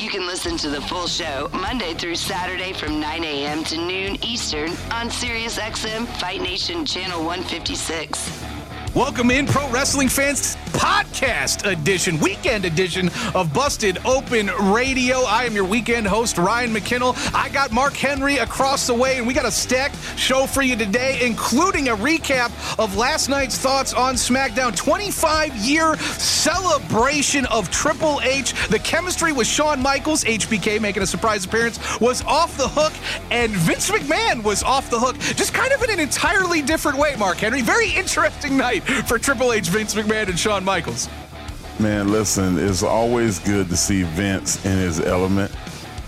You 0.00 0.08
can 0.08 0.26
listen 0.26 0.56
to 0.56 0.70
the 0.70 0.80
full 0.80 1.06
show 1.06 1.50
Monday 1.52 1.92
through 1.92 2.14
Saturday 2.14 2.72
from 2.72 3.00
9 3.00 3.22
a.m. 3.22 3.62
to 3.64 3.76
noon 3.76 4.16
Eastern 4.24 4.70
on 4.90 5.10
SiriusXM 5.10 6.06
Fight 6.18 6.40
Nation 6.40 6.86
Channel 6.86 7.18
156. 7.18 8.59
Welcome 8.94 9.30
in, 9.30 9.46
pro 9.46 9.70
wrestling 9.70 10.08
fans, 10.08 10.56
podcast 10.72 11.64
edition, 11.64 12.18
weekend 12.18 12.64
edition 12.64 13.08
of 13.36 13.54
Busted 13.54 14.04
Open 14.04 14.48
Radio. 14.72 15.18
I 15.20 15.44
am 15.44 15.54
your 15.54 15.64
weekend 15.64 16.08
host, 16.08 16.38
Ryan 16.38 16.74
McKinnell. 16.74 17.14
I 17.32 17.50
got 17.50 17.70
Mark 17.70 17.94
Henry 17.94 18.38
across 18.38 18.88
the 18.88 18.94
way, 18.94 19.18
and 19.18 19.28
we 19.28 19.32
got 19.32 19.46
a 19.46 19.50
stacked 19.50 19.94
show 20.18 20.44
for 20.44 20.62
you 20.62 20.74
today, 20.74 21.24
including 21.24 21.88
a 21.88 21.96
recap 21.96 22.50
of 22.80 22.96
last 22.96 23.28
night's 23.28 23.56
thoughts 23.56 23.94
on 23.94 24.16
SmackDown 24.16 24.74
25 24.74 25.54
year 25.54 25.96
celebration 25.96 27.46
of 27.46 27.70
Triple 27.70 28.20
H. 28.24 28.54
The 28.70 28.80
chemistry 28.80 29.30
with 29.30 29.46
Shawn 29.46 29.80
Michaels, 29.80 30.24
HBK 30.24 30.80
making 30.80 31.04
a 31.04 31.06
surprise 31.06 31.44
appearance, 31.44 31.78
was 32.00 32.24
off 32.24 32.56
the 32.56 32.66
hook, 32.66 32.92
and 33.30 33.52
Vince 33.52 33.88
McMahon 33.88 34.42
was 34.42 34.64
off 34.64 34.90
the 34.90 34.98
hook, 34.98 35.16
just 35.36 35.54
kind 35.54 35.72
of 35.72 35.80
in 35.84 35.90
an 35.90 36.00
entirely 36.00 36.60
different 36.60 36.98
way, 36.98 37.14
Mark 37.16 37.36
Henry. 37.36 37.62
Very 37.62 37.92
interesting 37.92 38.56
night 38.56 38.79
for 38.80 39.18
Triple 39.18 39.52
H, 39.52 39.68
Vince 39.68 39.94
McMahon, 39.94 40.28
and 40.28 40.38
Shawn 40.38 40.64
Michaels. 40.64 41.08
Man, 41.78 42.10
listen, 42.12 42.58
it's 42.58 42.82
always 42.82 43.38
good 43.38 43.68
to 43.68 43.76
see 43.76 44.02
Vince 44.02 44.64
in 44.64 44.76
his 44.76 45.00
element, 45.00 45.50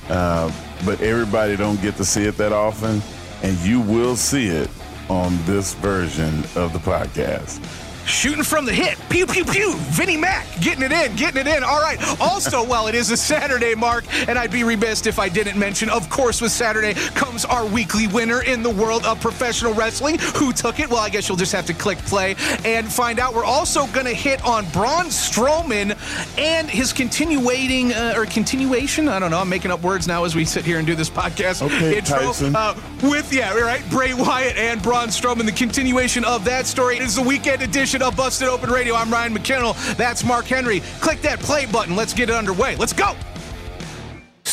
uh, 0.09 0.53
but 0.84 1.00
everybody 1.00 1.56
don't 1.56 1.81
get 1.81 1.97
to 1.97 2.05
see 2.05 2.25
it 2.25 2.37
that 2.37 2.53
often, 2.53 3.00
and 3.43 3.56
you 3.59 3.81
will 3.81 4.17
see 4.17 4.48
it 4.48 4.69
on 5.09 5.39
this 5.45 5.75
version 5.75 6.41
of 6.56 6.73
the 6.73 6.78
podcast 6.78 7.61
shooting 8.06 8.45
from 8.45 8.64
the 8.64 8.72
hip. 8.72 8.98
Pew, 9.08 9.27
pew, 9.27 9.45
pew. 9.45 9.75
Vinnie 9.92 10.17
Mac 10.17 10.47
getting 10.61 10.83
it 10.83 10.92
in, 10.92 11.14
getting 11.17 11.41
it 11.41 11.47
in. 11.47 11.62
All 11.62 11.81
right. 11.81 11.98
Also, 12.20 12.64
while 12.67 12.86
it 12.86 12.94
is 12.94 13.11
a 13.11 13.17
Saturday, 13.17 13.75
Mark, 13.75 14.05
and 14.28 14.39
I'd 14.39 14.50
be 14.50 14.64
remiss 14.64 15.06
if 15.06 15.19
I 15.19 15.28
didn't 15.28 15.59
mention, 15.59 15.89
of 15.89 16.09
course, 16.11 16.41
with 16.41 16.53
Saturday 16.53 16.94
comes 17.14 17.44
our 17.44 17.67
weekly 17.67 18.06
winner 18.09 18.42
in 18.42 18.62
the 18.62 18.70
world 18.70 19.05
of 19.05 19.20
professional 19.20 19.75
wrestling. 19.75 20.19
Who 20.36 20.53
took 20.53 20.81
it? 20.81 20.89
Well, 20.89 21.00
I 21.00 21.09
guess 21.09 21.28
you'll 21.28 21.36
just 21.36 21.53
have 21.53 21.67
to 21.67 21.75
click 21.75 21.98
play 21.98 22.36
and 22.64 22.91
find 22.91 23.19
out. 23.19 23.34
We're 23.34 23.44
also 23.44 23.86
going 23.89 24.06
to 24.06 24.14
hit 24.14 24.44
on 24.44 24.69
Braun 24.70 25.06
Strowman 25.06 25.97
and 26.39 26.69
his 26.69 26.92
continuating, 26.92 27.93
uh, 27.93 28.15
or 28.16 28.26
continuation. 28.26 29.09
I 29.09 29.19
don't 29.19 29.31
know. 29.31 29.38
I'm 29.38 29.49
making 29.49 29.71
up 29.71 29.82
words 29.82 30.06
now 30.06 30.25
as 30.25 30.34
we 30.34 30.44
sit 30.44 30.65
here 30.65 30.78
and 30.78 30.87
do 30.87 30.94
this 30.94 31.10
podcast. 31.10 31.62
Okay, 31.62 31.99
intro, 31.99 32.19
Tyson. 32.19 32.55
Uh, 32.55 32.75
with, 33.03 33.32
yeah, 33.32 33.55
right, 33.55 33.82
Bray 33.91 34.15
Wyatt 34.15 34.56
and 34.56 34.82
Braun 34.82 35.09
Strowman. 35.09 35.47
The 35.47 35.53
continuation 35.53 36.25
of 36.25 36.44
that 36.44 36.66
story 36.66 36.99
is 36.99 37.16
the 37.16 37.22
weekend 37.22 37.62
edition 37.62 37.91
edition 37.92 38.08
of 38.08 38.16
Busted 38.16 38.48
Open 38.48 38.70
Radio. 38.70 38.94
I'm 38.94 39.12
Ryan 39.12 39.34
McKinnell. 39.34 39.97
That's 39.97 40.25
Mark 40.25 40.47
Henry. 40.47 40.80
Click 41.00 41.20
that 41.22 41.41
play 41.41 41.66
button. 41.66 41.94
Let's 41.94 42.14
get 42.14 42.30
it 42.30 42.34
underway. 42.34 42.75
Let's 42.76 42.94
go 42.94 43.14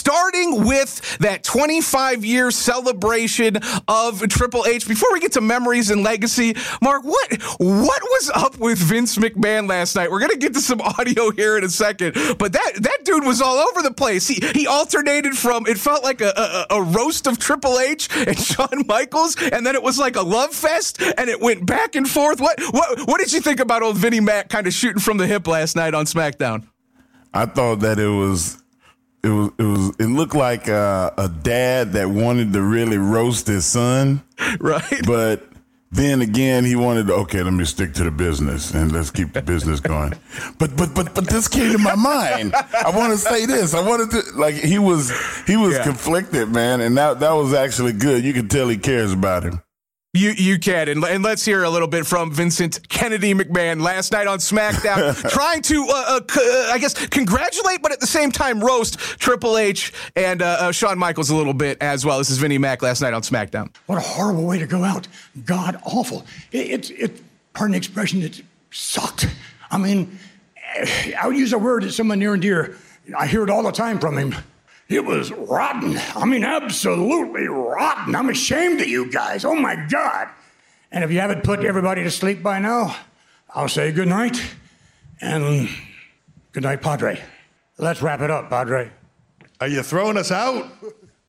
starting 0.09 0.65
with 0.65 1.19
that 1.19 1.43
25 1.43 2.25
year 2.25 2.49
celebration 2.49 3.57
of 3.87 4.27
Triple 4.27 4.65
H. 4.65 4.87
Before 4.87 5.13
we 5.13 5.19
get 5.19 5.33
to 5.33 5.41
memories 5.41 5.91
and 5.91 6.01
legacy, 6.01 6.55
Mark, 6.81 7.03
what 7.03 7.31
what 7.59 8.01
was 8.01 8.31
up 8.33 8.57
with 8.57 8.79
Vince 8.79 9.17
McMahon 9.17 9.69
last 9.69 9.95
night? 9.95 10.09
We're 10.09 10.19
gonna 10.19 10.35
get 10.35 10.55
to 10.55 10.61
some 10.61 10.81
audio 10.97 11.29
here 11.29 11.59
in 11.59 11.63
a 11.63 11.69
second, 11.69 12.15
but 12.39 12.53
that 12.53 12.71
that 12.77 12.97
dude 13.03 13.23
was 13.23 13.39
all 13.39 13.57
over 13.57 13.83
the 13.83 13.93
place. 13.93 14.27
He 14.27 14.39
he 14.55 14.65
alternated 14.65 15.37
from 15.37 15.67
it 15.67 15.77
felt 15.77 16.03
like 16.03 16.21
a, 16.21 16.33
a, 16.35 16.77
a 16.77 16.81
roast 16.81 17.27
of 17.27 17.37
Triple 17.37 17.77
H 17.77 18.09
and 18.17 18.39
Shawn 18.49 18.87
Michaels, 18.87 19.35
and 19.39 19.63
then 19.63 19.75
it 19.75 19.83
was 19.83 19.99
like 19.99 20.15
a 20.15 20.23
love 20.23 20.55
fest, 20.55 20.99
and 21.19 21.29
it 21.29 21.39
went 21.39 21.67
back 21.67 21.95
and 21.95 22.09
forth. 22.09 22.41
What 22.41 22.59
what 22.71 23.07
what 23.07 23.19
did 23.19 23.31
you 23.31 23.41
think 23.41 23.59
about 23.59 23.83
old 23.83 23.97
Vinnie 23.97 24.21
Mac 24.21 24.49
kind 24.49 24.65
of 24.65 24.73
shooting 24.73 25.01
from 25.01 25.17
the 25.17 25.27
hip 25.27 25.45
last 25.45 25.75
night 25.75 25.93
on 25.93 26.05
SmackDown? 26.05 26.65
I 27.31 27.45
thought 27.45 27.81
that 27.81 27.99
it 27.99 28.07
was 28.07 28.57
it 29.23 29.29
was 29.29 29.51
it 29.57 29.63
was 29.63 29.89
it 29.99 30.07
looked 30.07 30.35
like 30.35 30.69
uh, 30.69 31.11
a 31.17 31.27
dad 31.27 31.93
that 31.93 32.09
wanted 32.09 32.53
to 32.53 32.61
really 32.61 32.97
roast 32.97 33.47
his 33.47 33.65
son, 33.65 34.23
right? 34.59 35.01
But 35.05 35.45
then 35.91 36.21
again, 36.21 36.65
he 36.65 36.75
wanted 36.75 37.07
to 37.07 37.13
okay, 37.13 37.41
let 37.41 37.53
me 37.53 37.65
stick 37.65 37.93
to 37.95 38.03
the 38.03 38.11
business 38.11 38.73
and 38.73 38.91
let's 38.91 39.11
keep 39.11 39.33
the 39.33 39.41
business 39.41 39.79
going. 39.79 40.13
But 40.57 40.75
but 40.75 40.93
but 40.93 41.15
but 41.15 41.27
this 41.27 41.47
came 41.47 41.71
to 41.71 41.77
my 41.77 41.95
mind. 41.95 42.53
I 42.53 42.91
want 42.95 43.11
to 43.13 43.17
say 43.17 43.45
this. 43.45 43.73
I 43.73 43.81
wanted 43.81 44.11
to 44.11 44.23
like 44.35 44.55
he 44.55 44.77
was 44.77 45.11
he 45.47 45.57
was 45.57 45.73
yeah. 45.73 45.83
conflicted, 45.83 46.49
man, 46.49 46.81
and 46.81 46.97
that 46.97 47.19
that 47.19 47.31
was 47.31 47.53
actually 47.53 47.93
good. 47.93 48.23
You 48.23 48.33
could 48.33 48.49
tell 48.49 48.67
he 48.67 48.77
cares 48.77 49.11
about 49.13 49.43
him. 49.43 49.61
You 50.15 50.31
you 50.31 50.57
can 50.57 50.89
and, 50.89 51.03
and 51.03 51.23
let's 51.23 51.45
hear 51.45 51.63
a 51.63 51.69
little 51.69 51.87
bit 51.87 52.03
from 52.03 52.31
Vincent 52.31 52.89
Kennedy 52.89 53.35
McMahon 53.35 53.79
last 53.79 54.11
night 54.11 54.25
on 54.25 54.39
SmackDown, 54.39 55.29
trying 55.29 55.61
to 55.61 55.85
uh, 55.87 55.93
uh, 55.93 56.19
uh, 56.35 56.71
I 56.71 56.79
guess 56.79 56.95
congratulate, 57.09 57.83
but 57.83 57.91
at 57.91 57.99
the 57.99 58.07
same 58.07 58.31
time 58.31 58.59
roast 58.59 58.97
Triple 58.97 59.55
H 59.59 59.93
and 60.15 60.41
uh, 60.41 60.57
uh, 60.61 60.71
Shawn 60.71 60.97
Michaels 60.97 61.29
a 61.29 61.35
little 61.35 61.53
bit 61.53 61.77
as 61.79 62.07
well. 62.07 62.17
This 62.17 62.31
is 62.31 62.39
Vinnie 62.39 62.57
Mac 62.57 62.81
last 62.81 63.01
night 63.01 63.13
on 63.13 63.21
SmackDown. 63.21 63.69
What 63.85 63.99
a 63.99 64.01
horrible 64.01 64.47
way 64.47 64.57
to 64.57 64.65
go 64.65 64.83
out! 64.83 65.07
God 65.45 65.79
awful. 65.83 66.25
It, 66.51 66.89
it, 66.89 66.91
it 66.99 67.21
pardon 67.53 67.73
the 67.73 67.77
expression, 67.77 68.23
it 68.23 68.41
sucked. 68.71 69.27
I 69.69 69.77
mean, 69.77 70.17
I 71.19 71.27
would 71.27 71.37
use 71.37 71.53
a 71.53 71.59
word 71.59 71.83
that's 71.83 71.95
someone 71.95 72.17
near 72.17 72.33
and 72.33 72.41
dear. 72.41 72.75
I 73.15 73.27
hear 73.27 73.43
it 73.43 73.51
all 73.51 73.61
the 73.61 73.71
time 73.71 73.99
from 73.99 74.17
him. 74.17 74.33
It 74.89 75.05
was 75.05 75.31
rotten. 75.31 75.99
I 76.15 76.25
mean, 76.25 76.43
absolutely 76.43 77.47
rotten. 77.47 78.15
I'm 78.15 78.29
ashamed 78.29 78.81
of 78.81 78.87
you 78.87 79.11
guys. 79.11 79.45
Oh 79.45 79.55
my 79.55 79.75
God. 79.87 80.29
And 80.91 81.03
if 81.03 81.11
you 81.11 81.19
haven't 81.19 81.43
put 81.43 81.63
everybody 81.63 82.03
to 82.03 82.09
sleep 82.09 82.41
by 82.41 82.57
now, 82.57 82.95
I'll 83.53 83.69
say 83.69 83.91
good 83.91 84.07
night 84.07 84.41
and 85.21 85.69
good 86.53 86.63
night, 86.63 86.81
Padre. 86.81 87.21
Let's 87.77 88.01
wrap 88.01 88.21
it 88.21 88.31
up, 88.31 88.49
Padre. 88.49 88.89
Are 89.61 89.67
you 89.67 89.83
throwing 89.83 90.17
us 90.17 90.31
out? 90.31 90.71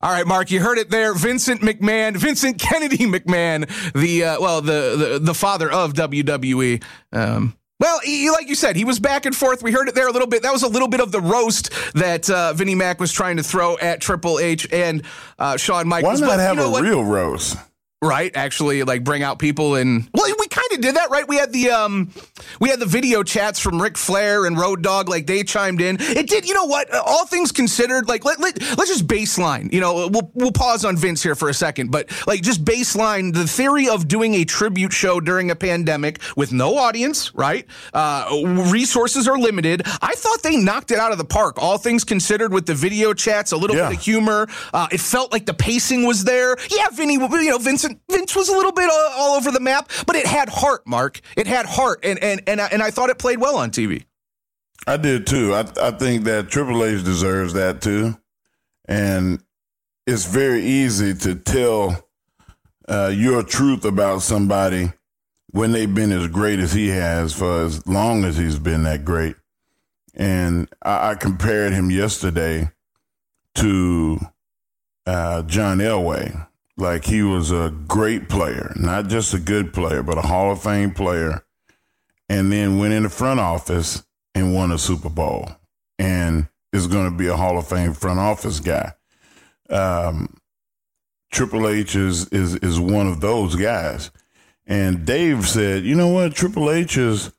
All 0.02 0.10
right, 0.10 0.26
Mark, 0.26 0.50
you 0.50 0.60
heard 0.60 0.78
it 0.78 0.88
there. 0.88 1.12
Vincent 1.12 1.60
McMahon, 1.60 2.16
Vincent 2.16 2.58
Kennedy 2.58 3.04
McMahon, 3.04 3.68
the 3.92 4.24
uh, 4.24 4.40
well, 4.40 4.62
the, 4.62 4.96
the 4.96 5.18
the 5.18 5.34
father 5.34 5.70
of 5.70 5.92
WWE. 5.92 6.82
Um, 7.12 7.54
well, 7.80 7.98
he, 8.04 8.30
like 8.30 8.48
you 8.48 8.54
said, 8.54 8.76
he 8.76 8.84
was 8.84 9.00
back 9.00 9.26
and 9.26 9.34
forth. 9.34 9.62
We 9.62 9.72
heard 9.72 9.88
it 9.88 9.94
there 9.94 10.06
a 10.06 10.12
little 10.12 10.28
bit. 10.28 10.42
That 10.42 10.52
was 10.52 10.62
a 10.62 10.68
little 10.68 10.88
bit 10.88 11.00
of 11.00 11.10
the 11.10 11.20
roast 11.20 11.72
that 11.94 12.28
uh, 12.30 12.52
Vinnie 12.52 12.74
Mac 12.74 13.00
was 13.00 13.10
trying 13.10 13.38
to 13.38 13.42
throw 13.42 13.78
at 13.78 14.00
Triple 14.00 14.38
H 14.38 14.68
and 14.70 15.02
uh, 15.38 15.56
Shawn 15.56 15.88
Michaels. 15.88 16.20
Why 16.20 16.26
not 16.26 16.32
but, 16.34 16.40
have 16.40 16.56
you 16.56 16.62
know 16.62 16.68
a 16.68 16.70
what? 16.70 16.82
real 16.82 17.04
roast? 17.04 17.56
right 18.02 18.34
actually 18.34 18.82
like 18.82 19.04
bring 19.04 19.22
out 19.22 19.38
people 19.38 19.74
and 19.74 20.08
well 20.14 20.24
we 20.24 20.29
kind 20.70 20.84
of 20.84 20.88
did 20.88 20.96
that 20.96 21.10
right? 21.10 21.26
We 21.26 21.36
had 21.36 21.52
the 21.52 21.70
um 21.70 22.10
we 22.60 22.68
had 22.68 22.80
the 22.80 22.86
video 22.86 23.22
chats 23.22 23.58
from 23.58 23.80
Ric 23.80 23.96
Flair 23.96 24.46
and 24.46 24.58
Road 24.58 24.82
Dog 24.82 25.08
like 25.08 25.26
they 25.26 25.42
chimed 25.42 25.80
in. 25.80 25.96
It 26.00 26.28
did 26.28 26.46
you 26.46 26.54
know 26.54 26.64
what? 26.64 26.92
All 26.94 27.26
things 27.26 27.52
considered 27.52 28.08
like 28.08 28.24
let, 28.24 28.40
let, 28.40 28.60
let's 28.78 28.90
just 28.90 29.06
baseline 29.06 29.72
you 29.72 29.80
know 29.80 30.08
we'll 30.08 30.30
we'll 30.34 30.52
pause 30.52 30.84
on 30.84 30.96
Vince 30.96 31.22
here 31.22 31.34
for 31.34 31.48
a 31.48 31.54
second 31.54 31.90
but 31.90 32.10
like 32.26 32.42
just 32.42 32.64
baseline 32.64 33.32
the 33.34 33.46
theory 33.46 33.88
of 33.88 34.08
doing 34.08 34.34
a 34.34 34.44
tribute 34.44 34.92
show 34.92 35.20
during 35.20 35.50
a 35.50 35.56
pandemic 35.56 36.20
with 36.36 36.52
no 36.52 36.76
audience 36.76 37.34
right? 37.34 37.66
Uh 37.92 38.28
resources 38.70 39.26
are 39.28 39.38
limited. 39.38 39.82
I 40.00 40.14
thought 40.14 40.42
they 40.42 40.56
knocked 40.56 40.90
it 40.90 40.98
out 40.98 41.12
of 41.12 41.18
the 41.18 41.24
park. 41.24 41.56
All 41.58 41.78
things 41.78 42.04
considered 42.04 42.52
with 42.52 42.66
the 42.66 42.74
video 42.74 43.12
chats 43.12 43.52
a 43.52 43.56
little 43.56 43.76
yeah. 43.76 43.88
bit 43.88 43.98
of 43.98 44.04
humor 44.04 44.48
uh 44.72 44.88
it 44.92 45.00
felt 45.00 45.32
like 45.32 45.46
the 45.46 45.54
pacing 45.54 46.06
was 46.06 46.24
there. 46.24 46.56
Yeah 46.70 46.88
Vinny 46.92 47.14
you 47.14 47.50
know 47.50 47.58
Vincent 47.58 48.00
Vince 48.10 48.34
was 48.36 48.48
a 48.48 48.52
little 48.52 48.72
bit 48.72 48.90
all, 48.90 49.10
all 49.16 49.36
over 49.36 49.50
the 49.50 49.60
map, 49.60 49.90
but 50.06 50.16
it 50.16 50.26
had 50.26 50.48
heart, 50.60 50.69
Mark. 50.86 51.20
It 51.36 51.46
had 51.46 51.66
heart, 51.66 52.00
and 52.04 52.18
and 52.22 52.42
and 52.46 52.60
I, 52.60 52.66
and 52.66 52.82
I 52.82 52.90
thought 52.90 53.10
it 53.10 53.18
played 53.18 53.40
well 53.40 53.56
on 53.56 53.70
TV. 53.70 54.04
I 54.86 54.96
did 54.96 55.26
too. 55.26 55.54
I 55.54 55.64
I 55.80 55.90
think 55.90 56.24
that 56.24 56.48
Triple 56.48 56.84
H 56.84 57.04
deserves 57.04 57.52
that 57.54 57.80
too, 57.80 58.16
and 58.86 59.42
it's 60.06 60.24
very 60.24 60.62
easy 60.62 61.14
to 61.14 61.34
tell 61.34 62.08
uh, 62.88 63.12
your 63.14 63.42
truth 63.42 63.84
about 63.84 64.22
somebody 64.22 64.92
when 65.52 65.72
they've 65.72 65.94
been 65.94 66.12
as 66.12 66.28
great 66.28 66.58
as 66.58 66.72
he 66.72 66.88
has 66.88 67.32
for 67.32 67.62
as 67.62 67.86
long 67.86 68.24
as 68.24 68.36
he's 68.36 68.58
been 68.58 68.84
that 68.84 69.04
great. 69.04 69.36
And 70.14 70.68
I, 70.82 71.10
I 71.10 71.14
compared 71.14 71.72
him 71.72 71.90
yesterday 71.90 72.70
to 73.56 74.18
uh, 75.06 75.42
John 75.42 75.78
Elway. 75.78 76.46
Like 76.76 77.04
he 77.04 77.22
was 77.22 77.50
a 77.50 77.74
great 77.86 78.28
player, 78.28 78.72
not 78.76 79.08
just 79.08 79.34
a 79.34 79.38
good 79.38 79.72
player, 79.72 80.02
but 80.02 80.18
a 80.18 80.22
Hall 80.22 80.50
of 80.50 80.62
Fame 80.62 80.92
player. 80.92 81.44
And 82.28 82.52
then 82.52 82.78
went 82.78 82.92
in 82.92 83.02
the 83.02 83.10
front 83.10 83.40
office 83.40 84.04
and 84.34 84.54
won 84.54 84.70
a 84.70 84.78
Super 84.78 85.10
Bowl 85.10 85.48
and 85.98 86.48
is 86.72 86.86
going 86.86 87.10
to 87.10 87.16
be 87.16 87.26
a 87.26 87.36
Hall 87.36 87.58
of 87.58 87.66
Fame 87.66 87.92
front 87.92 88.20
office 88.20 88.60
guy. 88.60 88.92
Um, 89.68 90.36
Triple 91.32 91.68
H 91.68 91.96
is, 91.96 92.28
is, 92.28 92.54
is 92.56 92.78
one 92.78 93.08
of 93.08 93.20
those 93.20 93.56
guys. 93.56 94.10
And 94.66 95.04
Dave 95.04 95.48
said, 95.48 95.84
you 95.84 95.96
know 95.96 96.08
what? 96.08 96.34
Triple 96.34 96.70
H 96.70 96.96
is 96.96 97.32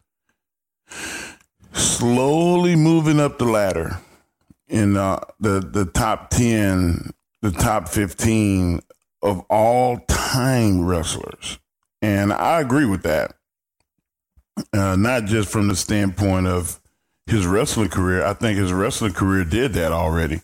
slowly 1.73 2.75
moving 2.75 3.19
up 3.19 3.37
the 3.37 3.45
ladder 3.45 3.99
in 4.67 4.97
uh, 4.97 5.19
the 5.39 5.59
the 5.59 5.85
top 5.85 6.29
10, 6.29 7.11
the 7.41 7.51
top 7.51 7.87
15 7.87 8.81
of 9.21 9.41
all 9.49 9.99
time 10.07 10.85
wrestlers. 10.85 11.59
And 12.01 12.33
I 12.33 12.61
agree 12.61 12.85
with 12.85 13.03
that. 13.03 13.35
Uh, 14.73 14.95
not 14.95 15.25
just 15.25 15.49
from 15.49 15.67
the 15.67 15.75
standpoint 15.75 16.47
of 16.47 16.81
his 17.31 17.45
wrestling 17.45 17.89
career. 17.89 18.25
I 18.25 18.33
think 18.33 18.57
his 18.57 18.73
wrestling 18.73 19.13
career 19.13 19.43
did 19.43 19.73
that 19.73 19.91
already. 19.91 20.41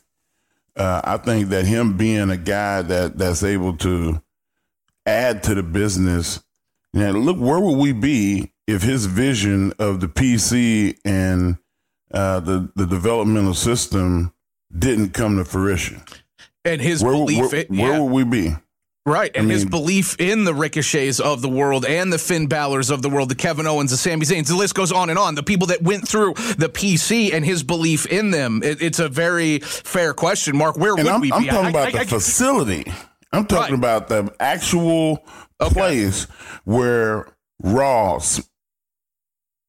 Uh, 0.75 1.01
I 1.03 1.17
think 1.17 1.49
that 1.49 1.65
him 1.65 1.97
being 1.97 2.29
a 2.29 2.37
guy 2.37 2.81
that 2.83 3.17
that's 3.17 3.43
able 3.43 3.75
to 3.77 4.21
add 5.05 5.43
to 5.43 5.55
the 5.55 5.63
business. 5.63 6.43
Now, 6.93 7.11
look, 7.11 7.37
where 7.37 7.59
would 7.59 7.77
we 7.77 7.93
be 7.93 8.53
if 8.67 8.83
his 8.83 9.05
vision 9.05 9.73
of 9.79 9.99
the 9.99 10.07
PC 10.07 10.97
and 11.03 11.57
uh, 12.13 12.39
the 12.39 12.71
the 12.75 12.85
developmental 12.85 13.55
system 13.55 14.33
didn't 14.77 15.09
come 15.09 15.37
to 15.37 15.45
fruition? 15.45 16.03
And 16.63 16.81
his 16.81 17.03
where, 17.03 17.13
belief, 17.13 17.51
where, 17.51 17.55
it, 17.61 17.69
where 17.69 18.03
would 18.03 18.11
we 18.11 18.23
be? 18.23 18.55
Right, 19.07 19.31
and 19.35 19.49
I 19.49 19.53
his 19.53 19.63
belief 19.63 20.19
in 20.19 20.43
the 20.43 20.53
Ricochets 20.53 21.21
of 21.21 21.41
the 21.41 21.47
world 21.47 21.85
and 21.85 22.11
the 22.11 22.17
Finn 22.17 22.47
Balor's 22.47 22.89
of 22.89 23.01
the 23.01 23.09
world, 23.09 23.29
the 23.29 23.35
Kevin 23.35 23.65
Owens, 23.65 23.91
the 23.91 23.95
Sami 23.97 24.25
Zayns, 24.25 24.47
the 24.49 24.55
list 24.55 24.75
goes 24.75 24.91
on 24.91 25.09
and 25.09 25.17
on. 25.17 25.33
The 25.35 25.43
people 25.43 25.67
that 25.67 25.81
went 25.81 26.05
through 26.05 26.33
the 26.57 26.67
PC 26.67 27.31
and 27.33 27.45
his 27.45 27.63
belief 27.63 28.05
in 28.07 28.31
them. 28.31 28.61
It, 28.63 28.81
it's 28.81 28.99
a 28.99 29.07
very 29.07 29.59
fair 29.59 30.13
question, 30.13 30.57
Mark. 30.57 30.77
Where 30.77 30.93
would 30.93 31.07
I'm, 31.07 31.21
we 31.21 31.31
I'm 31.31 31.43
be? 31.43 31.47
talking 31.47 31.67
I- 31.67 31.69
about 31.69 31.87
I- 31.87 31.91
the 31.91 31.99
I- 32.01 32.05
facility. 32.05 32.91
I'm 33.31 33.45
talking 33.45 33.75
Right. 33.75 33.79
about 33.79 34.09
the 34.09 34.33
actual 34.41 35.25
place 35.59 36.25
where 36.65 37.27
Raw, 37.63 38.17
S- 38.17 38.41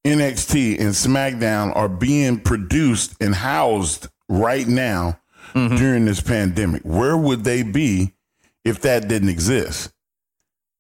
NXT, 0.05 0.79
and 0.81 0.91
SmackDown 0.91 1.75
are 1.77 1.89
being 1.89 2.41
produced 2.41 3.15
and 3.21 3.35
housed 3.37 4.09
right 4.29 4.67
now 4.67 5.21
Mm-hmm. 5.55 5.77
during 5.77 6.05
this 6.05 6.21
pandemic. 6.21 6.83
Where 6.83 7.17
would 7.17 7.43
they 7.45 7.63
be 7.63 8.13
if 8.69 8.81
that 8.83 9.09
didn't 9.09 9.31
exist? 9.31 9.91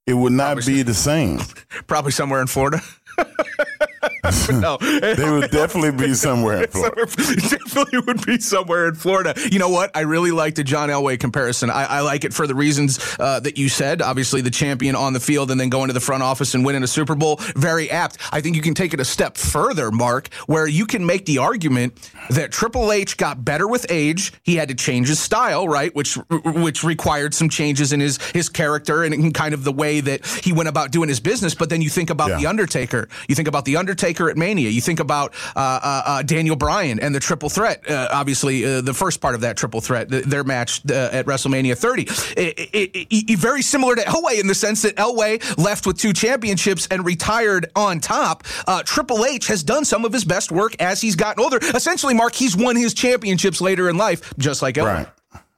It 0.06 0.14
would 0.14 0.32
not 0.32 0.64
be 0.64 0.82
the 0.82 0.94
same. 0.94 1.40
probably 1.86 2.12
somewhere 2.12 2.40
in 2.40 2.46
Florida. 2.46 2.80
no, 4.50 4.76
They 4.78 5.30
would 5.30 5.50
definitely 5.50 5.92
be 5.92 6.14
somewhere 6.14 6.62
in 6.64 6.68
Florida. 6.70 7.06
definitely 7.06 8.00
would 8.00 8.24
be 8.26 8.38
somewhere 8.40 8.88
in 8.88 8.94
Florida. 8.94 9.34
You 9.50 9.58
know 9.58 9.68
what? 9.68 9.90
I 9.96 10.00
really 10.00 10.30
like 10.30 10.54
the 10.54 10.64
John 10.64 10.88
Elway 10.88 11.18
comparison. 11.18 11.70
I, 11.70 11.84
I 11.84 12.00
like 12.00 12.24
it 12.24 12.32
for 12.34 12.46
the 12.46 12.54
reasons 12.54 12.98
uh, 13.18 13.40
that 13.40 13.58
you 13.58 13.68
said. 13.68 14.02
Obviously, 14.02 14.40
the 14.40 14.50
champion 14.50 14.94
on 14.96 15.12
the 15.12 15.20
field 15.20 15.50
and 15.50 15.60
then 15.60 15.68
going 15.68 15.88
to 15.88 15.92
the 15.94 16.00
front 16.00 16.22
office 16.22 16.54
and 16.54 16.64
winning 16.64 16.82
a 16.82 16.86
Super 16.86 17.14
Bowl. 17.14 17.36
Very 17.56 17.90
apt. 17.90 18.18
I 18.32 18.40
think 18.40 18.56
you 18.56 18.62
can 18.62 18.74
take 18.74 18.94
it 18.94 19.00
a 19.00 19.04
step 19.04 19.36
further, 19.36 19.90
Mark, 19.90 20.32
where 20.46 20.66
you 20.66 20.86
can 20.86 21.04
make 21.06 21.26
the 21.26 21.38
argument 21.38 22.10
that 22.30 22.52
Triple 22.52 22.92
H 22.92 23.16
got 23.16 23.44
better 23.44 23.66
with 23.68 23.86
age. 23.90 24.32
He 24.42 24.56
had 24.56 24.68
to 24.68 24.74
change 24.74 25.08
his 25.08 25.18
style, 25.20 25.68
right? 25.68 25.94
Which 25.94 26.14
which 26.44 26.84
required 26.84 27.34
some 27.34 27.48
changes 27.48 27.92
in 27.92 28.00
his 28.00 28.18
his 28.32 28.48
character 28.48 29.02
and 29.04 29.14
in 29.14 29.32
kind 29.32 29.54
of 29.54 29.64
the 29.64 29.72
way 29.72 30.00
that 30.00 30.24
he 30.26 30.52
went 30.52 30.68
about 30.68 30.90
doing 30.90 31.08
his 31.08 31.20
business. 31.20 31.54
But 31.54 31.70
then 31.70 31.82
you 31.82 31.88
think 31.90 32.10
about 32.10 32.30
Yeah. 32.30 32.38
the 32.38 32.46
Undertaker. 32.46 33.08
You 33.28 33.34
think 33.34 33.48
about 33.48 33.64
the 33.64 33.76
Undertaker 33.76 33.97
at 34.02 34.36
Mania. 34.36 34.68
You 34.70 34.80
think 34.80 35.00
about 35.00 35.34
uh, 35.56 35.58
uh, 35.82 36.02
uh, 36.06 36.22
Daniel 36.22 36.56
Bryan 36.56 36.98
and 37.00 37.14
the 37.14 37.20
Triple 37.20 37.48
Threat. 37.48 37.88
Uh, 37.90 38.08
obviously, 38.12 38.64
uh, 38.64 38.80
the 38.80 38.94
first 38.94 39.20
part 39.20 39.34
of 39.34 39.40
that 39.42 39.56
Triple 39.56 39.80
Threat, 39.80 40.08
th- 40.10 40.24
their 40.24 40.44
match 40.44 40.80
uh, 40.90 41.08
at 41.12 41.26
WrestleMania 41.26 41.76
30, 41.76 42.02
It- 42.36 42.58
it- 42.72 43.06
it- 43.10 43.38
very 43.38 43.62
similar 43.62 43.94
to 43.96 44.02
Elway 44.02 44.40
in 44.40 44.46
the 44.46 44.54
sense 44.54 44.82
that 44.82 44.96
Elway 44.96 45.42
left 45.58 45.86
with 45.86 45.98
two 45.98 46.12
championships 46.12 46.86
and 46.90 47.04
retired 47.04 47.70
on 47.76 48.00
top. 48.00 48.44
Uh, 48.66 48.82
Triple 48.82 49.24
H 49.24 49.46
has 49.48 49.62
done 49.62 49.84
some 49.84 50.04
of 50.04 50.12
his 50.12 50.24
best 50.24 50.50
work 50.52 50.74
as 50.80 51.00
he's 51.00 51.16
gotten 51.16 51.42
older. 51.42 51.58
Essentially, 51.74 52.14
Mark, 52.14 52.34
he's 52.34 52.56
won 52.56 52.76
his 52.76 52.94
championships 52.94 53.60
later 53.60 53.88
in 53.88 53.96
life, 53.96 54.32
just 54.38 54.62
like 54.62 54.76
Elway. 54.76 54.84
Right. 54.94 55.08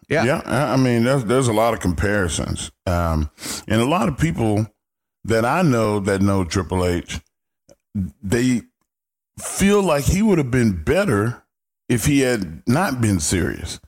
Yeah. 0.08 0.24
Yeah, 0.24 0.42
I 0.44 0.72
I 0.72 0.76
mean, 0.76 1.04
there's 1.04 1.24
there's 1.24 1.46
a 1.48 1.52
lot 1.52 1.72
of 1.72 1.78
comparisons, 1.78 2.72
um, 2.86 3.30
and 3.68 3.80
a 3.80 3.84
lot 3.84 4.08
of 4.08 4.18
people 4.18 4.66
that 5.24 5.44
I 5.44 5.62
know 5.62 6.00
that 6.00 6.20
know 6.20 6.44
Triple 6.44 6.84
H, 6.84 7.20
they 8.22 8.62
feel 9.38 9.82
like 9.82 10.04
he 10.04 10.22
would 10.22 10.38
have 10.38 10.50
been 10.50 10.82
better 10.82 11.42
if 11.88 12.04
he 12.06 12.20
had 12.20 12.62
not 12.66 13.00
been 13.00 13.18
serious, 13.20 13.80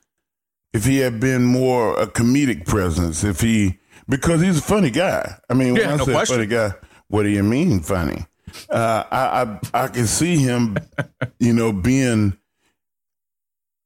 if 0.72 0.84
he 0.84 0.98
had 0.98 1.20
been 1.20 1.44
more 1.44 1.98
a 2.00 2.06
comedic 2.06 2.66
presence, 2.66 3.22
if 3.24 3.40
he 3.40 3.78
because 4.08 4.40
he's 4.40 4.58
a 4.58 4.62
funny 4.62 4.90
guy. 4.90 5.36
I 5.48 5.54
mean, 5.54 5.76
Yeah, 5.76 5.82
when 5.86 5.94
I 5.94 5.96
no 5.98 6.04
say 6.06 6.12
question. 6.12 6.36
funny 6.36 6.46
guy, 6.48 6.72
what 7.08 7.22
do 7.22 7.28
you 7.28 7.42
mean 7.42 7.80
funny? 7.80 8.26
Uh, 8.68 9.04
I, 9.10 9.42
I 9.72 9.84
I 9.84 9.88
can 9.88 10.06
see 10.06 10.36
him, 10.36 10.76
you 11.38 11.52
know, 11.52 11.72
being 11.72 12.36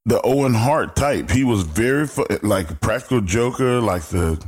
the 0.05 0.21
Owen 0.23 0.53
Hart 0.53 0.95
type. 0.95 1.29
He 1.29 1.43
was 1.43 1.63
very 1.63 2.07
fu- 2.07 2.25
like 2.41 2.81
practical 2.81 3.21
joker, 3.21 3.79
like 3.81 4.03
the 4.03 4.43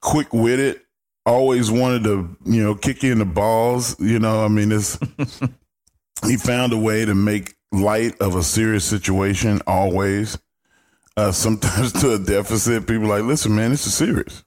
quick 0.00 0.32
witted. 0.32 0.80
Always 1.26 1.70
wanted 1.70 2.04
to, 2.04 2.36
you 2.44 2.62
know, 2.62 2.74
kick 2.74 3.02
you 3.02 3.12
in 3.12 3.18
the 3.18 3.24
balls. 3.24 3.98
You 4.00 4.18
know, 4.18 4.44
I 4.44 4.48
mean, 4.48 4.72
it's 4.72 4.98
he 6.26 6.36
found 6.36 6.72
a 6.72 6.78
way 6.78 7.04
to 7.04 7.14
make 7.14 7.54
light 7.72 8.18
of 8.20 8.36
a 8.36 8.42
serious 8.42 8.84
situation. 8.84 9.60
Always, 9.66 10.38
uh, 11.16 11.32
sometimes 11.32 11.92
to 12.00 12.14
a 12.14 12.18
deficit. 12.18 12.86
People 12.86 13.08
like, 13.08 13.24
listen, 13.24 13.54
man, 13.54 13.72
this 13.72 13.86
is 13.86 13.94
serious. 13.94 14.44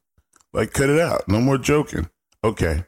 Like, 0.53 0.73
cut 0.73 0.89
it 0.89 0.99
out. 0.99 1.27
No 1.27 1.41
more 1.41 1.57
joking. 1.57 2.09
Okay. 2.43 2.85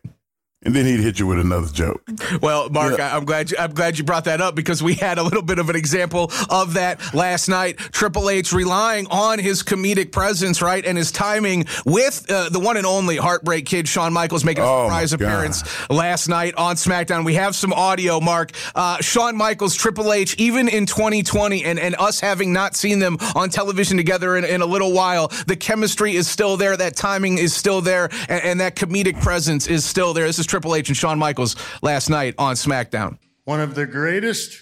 And 0.64 0.76
then 0.76 0.86
he'd 0.86 1.00
hit 1.00 1.18
you 1.18 1.26
with 1.26 1.40
another 1.40 1.70
joke. 1.74 2.04
Well, 2.40 2.70
Mark, 2.70 3.00
Yeah. 3.00 3.12
I, 3.12 3.18
I'm 3.18 3.26
glad 3.26 3.50
you, 3.50 3.58
I'm 3.60 3.74
glad 3.74 3.98
you 3.98 4.04
brought 4.04 4.26
that 4.26 4.42
up 4.42 4.54
because 4.54 4.84
we 4.84 4.94
had 4.94 5.18
a 5.18 5.24
little 5.24 5.42
bit 5.42 5.58
of 5.58 5.72
an 5.72 5.76
example 5.76 6.32
of 6.52 6.76
that 6.76 7.16
last 7.16 7.48
night. 7.50 7.80
Triple 7.80 8.30
H 8.30 8.54
relying 8.54 9.08
on 9.08 9.40
his 9.40 9.64
comedic 9.64 10.12
presence, 10.12 10.62
right, 10.62 10.86
and 10.86 11.00
his 11.00 11.12
timing 11.12 11.66
with 11.84 12.30
uh, 12.30 12.50
the 12.50 12.60
one 12.60 12.78
and 12.78 12.86
only 12.86 13.18
Heartbreak 13.18 13.66
Kid 13.66 13.88
Shawn 13.88 14.14
Michaels 14.14 14.44
making 14.44 14.64
a 14.64 14.68
Oh, 14.68 14.86
surprise 14.86 15.14
appearance 15.14 15.64
last 15.90 16.28
night 16.28 16.54
on 16.56 16.76
SmackDown. 16.76 17.26
We 17.26 17.34
have 17.36 17.56
some 17.56 17.74
audio, 17.74 18.20
Mark. 18.20 18.52
Uh, 18.76 18.98
Shawn 19.02 19.36
Michaels, 19.36 19.76
Triple 19.76 20.14
H, 20.14 20.36
even 20.38 20.68
in 20.68 20.86
2020, 20.86 21.64
and 21.66 21.80
and 21.80 21.96
us 21.98 22.20
having 22.20 22.54
not 22.54 22.76
seen 22.76 23.00
them 23.00 23.18
on 23.36 23.50
television 23.50 23.98
together 23.98 24.38
in, 24.38 24.46
in 24.46 24.62
a 24.62 24.68
little 24.68 24.94
while, 24.94 25.30
the 25.48 25.56
chemistry 25.56 26.16
is 26.16 26.28
still 26.30 26.56
there. 26.56 26.78
That 26.78 26.96
timing 26.96 27.40
is 27.40 27.56
still 27.56 27.82
there, 27.82 28.10
and, 28.30 28.44
and 28.44 28.60
that 28.60 28.76
comedic 28.76 29.20
presence 29.24 29.66
is 29.66 29.84
still 29.86 30.14
there. 30.14 30.28
This 30.28 30.38
is 30.38 30.51
Triple 30.52 30.76
H 30.76 30.90
and 30.90 30.98
Shawn 30.98 31.18
Michaels 31.18 31.56
last 31.82 32.10
night 32.10 32.36
on 32.38 32.56
SmackDown. 32.56 33.18
One 33.46 33.62
of 33.62 33.74
the 33.74 33.86
greatest 33.86 34.62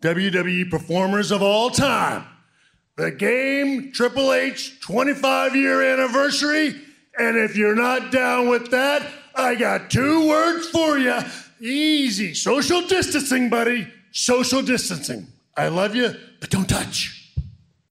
WWE 0.00 0.70
performers 0.70 1.32
of 1.32 1.42
all 1.42 1.70
time. 1.70 2.24
The 2.96 3.10
game 3.10 3.90
Triple 3.90 4.32
H 4.32 4.78
25 4.80 5.56
year 5.56 5.82
anniversary. 5.82 6.68
And 7.18 7.36
if 7.36 7.56
you're 7.56 7.74
not 7.74 8.12
down 8.12 8.48
with 8.48 8.70
that, 8.70 9.10
I 9.34 9.56
got 9.56 9.90
two 9.90 10.28
words 10.28 10.68
for 10.68 10.98
you. 10.98 11.18
Easy. 11.60 12.32
Social 12.32 12.82
distancing, 12.82 13.50
buddy. 13.50 13.92
Social 14.12 14.62
distancing. 14.62 15.26
I 15.56 15.66
love 15.66 15.96
you, 15.96 16.14
but 16.38 16.50
don't 16.50 16.68
touch. 16.68 17.17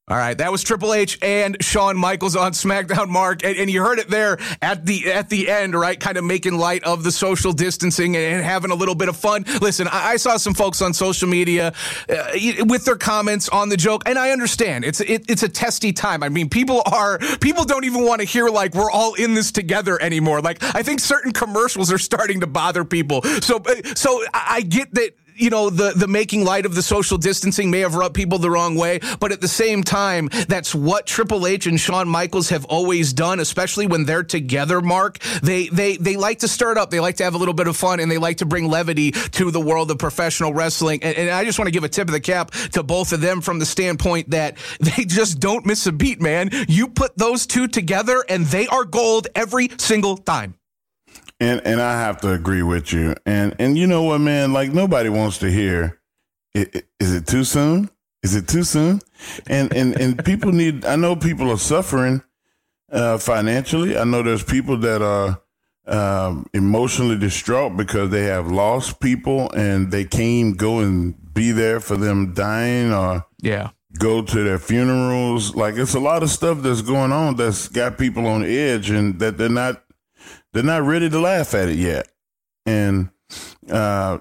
All 0.09 0.15
right, 0.15 0.37
that 0.37 0.53
was 0.53 0.63
Triple 0.63 0.93
H 0.93 1.19
and 1.21 1.61
Shawn 1.61 1.97
Michaels 1.97 2.37
on 2.37 2.53
SmackDown, 2.53 3.09
Mark, 3.09 3.43
and, 3.43 3.57
and 3.57 3.69
you 3.69 3.81
heard 3.83 3.99
it 3.99 4.07
there 4.07 4.37
at 4.61 4.85
the 4.85 5.11
at 5.11 5.29
the 5.29 5.49
end, 5.49 5.75
right? 5.75 5.99
Kind 5.99 6.15
of 6.15 6.23
making 6.23 6.57
light 6.57 6.81
of 6.85 7.03
the 7.03 7.11
social 7.11 7.51
distancing 7.51 8.15
and, 8.15 8.35
and 8.35 8.45
having 8.45 8.71
a 8.71 8.75
little 8.75 8.95
bit 8.95 9.09
of 9.09 9.17
fun. 9.17 9.43
Listen, 9.59 9.89
I, 9.89 10.11
I 10.11 10.15
saw 10.15 10.37
some 10.37 10.53
folks 10.53 10.81
on 10.81 10.93
social 10.93 11.27
media 11.27 11.73
uh, 12.07 12.29
with 12.61 12.85
their 12.85 12.95
comments 12.95 13.49
on 13.49 13.67
the 13.67 13.75
joke, 13.75 14.03
and 14.05 14.17
I 14.17 14.31
understand 14.31 14.85
it's 14.85 15.01
it, 15.01 15.25
it's 15.29 15.43
a 15.43 15.49
testy 15.49 15.91
time. 15.91 16.23
I 16.23 16.29
mean, 16.29 16.47
people 16.47 16.83
are 16.85 17.19
people 17.41 17.65
don't 17.65 17.83
even 17.83 18.05
want 18.05 18.21
to 18.21 18.25
hear 18.25 18.47
like 18.47 18.75
we're 18.75 18.89
all 18.89 19.13
in 19.15 19.33
this 19.33 19.51
together 19.51 20.01
anymore. 20.01 20.39
Like 20.39 20.63
I 20.73 20.83
think 20.83 21.01
certain 21.01 21.33
commercials 21.33 21.91
are 21.91 21.97
starting 21.97 22.39
to 22.39 22.47
bother 22.47 22.85
people. 22.85 23.23
So 23.41 23.57
uh, 23.57 23.93
so 23.95 24.23
I 24.33 24.45
I 24.57 24.61
get 24.61 24.93
that 24.93 25.11
you 25.37 25.49
know, 25.49 25.69
the 25.69 25.93
the 25.95 26.07
making 26.07 26.43
light 26.43 26.65
of 26.65 26.75
the 26.75 26.81
social 26.81 27.17
distancing 27.17 27.71
may 27.71 27.79
have 27.79 27.95
rubbed 27.95 28.15
people 28.15 28.39
the 28.39 28.49
wrong 28.49 28.75
way, 28.75 28.99
but 29.19 29.31
at 29.31 29.41
the 29.41 29.47
same 29.47 29.83
time, 29.83 30.29
that's 30.47 30.73
what 30.73 31.05
Triple 31.05 31.47
H 31.47 31.67
and 31.67 31.79
Shawn 31.79 32.09
Michaels 32.09 32.49
have 32.49 32.65
always 32.65 33.13
done, 33.13 33.39
especially 33.39 33.87
when 33.87 34.05
they're 34.05 34.23
together. 34.23 34.81
Mark, 34.81 35.19
they 35.41 35.67
they 35.67 35.97
they 35.97 36.17
like 36.17 36.39
to 36.39 36.47
stir 36.47 36.71
it 36.71 36.77
up. 36.77 36.89
They 36.89 36.99
like 36.99 37.17
to 37.17 37.23
have 37.23 37.35
a 37.35 37.37
little 37.37 37.53
bit 37.53 37.67
of 37.67 37.77
fun, 37.77 37.99
and 37.99 38.09
they 38.09 38.17
like 38.17 38.37
to 38.37 38.45
bring 38.45 38.67
levity 38.67 39.11
to 39.11 39.51
the 39.51 39.61
world 39.61 39.91
of 39.91 39.97
professional 39.97 40.53
wrestling. 40.53 41.03
And, 41.03 41.15
and 41.17 41.29
I 41.29 41.43
just 41.43 41.59
want 41.59 41.67
to 41.67 41.71
give 41.71 41.83
a 41.83 41.89
tip 41.89 42.07
of 42.07 42.13
the 42.13 42.19
cap 42.19 42.51
to 42.73 42.83
both 42.83 43.13
of 43.13 43.21
them 43.21 43.41
from 43.41 43.59
the 43.59 43.65
standpoint 43.65 44.31
that 44.31 44.57
they 44.79 45.05
just 45.05 45.39
don't 45.39 45.65
miss 45.65 45.85
a 45.87 45.91
beat, 45.91 46.21
man. 46.21 46.49
You 46.67 46.87
put 46.87 47.17
those 47.17 47.45
two 47.45 47.67
together, 47.67 48.23
and 48.27 48.45
they 48.45 48.67
are 48.67 48.85
gold 48.85 49.27
every 49.35 49.69
single 49.77 50.17
time. 50.17 50.55
And 51.39 51.61
and 51.65 51.81
I 51.81 51.93
have 51.99 52.19
to 52.21 52.31
agree 52.31 52.63
with 52.63 52.91
you. 52.93 53.15
And 53.25 53.55
and 53.59 53.77
you 53.77 53.87
know 53.87 54.03
what, 54.03 54.19
man? 54.19 54.53
Like 54.53 54.73
nobody 54.73 55.09
wants 55.09 55.37
to 55.39 55.51
hear. 55.51 55.99
Is 56.53 57.13
it 57.13 57.27
too 57.27 57.43
soon? 57.43 57.89
Is 58.23 58.35
it 58.35 58.47
too 58.47 58.63
soon? 58.63 59.01
And 59.47 59.71
and 59.73 59.99
and 59.99 60.25
people 60.25 60.51
need. 60.51 60.85
I 60.85 60.95
know 60.95 61.15
people 61.15 61.51
are 61.51 61.57
suffering 61.57 62.23
uh, 62.91 63.19
financially. 63.19 63.97
I 63.97 64.03
know 64.03 64.23
there's 64.23 64.43
people 64.43 64.77
that 64.77 65.01
are 65.01 65.39
um, 65.85 66.47
emotionally 66.53 67.17
distraught 67.17 67.77
because 67.77 68.09
they 68.09 68.23
have 68.23 68.51
lost 68.51 68.99
people 68.99 69.51
and 69.51 69.91
they 69.91 70.05
can't 70.05 70.57
go 70.57 70.79
and 70.79 71.15
be 71.33 71.51
there 71.51 71.79
for 71.79 71.97
them 71.97 72.33
dying 72.33 72.91
or 72.91 73.25
yeah 73.41 73.69
go 73.97 74.21
to 74.21 74.43
their 74.43 74.59
funerals. 74.59 75.55
Like 75.55 75.75
it's 75.75 75.95
a 75.95 75.99
lot 75.99 76.23
of 76.23 76.29
stuff 76.29 76.61
that's 76.61 76.81
going 76.81 77.11
on 77.11 77.35
that's 77.35 77.67
got 77.67 77.97
people 77.97 78.27
on 78.27 78.43
edge 78.43 78.89
and 78.89 79.19
that 79.19 79.37
they're 79.37 79.49
not 79.49 79.83
they're 80.53 80.63
not 80.63 80.83
ready 80.83 81.09
to 81.09 81.19
laugh 81.19 81.53
at 81.53 81.69
it 81.69 81.77
yet. 81.77 82.07
And 82.65 83.09
uh, 83.69 84.19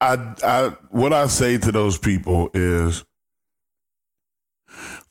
I, 0.00 0.34
I, 0.42 0.76
what 0.90 1.12
I 1.12 1.26
say 1.26 1.58
to 1.58 1.72
those 1.72 1.98
people 1.98 2.50
is, 2.54 3.04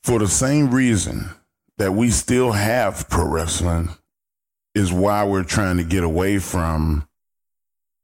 for 0.02 0.18
the 0.18 0.28
same 0.28 0.70
reason 0.70 1.30
that 1.78 1.92
we 1.92 2.10
still 2.10 2.52
have 2.52 3.08
pro 3.08 3.26
wrestling, 3.26 3.90
is 4.74 4.92
why 4.92 5.24
we're 5.24 5.44
trying 5.44 5.76
to 5.76 5.84
get 5.84 6.04
away 6.04 6.38
from 6.38 7.06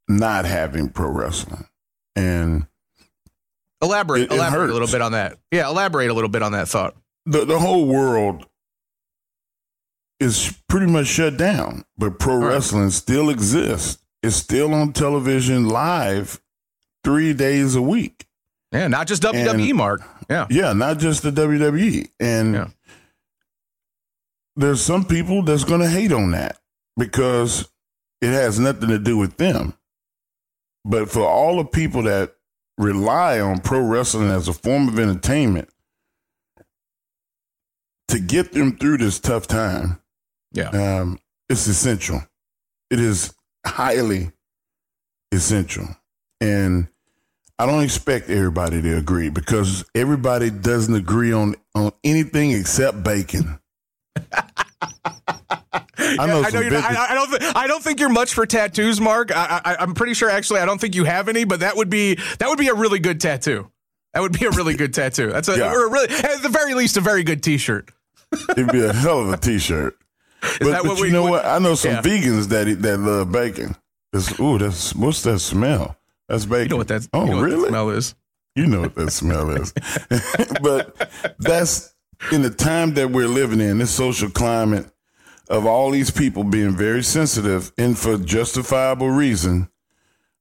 not 0.08 0.44
having 0.44 0.88
pro 0.88 1.08
wrestling. 1.08 1.66
And 2.14 2.66
elaborate, 3.82 4.22
it, 4.22 4.32
elaborate 4.32 4.70
a 4.70 4.72
little 4.72 4.88
bit 4.88 5.02
on 5.02 5.12
that. 5.12 5.38
Yeah, 5.50 5.68
elaborate 5.68 6.10
a 6.10 6.14
little 6.14 6.30
bit 6.30 6.42
on 6.42 6.52
that 6.52 6.68
thought. 6.68 6.96
The 7.25 7.44
the 7.44 7.58
whole 7.58 7.86
world 7.86 8.46
is 10.20 10.58
pretty 10.68 10.87
much 10.87 11.06
shut 11.06 11.37
down, 11.37 11.85
but 11.99 12.18
pro 12.18 12.37
right. 12.37 12.49
wrestling 12.49 12.90
still 12.90 13.30
exists. 13.30 14.02
It's 14.23 14.37
still 14.37 14.75
on 14.75 14.92
television 14.92 15.68
live 15.68 16.40
three 17.04 17.32
days 17.32 17.75
a 17.75 17.82
week. 17.82 18.26
Yeah, 18.73 18.88
not 18.88 19.06
just 19.06 19.23
WWE, 19.23 19.68
and, 19.68 19.75
Mark. 19.76 20.02
Yeah. 20.28 20.46
Yeah, 20.50 20.73
not 20.73 20.99
just 20.99 21.23
the 21.23 21.30
WWE. 21.30 22.11
And 22.18 22.54
yeah. 22.54 22.68
there's 24.56 24.82
some 24.82 25.04
people 25.04 25.42
that's 25.42 25.64
going 25.64 25.80
to 25.80 25.88
hate 25.88 26.12
on 26.12 26.32
that 26.32 26.58
because 26.96 27.68
it 28.20 28.30
has 28.30 28.58
nothing 28.58 28.88
to 28.88 28.99
do 28.99 29.16
with 29.16 29.37
them. 29.37 29.75
But 30.85 31.11
for 31.11 31.26
all 31.26 31.58
the 31.58 31.64
people 31.64 32.02
that 32.02 32.35
rely 32.78 33.40
on 33.40 33.61
pro 33.61 33.80
wrestling 33.80 34.30
as 34.30 34.49
a 34.49 34.52
form 34.52 34.88
of 34.88 34.99
entertainment, 34.99 35.68
to 38.08 38.20
get 38.20 38.52
them 38.52 38.76
through 38.76 38.99
this 38.99 39.18
tough 39.18 39.46
time, 39.46 40.00
yeah. 40.52 40.68
Um, 40.70 41.18
it's 41.48 41.66
essential. 41.66 42.22
It 42.90 43.00
is 43.00 43.34
highly 43.64 44.32
essential. 45.32 45.86
And 46.40 46.88
I 47.58 47.66
don't 47.66 47.82
expect 47.82 48.28
everybody 48.28 48.82
to 48.82 48.96
agree 48.96 49.30
because 49.30 49.84
everybody 49.94 50.50
doesn't 50.50 50.94
agree 50.94 51.32
on, 51.32 51.54
on 51.74 51.92
anything 52.04 52.52
except 52.52 53.02
bacon. 53.02 53.58
I 55.98 56.26
know. 56.26 56.42
I, 56.42 56.50
know 56.50 56.68
not, 56.68 56.84
I, 56.84 57.06
I, 57.10 57.14
don't. 57.14 57.30
Th- 57.30 57.52
I 57.56 57.66
don't 57.66 57.82
think 57.82 58.00
you're 58.00 58.08
much 58.08 58.34
for 58.34 58.46
tattoos, 58.46 59.00
Mark. 59.00 59.34
I, 59.34 59.76
am 59.80 59.94
pretty 59.94 60.14
sure, 60.14 60.30
actually, 60.30 60.60
I 60.60 60.66
don't 60.66 60.80
think 60.80 60.94
you 60.94 61.04
have 61.04 61.28
any. 61.28 61.44
But 61.44 61.60
that 61.60 61.76
would 61.76 61.90
be 61.90 62.16
that 62.38 62.48
would 62.48 62.58
be 62.58 62.68
a 62.68 62.74
really 62.74 62.98
good 62.98 63.20
tattoo. 63.20 63.70
That 64.14 64.20
would 64.20 64.38
be 64.38 64.46
a 64.46 64.50
really 64.50 64.74
good 64.74 64.94
tattoo. 64.94 65.30
That's 65.30 65.48
a, 65.48 65.56
yeah. 65.58 65.72
or 65.72 65.86
a 65.86 65.90
really, 65.90 66.08
at 66.14 66.42
the 66.42 66.48
very 66.48 66.74
least, 66.74 66.96
a 66.96 67.00
very 67.00 67.22
good 67.22 67.42
T-shirt. 67.42 67.90
It'd 68.50 68.72
be 68.72 68.82
a 68.82 68.92
hell 68.92 69.20
of 69.20 69.32
a 69.32 69.36
T-shirt. 69.36 69.96
Is 70.60 70.68
but, 70.68 70.82
but 70.84 70.96
you 70.98 71.02
we, 71.02 71.10
know 71.10 71.24
what? 71.24 71.44
I 71.44 71.58
know 71.58 71.74
some 71.74 71.92
yeah. 71.92 72.02
vegans 72.02 72.48
that 72.48 72.82
that 72.82 72.98
love 72.98 73.32
bacon. 73.32 73.76
It's, 74.12 74.38
ooh, 74.40 74.58
that's 74.58 74.94
what's 74.94 75.22
that 75.22 75.40
smell? 75.40 75.96
That's 76.28 76.44
bacon. 76.44 76.64
You 76.64 76.68
know 76.70 76.76
what 76.76 76.88
that? 76.88 77.08
Oh, 77.12 77.24
you 77.24 77.30
know 77.32 77.40
really? 77.40 77.68
smell 77.68 77.90
is. 77.90 78.14
You 78.54 78.66
know 78.66 78.82
what 78.82 78.94
that 78.94 79.10
smell 79.10 79.50
is. 79.50 79.72
but 80.62 81.10
that's 81.38 81.94
in 82.32 82.42
the 82.42 82.50
time 82.50 82.94
that 82.94 83.10
we're 83.10 83.28
living 83.28 83.60
in, 83.60 83.78
this 83.78 83.90
social 83.90 84.30
climate 84.30 84.90
of 85.48 85.66
all 85.66 85.90
these 85.90 86.10
people 86.10 86.44
being 86.44 86.74
very 86.74 87.02
sensitive 87.02 87.72
and 87.78 87.98
for 87.98 88.16
justifiable 88.18 89.10
reason. 89.10 89.68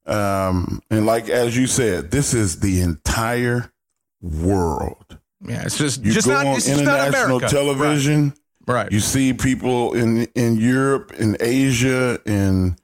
Um, 0.06 0.80
and 0.90 1.04
like 1.04 1.28
as 1.28 1.56
you 1.56 1.66
said, 1.66 2.10
this 2.10 2.32
is 2.32 2.60
the 2.60 2.80
entire 2.80 3.70
world. 4.20 5.18
Yeah, 5.44 5.62
it's 5.64 5.78
just 5.78 6.04
you 6.04 6.12
just 6.12 6.26
go 6.26 6.34
not, 6.34 6.46
on 6.46 6.54
international 6.56 7.40
television. 7.40 8.28
Right. 8.28 8.38
Right. 8.66 8.90
You 8.90 9.00
see 9.00 9.32
people 9.32 9.94
in 9.94 10.26
in 10.34 10.56
Europe, 10.56 11.12
in 11.12 11.36
Asia, 11.38 12.18
in 12.26 12.76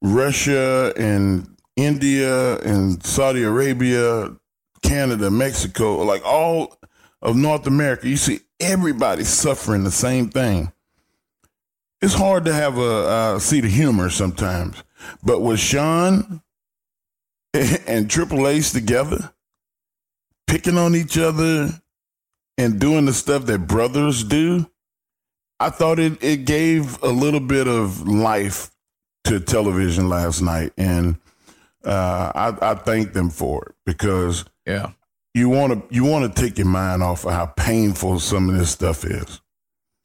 Russia, 0.00 0.92
in 0.96 1.56
India, 1.76 2.58
in 2.60 3.00
Saudi 3.02 3.42
Arabia, 3.42 4.34
Canada, 4.82 5.30
Mexico, 5.30 5.98
like 5.98 6.24
all 6.24 6.78
of 7.20 7.36
North 7.36 7.66
America. 7.66 8.08
You 8.08 8.16
see 8.16 8.40
everybody 8.58 9.24
suffering 9.24 9.84
the 9.84 9.90
same 9.90 10.28
thing. 10.30 10.72
It's 12.00 12.14
hard 12.14 12.44
to 12.46 12.54
have 12.54 12.78
a 12.78 12.82
uh, 12.82 13.38
see 13.38 13.60
the 13.60 13.68
humor 13.68 14.08
sometimes, 14.08 14.82
but 15.22 15.40
with 15.40 15.60
Shawn 15.60 16.42
and 17.86 18.10
Triple 18.10 18.48
H 18.48 18.70
together, 18.70 19.32
picking 20.46 20.78
on 20.78 20.94
each 20.94 21.18
other 21.18 21.68
and 22.56 22.80
doing 22.80 23.04
the 23.04 23.12
stuff 23.12 23.44
that 23.46 23.66
brothers 23.66 24.24
do, 24.24 24.66
I 25.58 25.70
thought 25.70 25.98
it, 25.98 26.22
it 26.22 26.44
gave 26.44 27.02
a 27.02 27.08
little 27.08 27.40
bit 27.40 27.66
of 27.66 28.06
life 28.06 28.70
to 29.24 29.40
television 29.40 30.08
last 30.08 30.42
night, 30.42 30.72
and 30.76 31.16
uh, 31.84 32.32
I, 32.34 32.70
I 32.70 32.74
thank 32.74 33.12
them 33.12 33.30
for 33.30 33.66
it 33.66 33.74
because 33.84 34.44
yeah, 34.66 34.92
you 35.34 35.48
want 35.48 35.72
to 35.72 35.94
you 35.94 36.04
want 36.04 36.34
to 36.34 36.42
take 36.42 36.58
your 36.58 36.66
mind 36.66 37.02
off 37.02 37.24
of 37.24 37.32
how 37.32 37.46
painful 37.46 38.20
some 38.20 38.48
of 38.48 38.56
this 38.56 38.70
stuff 38.70 39.04
is. 39.04 39.40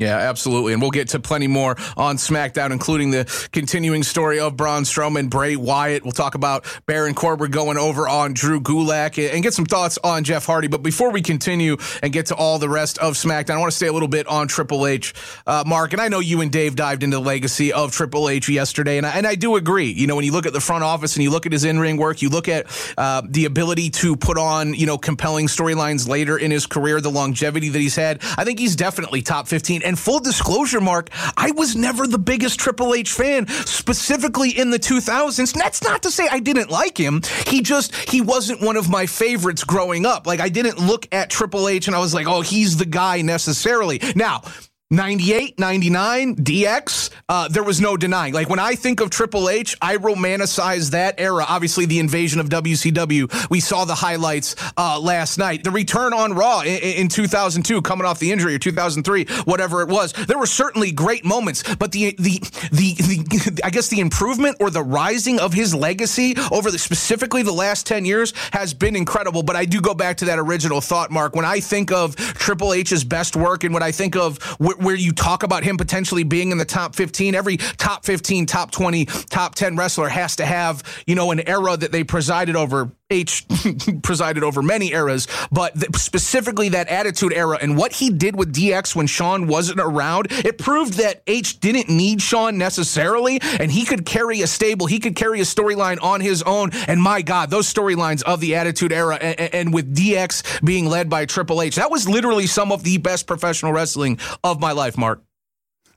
Yeah, 0.01 0.17
absolutely. 0.17 0.73
And 0.73 0.81
we'll 0.81 0.89
get 0.89 1.09
to 1.09 1.19
plenty 1.19 1.45
more 1.45 1.75
on 1.95 2.17
SmackDown, 2.17 2.71
including 2.71 3.11
the 3.11 3.49
continuing 3.51 4.01
story 4.01 4.39
of 4.39 4.57
Braun 4.57 4.81
Strowman, 4.81 5.29
Bray 5.29 5.55
Wyatt. 5.55 6.01
We'll 6.01 6.11
talk 6.11 6.33
about 6.33 6.65
Baron 6.87 7.13
Corbin 7.13 7.51
going 7.51 7.77
over 7.77 8.09
on 8.09 8.33
Drew 8.33 8.59
Gulak 8.59 9.31
and 9.31 9.43
get 9.43 9.53
some 9.53 9.65
thoughts 9.65 9.99
on 10.03 10.23
Jeff 10.23 10.47
Hardy. 10.47 10.67
But 10.67 10.81
before 10.81 11.11
we 11.11 11.21
continue 11.21 11.77
and 12.01 12.11
get 12.11 12.25
to 12.27 12.35
all 12.35 12.57
the 12.57 12.67
rest 12.67 12.97
of 12.97 13.13
SmackDown, 13.13 13.51
I 13.51 13.57
want 13.59 13.69
to 13.69 13.77
stay 13.77 13.85
a 13.85 13.93
little 13.93 14.07
bit 14.07 14.25
on 14.25 14.47
Triple 14.47 14.87
H, 14.87 15.13
uh, 15.45 15.63
Mark. 15.67 15.93
And 15.93 16.01
I 16.01 16.07
know 16.07 16.19
you 16.19 16.41
and 16.41 16.51
Dave 16.51 16.75
dived 16.75 17.03
into 17.03 17.17
the 17.17 17.21
legacy 17.21 17.71
of 17.71 17.91
Triple 17.91 18.27
H 18.27 18.49
yesterday, 18.49 18.97
and 18.97 19.05
I, 19.05 19.11
and 19.11 19.27
I 19.27 19.35
do 19.35 19.55
agree. 19.55 19.91
You 19.91 20.07
know, 20.07 20.15
when 20.15 20.25
you 20.25 20.31
look 20.31 20.47
at 20.47 20.53
the 20.53 20.59
front 20.59 20.83
office 20.83 21.15
and 21.15 21.21
you 21.21 21.29
look 21.29 21.45
at 21.45 21.51
his 21.51 21.63
in 21.63 21.77
ring 21.77 21.97
work, 21.97 22.23
you 22.23 22.29
look 22.29 22.47
at 22.47 22.65
uh, 22.97 23.21
the 23.23 23.45
ability 23.45 23.91
to 23.91 24.15
put 24.15 24.39
on, 24.39 24.73
you 24.73 24.87
know, 24.87 24.97
compelling 24.97 25.45
storylines 25.45 26.09
later 26.09 26.39
in 26.39 26.49
his 26.49 26.65
career, 26.65 26.99
the 27.01 27.11
longevity 27.11 27.69
that 27.69 27.79
he's 27.79 27.95
had. 27.95 28.23
I 28.35 28.45
think 28.45 28.57
he's 28.57 28.75
definitely 28.75 29.21
top 29.21 29.47
15. 29.47 29.90
And 29.91 29.99
full 29.99 30.21
disclosure, 30.21 30.79
Mark, 30.79 31.09
I 31.35 31.51
was 31.51 31.75
never 31.75 32.07
the 32.07 32.17
biggest 32.17 32.61
Triple 32.61 32.93
H 32.93 33.11
fan, 33.11 33.45
specifically 33.49 34.57
in 34.57 34.69
the 34.69 34.79
2000s. 34.79 35.53
that's 35.53 35.83
not 35.83 36.03
to 36.03 36.11
say 36.11 36.29
I 36.31 36.39
didn't 36.39 36.71
like 36.71 36.97
him. 36.97 37.21
He 37.45 37.61
just, 37.61 37.93
he 38.09 38.21
wasn't 38.21 38.61
one 38.61 38.77
of 38.77 38.89
my 38.89 39.05
favorites 39.05 39.65
growing 39.65 40.05
up. 40.05 40.25
Like, 40.25 40.39
I 40.39 40.47
didn't 40.47 40.79
look 40.79 41.09
at 41.11 41.29
Triple 41.29 41.67
H 41.67 41.87
and 41.87 41.95
I 41.95 41.99
was 41.99 42.13
like, 42.13 42.25
oh, 42.25 42.39
he's 42.39 42.77
the 42.77 42.85
guy 42.85 43.21
necessarily. 43.21 43.99
Now, 44.15 44.43
98, 44.91 45.57
99, 45.57 46.35
DX, 46.35 47.11
uh, 47.29 47.47
there 47.47 47.63
was 47.63 47.79
no 47.79 47.95
denying. 47.95 48.33
Like 48.33 48.49
when 48.49 48.59
I 48.59 48.75
think 48.75 48.99
of 48.99 49.09
Triple 49.09 49.49
H, 49.49 49.77
I 49.81 49.95
romanticize 49.95 50.91
that 50.91 51.15
era. 51.17 51.45
Obviously, 51.47 51.85
the 51.85 51.99
invasion 51.99 52.41
of 52.41 52.49
WCW. 52.49 53.49
We 53.49 53.61
saw 53.61 53.85
the 53.85 53.95
highlights 53.95 54.53
uh, 54.75 54.99
last 54.99 55.37
night. 55.37 55.63
The 55.63 55.71
return 55.71 56.13
on 56.13 56.33
Raw 56.33 56.59
in, 56.59 56.77
in, 56.77 57.07
2002, 57.07 57.81
coming 57.83 58.05
off 58.05 58.19
the 58.19 58.33
injury, 58.33 58.53
or 58.53 58.59
2003, 58.59 59.25
whatever 59.45 59.81
it 59.81 59.87
was. 59.87 60.11
There 60.11 60.37
were 60.37 60.45
certainly 60.45 60.91
great 60.91 61.23
moments, 61.23 61.63
but 61.75 61.93
the 61.93 62.13
the 62.19 62.39
the, 62.73 62.93
the 62.95 63.61
I 63.63 63.69
guess 63.69 63.87
the 63.87 64.01
improvement 64.01 64.57
or 64.59 64.69
the 64.69 64.83
rising 64.83 65.39
of 65.39 65.53
his 65.53 65.73
legacy 65.73 66.35
over 66.51 66.69
the 66.69 66.77
specifically 66.77 67.43
the 67.43 67.53
last 67.53 67.87
10 67.87 68.03
years 68.03 68.33
has 68.51 68.73
been 68.73 68.97
incredible. 68.97 69.41
But 69.41 69.55
I 69.55 69.63
do 69.63 69.79
go 69.79 69.93
back 69.93 70.17
to 70.17 70.25
that 70.25 70.37
original 70.37 70.81
thought, 70.81 71.11
Mark. 71.11 71.33
When 71.33 71.45
I 71.45 71.61
think 71.61 71.93
of 71.93 72.17
Triple 72.17 72.73
H's 72.73 73.05
best 73.05 73.37
work 73.37 73.63
and 73.63 73.73
when 73.73 73.83
I 73.83 73.91
think 73.91 74.17
of 74.17 74.37
where 74.81 74.95
you 74.95 75.11
talk 75.11 75.43
about 75.43 75.63
him 75.63 75.77
potentially 75.77 76.23
being 76.23 76.51
in 76.51 76.57
the 76.57 76.65
top 76.65 76.95
15. 76.95 77.35
Every 77.35 77.57
top 77.57 78.05
15, 78.05 78.45
top 78.45 78.71
20, 78.71 79.05
top 79.05 79.55
10 79.55 79.75
wrestler 79.75 80.09
has 80.09 80.35
to 80.37 80.45
have, 80.45 80.83
you 81.05 81.15
know, 81.15 81.31
an 81.31 81.47
era 81.47 81.77
that 81.77 81.91
they 81.91 82.03
presided 82.03 82.55
over. 82.55 82.91
H 83.11 83.45
presided 84.03 84.43
over 84.43 84.61
many 84.61 84.93
eras, 84.93 85.27
but 85.51 85.73
th- 85.75 85.95
specifically 85.95 86.69
that 86.69 86.87
attitude 86.87 87.33
era 87.33 87.57
and 87.61 87.77
what 87.77 87.93
he 87.93 88.09
did 88.09 88.35
with 88.35 88.53
DX 88.53 88.95
when 88.95 89.07
Shawn 89.07 89.47
wasn't 89.47 89.79
around, 89.79 90.27
it 90.31 90.57
proved 90.57 90.93
that 90.95 91.21
H 91.27 91.59
didn't 91.59 91.89
need 91.89 92.21
Shawn 92.21 92.57
necessarily, 92.57 93.39
and 93.59 93.71
he 93.71 93.85
could 93.85 94.05
carry 94.05 94.41
a 94.41 94.47
stable, 94.47 94.87
he 94.87 94.99
could 94.99 95.15
carry 95.15 95.39
a 95.41 95.43
storyline 95.43 96.01
on 96.01 96.21
his 96.21 96.41
own. 96.43 96.71
And 96.87 97.01
my 97.01 97.21
God, 97.21 97.49
those 97.49 97.71
storylines 97.71 98.23
of 98.23 98.39
the 98.39 98.55
attitude 98.55 98.91
era 98.91 99.15
and, 99.15 99.53
and 99.53 99.73
with 99.73 99.95
DX 99.95 100.63
being 100.63 100.85
led 100.87 101.09
by 101.09 101.25
Triple 101.25 101.61
H, 101.61 101.75
that 101.75 101.91
was 101.91 102.07
literally 102.07 102.47
some 102.47 102.71
of 102.71 102.83
the 102.83 102.97
best 102.97 103.27
professional 103.27 103.73
wrestling 103.73 104.19
of 104.43 104.59
my 104.59 104.71
life, 104.71 104.97
Mark. 104.97 105.21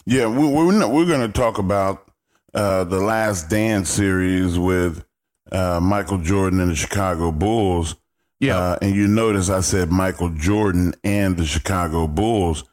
Yeah, 0.06 0.26
we, 0.26 0.46
we're 0.46 0.86
we're 0.88 1.06
going 1.06 1.26
to 1.26 1.32
talk 1.32 1.58
about 1.58 2.10
uh, 2.52 2.84
the 2.84 3.00
Last 3.00 3.48
Dance 3.48 3.88
series 3.88 4.58
with 4.58 5.04
uh, 5.52 5.80
Michael 5.80 6.18
Jordan 6.18 6.60
and 6.60 6.70
the 6.70 6.76
Chicago 6.76 7.32
Bulls. 7.32 7.96
Yeah. 8.40 8.58
Uh, 8.58 8.78
and 8.82 8.94
you 8.94 9.06
notice 9.06 9.48
I 9.48 9.60
said 9.60 9.90
Michael 9.90 10.30
Jordan 10.30 10.94
and 11.04 11.36
the 11.36 11.46
Chicago 11.46 12.06
Bulls. 12.06 12.64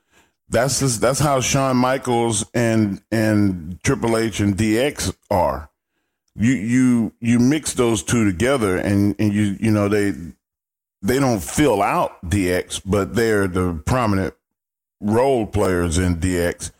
That's 0.49 0.79
just, 0.79 0.99
that's 0.99 1.19
how 1.19 1.39
Shawn 1.39 1.77
Michaels 1.77 2.45
and 2.53 3.01
and 3.11 3.81
Triple 3.83 4.17
H 4.17 4.41
and 4.41 4.57
DX 4.57 5.15
are. 5.29 5.69
You 6.35 6.53
you 6.53 7.13
you 7.19 7.39
mix 7.39 7.73
those 7.73 8.03
two 8.03 8.25
together 8.25 8.77
and 8.77 9.15
and 9.19 9.33
you 9.33 9.57
you 9.59 9.71
know 9.71 9.87
they 9.87 10.13
they 11.01 11.19
don't 11.19 11.41
fill 11.41 11.81
out 11.81 12.23
DX, 12.25 12.81
but 12.85 13.15
they're 13.15 13.47
the 13.47 13.81
prominent 13.85 14.33
role 14.99 15.45
players 15.45 15.97
in 15.97 16.17
DX. 16.17 16.71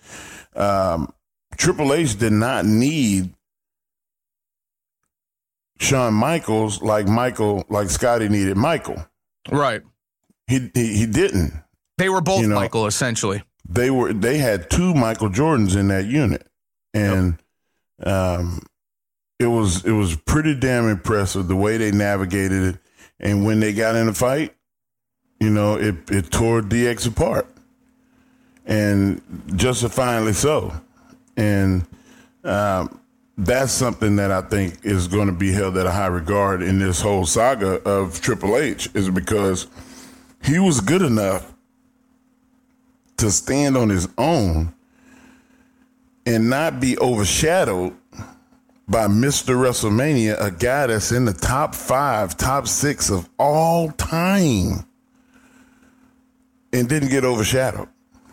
Um, 0.55 1.13
Triple 1.57 1.93
H 1.93 2.17
did 2.17 2.33
not 2.33 2.65
need 2.65 3.33
Shawn 5.81 6.13
Michaels 6.13 6.81
like 6.81 7.07
Michael, 7.07 7.65
like 7.69 7.89
Scottie 7.89 8.29
needed 8.29 8.55
Michael. 8.55 9.03
Right. 9.51 9.81
He 10.47 10.69
he, 10.73 10.97
he 10.97 11.05
didn't. 11.05 11.53
They 11.97 12.09
were 12.09 12.21
both 12.21 12.41
You 12.41 12.47
know, 12.47 12.55
Michael, 12.55 12.85
essentially. 12.87 13.43
They 13.67 13.89
were 13.89 14.13
they 14.13 14.37
had 14.37 14.69
two 14.69 14.93
Michael 14.93 15.29
Jordans 15.29 15.75
in 15.75 15.87
that 15.87 16.05
unit, 16.05 16.45
and 16.93 17.37
um, 18.03 18.61
it 19.39 19.47
was 19.47 19.83
it 19.85 19.91
was 19.91 20.15
pretty 20.15 20.55
damn 20.55 20.87
impressive 20.87 21.47
the 21.47 21.55
way 21.55 21.77
they 21.77 21.91
navigated 21.91 22.75
it. 22.75 22.79
And 23.19 23.45
when 23.45 23.59
they 23.59 23.73
got 23.73 23.95
in 23.95 24.07
a 24.07 24.13
fight, 24.13 24.55
you 25.39 25.49
know, 25.49 25.75
it 25.75 25.95
it 26.11 26.31
tore 26.31 26.61
DX 26.61 27.07
apart, 27.07 27.47
and 28.65 29.21
justifiably 29.55 30.33
so. 30.33 30.73
And 31.37 31.87
um, 32.43 33.00
that's 33.45 33.71
something 33.71 34.17
that 34.17 34.31
I 34.31 34.41
think 34.41 34.83
is 34.83 35.07
going 35.07 35.27
to 35.27 35.33
be 35.33 35.51
held 35.51 35.77
at 35.77 35.85
a 35.87 35.91
high 35.91 36.07
regard 36.07 36.61
in 36.61 36.79
this 36.79 37.01
whole 37.01 37.25
saga 37.25 37.81
of 37.83 38.21
Triple 38.21 38.57
H, 38.57 38.89
is 38.93 39.09
because 39.09 39.67
he 40.43 40.59
was 40.59 40.79
good 40.79 41.01
enough 41.01 41.51
to 43.17 43.31
stand 43.31 43.77
on 43.77 43.89
his 43.89 44.07
own 44.17 44.73
and 46.25 46.49
not 46.49 46.79
be 46.79 46.97
overshadowed 46.99 47.95
by 48.87 49.07
Mr. 49.07 49.55
WrestleMania, 49.55 50.39
a 50.39 50.51
guy 50.51 50.87
that's 50.87 51.11
in 51.11 51.25
the 51.25 51.33
top 51.33 51.73
five, 51.73 52.37
top 52.37 52.67
six 52.67 53.09
of 53.09 53.27
all 53.39 53.89
time, 53.91 54.85
and 56.73 56.87
didn't 56.89 57.09
get 57.09 57.23
overshadowed. 57.23 57.87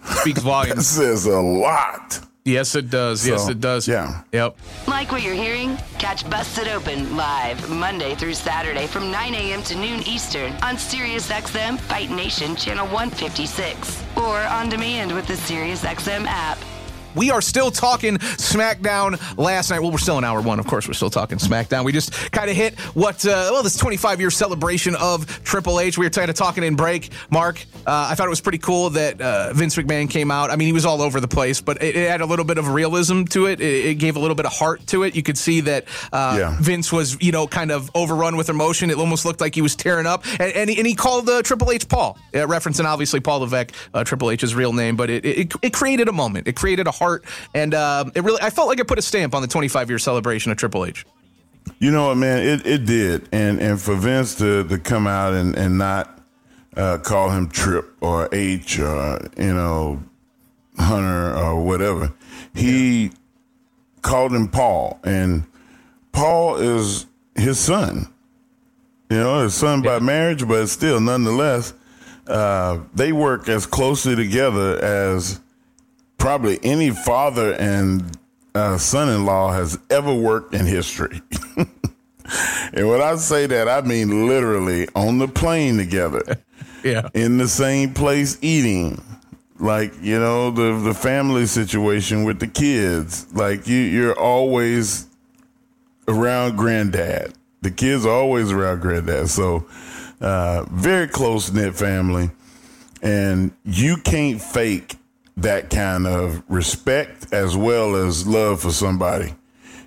Speaks 0.05 0.41
That 0.43 0.45
volumes. 0.45 0.87
says 0.87 1.27
a 1.27 1.39
lot. 1.39 2.21
Yes, 2.49 2.75
it 2.75 2.91
does. 2.91 3.27
yes, 3.27 3.49
it 3.49 3.61
does. 3.61 3.87
yeah. 3.87 4.23
Yep. 4.33 4.57
Like 4.87 5.13
what 5.13 5.23
you're 5.23 5.35
hearing? 5.35 5.77
Catch 5.99 6.29
Busted 6.31 6.69
Open 6.69 7.17
live 7.17 7.69
Monday 7.71 8.15
through 8.15 8.35
Saturday 8.35 8.87
from 8.87 9.11
9 9.11 9.35
a.m. 9.35 9.63
to 9.65 9.75
noon 9.77 10.01
Eastern 10.07 10.53
on 10.63 10.77
SiriusXM 10.77 11.79
Fight 11.81 12.11
Nation 12.11 12.57
Channel 12.57 12.87
156 12.87 14.05
or 14.17 14.39
on 14.39 14.69
demand 14.69 15.13
with 15.15 15.27
the 15.27 15.35
SiriusXM 15.35 16.25
app. 16.27 16.59
We 17.15 17.31
are 17.31 17.41
still 17.41 17.71
talking 17.71 18.19
SmackDown 18.19 19.37
last 19.37 19.71
night. 19.71 19.81
Well, 19.81 19.91
we're 19.91 19.99
still 19.99 20.19
in 20.19 20.25
hour 20.25 20.41
one. 20.41 20.59
Of 20.59 20.67
course, 20.67 20.87
we're 20.87 20.95
still 20.95 21.11
talking 21.11 21.39
SmackDown. 21.39 21.85
We 21.85 21.93
just 21.93 22.13
kind 22.33 22.51
of 22.51 22.57
hit 22.57 22.79
what, 22.95 23.25
uh, 23.27 23.49
well, 23.53 23.63
this 23.63 23.77
25 23.77 24.21
year 24.21 24.31
celebration 24.31 24.95
of 24.97 25.43
Triple 25.45 25.81
H. 25.81 25.99
We 25.99 26.07
were 26.07 26.11
kind 26.11 26.31
of 26.31 26.37
talking 26.37 26.65
in 26.65 26.77
break. 26.77 27.11
Mark, 27.31 27.65
uh, 27.87 28.09
I 28.11 28.15
thought 28.15 28.27
it 28.27 28.31
was 28.31 28.41
pretty 28.41 28.59
cool 28.59 28.91
that 28.91 29.21
uh, 29.21 29.53
Vince 29.53 29.77
McMahon 29.77 30.09
came 30.11 30.31
out. 30.31 30.51
I 30.51 30.57
mean, 30.57 30.67
he 30.67 30.73
was 30.73 30.85
all 30.87 31.03
over 31.03 31.21
the 31.21 31.29
place, 31.29 31.61
but 31.61 31.83
it, 31.83 31.97
it 31.97 32.11
had 32.11 32.21
a 32.21 32.27
little 32.27 32.45
bit 32.45 32.59
of 32.59 32.69
realism 32.69 33.25
to 33.25 33.47
it. 33.47 33.61
it. 33.61 33.87
It 33.87 33.95
gave 33.99 34.17
a 34.17 34.21
little 34.21 34.37
bit 34.37 34.47
of 34.47 34.53
heart 34.53 34.87
to 34.89 35.03
it. 35.03 35.17
You 35.17 35.23
could 35.23 35.39
see 35.39 35.61
that 35.63 35.85
uh, 36.13 36.37
Yeah. 36.39 36.57
Vince 36.61 36.93
was, 36.93 37.21
you 37.23 37.33
know, 37.33 37.47
kind 37.47 37.71
of 37.71 37.91
overrun 37.95 38.37
with 38.37 38.49
emotion. 38.49 38.91
It 38.91 38.97
almost 38.99 39.25
looked 39.25 39.41
like 39.41 39.55
he 39.55 39.63
was 39.63 39.75
tearing 39.77 40.07
up. 40.07 40.25
And, 40.41 40.53
and, 40.53 40.71
he, 40.71 40.79
and 40.79 40.87
he 40.87 40.95
called 40.95 41.29
uh, 41.29 41.43
Triple 41.43 41.71
H 41.71 41.89
Paul, 41.89 42.19
uh, 42.35 42.39
referencing 42.39 42.85
obviously 42.85 43.21
Paul 43.21 43.41
Levesque, 43.41 43.73
uh, 43.95 44.05
Triple 44.05 44.31
H's 44.31 44.55
real 44.55 44.73
name, 44.73 44.97
but 44.97 45.11
it, 45.11 45.25
it 45.25 45.73
created 45.73 46.09
a 46.09 46.13
moment. 46.13 46.47
It 46.49 46.57
created 46.57 46.87
a 46.87 46.91
heart. 46.99 47.25
And 47.55 47.75
um, 47.75 48.13
it 48.15 48.25
really, 48.25 48.41
I 48.43 48.51
felt 48.51 48.69
like 48.69 48.79
it 48.79 48.87
put 48.87 48.99
a 48.99 49.03
stamp 49.03 49.35
on 49.35 49.43
the 49.43 49.49
25 49.49 49.89
year 49.89 49.99
celebration 49.99 50.53
of 50.53 50.59
Triple 50.59 50.85
H. 50.85 51.05
You 51.79 51.91
know 51.91 52.09
what, 52.09 52.17
man? 52.17 52.39
It 52.39 52.67
it 52.67 52.87
did, 52.87 53.29
and 53.31 53.61
and 53.61 53.81
for 53.81 53.95
Vince 53.95 54.35
to 54.37 54.65
to 54.65 54.79
come 54.79 55.07
out 55.07 55.35
and 55.35 55.55
and 55.55 55.77
not 55.77 56.19
uh, 56.77 56.99
call 56.99 57.31
him 57.31 57.49
Trip 57.49 57.95
or 58.01 58.29
H 58.33 58.79
or 58.79 59.21
you 59.37 59.53
know 59.53 60.03
Hunter 60.79 61.37
or 61.37 61.63
whatever, 61.63 62.13
he 62.55 63.13
called 64.03 64.33
him 64.33 64.49
Paul, 64.49 64.99
and 65.05 65.45
Paul 66.13 66.57
is 66.57 67.07
his 67.35 67.59
son. 67.59 68.13
You 69.11 69.19
know, 69.19 69.43
his 69.43 69.55
son 69.55 69.81
by 69.81 70.01
marriage, 70.01 70.47
but 70.47 70.67
still, 70.67 71.01
nonetheless, 71.01 71.73
uh, 72.27 72.81
they 72.95 73.13
work 73.13 73.49
as 73.49 73.65
closely 73.65 74.15
together 74.15 74.79
as 74.85 75.41
probably 76.19 76.59
any 76.63 76.91
father 76.91 77.55
and 77.55 78.17
uh, 78.55 78.77
son-in-law 78.77 79.53
has 79.53 79.79
ever 79.91 80.13
worked 80.13 80.55
in 80.55 80.67
history. 80.67 81.21
and 81.57 82.89
when 82.89 83.01
I 83.01 83.17
say 83.17 83.47
that, 83.47 83.69
I 83.69 83.81
mean 83.83 84.27
literally 84.29 84.89
on 84.95 85.19
the 85.19 85.29
plane 85.29 85.77
together, 85.79 86.23
Yeah. 86.85 87.09
in 87.15 87.39
the 87.39 87.49
same 87.49 87.95
place 87.95 88.39
eating. 88.43 89.03
Like 89.61 89.93
you 90.01 90.21
know 90.21 90.53
the 90.53 90.79
the 90.79 90.95
family 90.95 91.47
situation 91.47 92.23
with 92.23 92.39
the 92.39 92.47
kids. 92.47 93.27
Like 93.35 93.67
you, 93.67 93.79
you're 93.79 94.17
always 94.19 95.07
around 96.07 96.57
granddad. 96.57 97.33
The 97.63 97.73
kids 97.73 98.07
are 98.07 98.13
always 98.13 98.53
around 98.53 98.81
granddad. 98.83 99.29
So 99.31 99.67
uh, 100.21 100.65
very 100.71 101.09
close 101.09 101.51
knit 101.53 101.75
family, 101.75 102.31
and 103.03 103.51
you 103.65 103.97
can't 103.97 104.41
fake 104.41 104.95
that 105.43 105.71
kind 105.71 106.07
of 106.07 106.43
respect 106.49 107.33
as 107.33 107.57
well 107.57 107.97
as 107.97 108.27
love 108.27 108.61
for 108.61 108.71
somebody. 108.71 109.35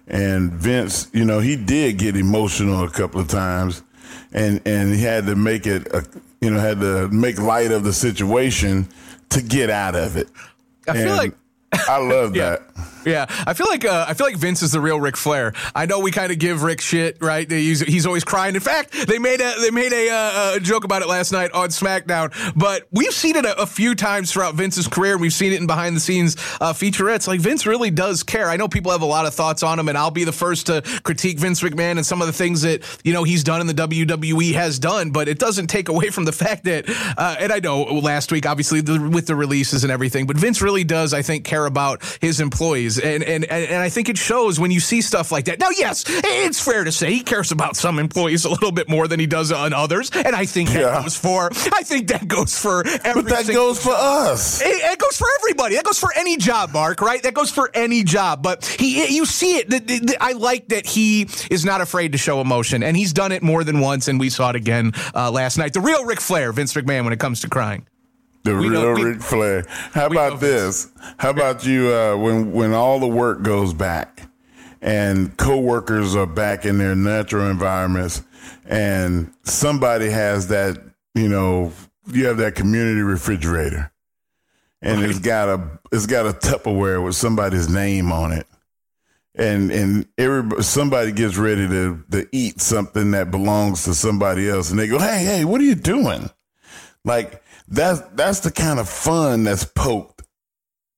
And 0.08 0.52
Vince, 0.52 1.10
you 1.14 1.26
know, 1.26 1.40
he 1.40 1.56
did 1.56 1.98
get 1.98 2.16
emotional 2.18 2.84
a 2.84 2.90
couple 2.90 3.22
of 3.22 3.28
times, 3.28 3.84
and 4.34 4.60
and 4.66 4.94
he 4.94 5.02
had 5.04 5.26
to 5.28 5.36
make 5.36 5.66
it, 5.68 5.88
a, 5.94 6.06
you 6.42 6.50
know, 6.52 6.60
had 6.60 6.80
to 6.82 7.08
make 7.10 7.40
light 7.40 7.72
of 7.72 7.84
the 7.84 7.94
situation 7.94 8.88
to 9.30 9.42
get 9.42 9.70
out 9.70 9.96
of 9.96 10.18
it. 10.18 10.28
I 10.88 10.94
feel 10.94 11.08
And 11.10 11.18
like- 11.18 11.34
I 11.88 11.98
love 11.98 12.36
Yeah. 12.36 12.58
that. 12.58 12.62
Yeah, 13.06 13.26
I 13.48 13.54
feel 13.54 13.68
like 13.68 13.84
uh, 13.86 14.06
I 14.08 14.14
feel 14.14 14.28
like 14.28 14.38
Vince 14.38 14.62
is 14.62 14.72
the 14.72 14.82
real 14.82 15.00
Ric 15.00 15.18
Flair. 15.18 15.54
I 15.74 15.86
know 15.86 16.00
we 16.00 16.12
kind 16.12 16.32
of 16.32 16.40
give 16.40 16.64
Ric 16.64 16.82
shit, 16.82 17.18
right? 17.20 17.50
He's, 17.50 17.80
he's 17.82 18.06
always 18.06 18.24
crying. 18.24 18.56
In 18.56 18.62
fact, 18.62 19.08
they 19.08 19.18
made 19.18 19.42
a 19.42 19.56
they 19.60 19.72
made 19.72 19.92
a, 19.92 20.10
uh, 20.10 20.54
a 20.56 20.60
joke 20.60 20.84
about 20.84 21.02
it 21.02 21.08
last 21.08 21.32
night 21.32 21.52
on 21.52 21.70
SmackDown. 21.70 22.32
But 22.56 22.88
we've 22.92 23.14
seen 23.14 23.36
it 23.36 23.46
a, 23.46 23.60
a 23.62 23.66
few 23.66 23.96
times 23.96 24.32
throughout 24.32 24.56
Vince's 24.56 24.88
career. 24.88 25.18
We've 25.18 25.34
seen 25.34 25.54
it 25.54 25.60
in 25.60 25.68
behind 25.68 25.96
the 25.96 26.00
scenes 26.00 26.36
uh, 26.60 26.74
featurettes. 26.74 27.28
Like 27.28 27.40
Vince 27.40 27.66
really 27.66 27.90
does 27.90 28.24
care. 28.24 28.50
I 28.50 28.58
know 28.58 28.68
people 28.68 28.92
have 28.92 29.02
a 29.02 29.06
lot 29.06 29.26
of 29.26 29.34
thoughts 29.34 29.64
on 29.64 29.80
him, 29.80 29.90
and 29.90 29.98
I'll 29.98 30.12
be 30.12 30.24
the 30.24 30.32
first 30.32 30.68
to 30.68 30.82
critique 31.04 31.40
Vince 31.40 31.62
McMahon 31.62 31.92
and 31.94 32.06
some 32.06 32.22
of 32.22 32.28
the 32.28 32.34
things 32.34 32.62
that 32.62 32.84
you 33.04 33.14
know 33.14 33.24
he's 33.24 33.44
done 33.44 33.62
in 33.62 33.68
the 33.68 33.74
WWE 33.74 34.54
has 34.54 34.78
done. 34.78 35.12
But 35.12 35.28
it 35.28 35.40
doesn't 35.40 35.68
take 35.68 35.90
away 35.90 36.10
from 36.10 36.26
the 36.26 36.32
fact 36.42 36.66
that, 36.66 36.86
uh, 37.18 37.36
and 37.40 37.52
I 37.52 37.60
know 37.60 37.84
last 37.84 38.32
week, 38.32 38.46
obviously 38.46 38.82
the, 38.82 39.10
with 39.10 39.28
the 39.28 39.36
releases 39.36 39.84
and 39.84 39.92
everything, 39.92 40.28
but 40.28 40.38
Vince 40.38 40.62
really 40.62 40.84
does, 40.84 41.14
I 41.14 41.22
think, 41.22 41.46
care 41.46 41.66
about 41.66 42.02
his 42.22 42.40
employees, 42.40 42.91
and 43.00 43.24
and 43.24 43.46
and, 43.46 43.66
and 43.66 43.82
I 43.82 43.90
think 43.90 44.10
it 44.10 44.18
shows 44.18 44.60
when 44.60 44.72
you 44.72 44.80
see 44.80 45.02
stuff 45.02 45.32
like 45.32 45.46
that. 45.46 45.60
Now, 45.60 45.70
yes, 45.70 46.04
it's 46.08 46.60
fair 46.64 46.84
to 46.84 46.92
say 46.92 47.12
he 47.14 47.22
cares 47.22 47.52
about 47.52 47.76
some 47.76 48.00
employees 48.00 48.46
a 48.46 48.50
little 48.50 48.72
bit 48.72 48.90
more 48.90 49.08
than 49.08 49.20
he 49.20 49.28
does 49.28 49.52
on 49.52 49.74
others, 49.74 50.10
and 50.14 50.36
I 50.36 50.46
think 50.46 50.70
that 50.70 50.82
Yeah. 50.82 51.02
goes 51.04 51.16
for 51.18 51.50
I 51.74 51.84
think 51.84 52.08
that 52.10 52.28
goes 52.28 52.58
for 52.58 52.86
every 53.04 53.24
But 53.24 53.30
that 53.30 53.48
goes 53.48 53.82
for 53.84 53.94
us. 53.94 54.62
it, 54.62 54.68
it 54.68 55.00
goes 55.00 55.18
for 55.18 55.28
everybody. 55.40 55.76
That 55.76 55.86
goes 55.86 56.00
for 56.00 56.12
any 56.16 56.38
job, 56.38 56.72
Mark. 56.74 57.02
Right? 57.02 57.22
That 57.24 57.34
goes 57.34 57.52
for 57.52 57.70
any 57.74 58.04
job. 58.04 58.42
But 58.44 58.66
he, 58.66 59.16
you 59.16 59.26
see 59.26 59.58
it. 59.58 59.70
The- 59.70 59.80
the- 59.80 60.00
the- 60.00 60.18
I 60.24 60.34
like 60.34 60.70
that 60.70 60.86
he 60.86 61.28
is 61.50 61.66
not 61.66 61.82
afraid 61.82 62.12
to 62.14 62.18
show 62.18 62.42
emotion, 62.42 62.84
and 62.84 62.96
he's 62.98 63.14
done 63.14 63.32
it 63.32 63.44
more 63.44 63.64
than 63.64 63.80
once, 63.80 64.08
and 64.08 64.20
we 64.20 64.30
saw 64.30 64.50
it 64.50 64.56
again 64.56 64.94
uh, 65.16 65.30
last 65.32 65.58
night. 65.58 65.74
The 65.74 65.82
real 65.82 66.06
Ric 66.06 66.20
Flair, 66.22 66.52
Vince 66.54 66.74
McMahon, 66.74 67.04
when 67.04 67.14
it 67.14 67.20
comes 67.20 67.42
to 67.42 67.50
crying. 67.50 67.86
The 68.44 68.56
We 68.56 68.70
real 68.70 68.94
we- 68.94 69.04
Ric 69.04 69.22
Flair. 69.22 69.66
How 69.94 70.08
about 70.08 70.40
this? 70.40 70.88
How 71.18 71.30
about 71.30 71.66
you 71.66 71.94
uh, 71.94 72.16
when 72.18 72.52
when 72.52 72.74
all 72.74 73.00
the 73.00 73.08
work 73.08 73.44
goes 73.44 73.74
back 73.74 74.24
and 74.82 75.36
coworkers 75.38 76.16
are 76.16 76.26
back 76.26 76.66
in 76.66 76.78
their 76.80 76.96
natural 76.96 77.50
environments 77.50 78.24
and 78.66 79.32
somebody 79.44 80.10
has 80.10 80.48
that, 80.48 80.80
you 81.14 81.30
know, 81.30 81.72
you 82.08 82.26
have 82.26 82.38
that 82.38 82.56
community 82.56 83.02
refrigerator 83.02 83.92
and 84.82 85.04
it's 85.04 85.20
got 85.20 85.48
a 85.48 85.80
it's 85.92 86.08
got 86.08 86.26
a 86.26 86.32
Tupperware 86.34 87.04
with 87.04 87.16
somebody's 87.16 87.70
name 87.70 88.12
on 88.12 88.32
it. 88.32 88.48
And 89.36 89.72
and 89.72 90.08
everybody 90.18 90.64
somebody 90.64 91.12
gets 91.12 91.38
ready 91.38 91.68
to 91.68 92.04
to 92.12 92.28
eat 92.32 92.60
something 92.60 93.12
that 93.12 93.30
belongs 93.32 93.84
to 93.84 93.94
somebody 93.94 94.50
else 94.50 94.72
and 94.72 94.80
they 94.80 94.88
go, 94.88 94.98
"Hey, 95.00 95.24
hey, 95.24 95.46
what 95.46 95.62
are 95.62 95.66
you 95.66 95.76
doing?" 95.76 96.30
Like 97.06 97.41
that's 97.72 98.02
that's 98.14 98.42
the 98.42 98.52
kind 98.52 98.80
of 98.80 98.88
fun 98.88 99.44
that's 99.44 99.64
poked 99.64 100.22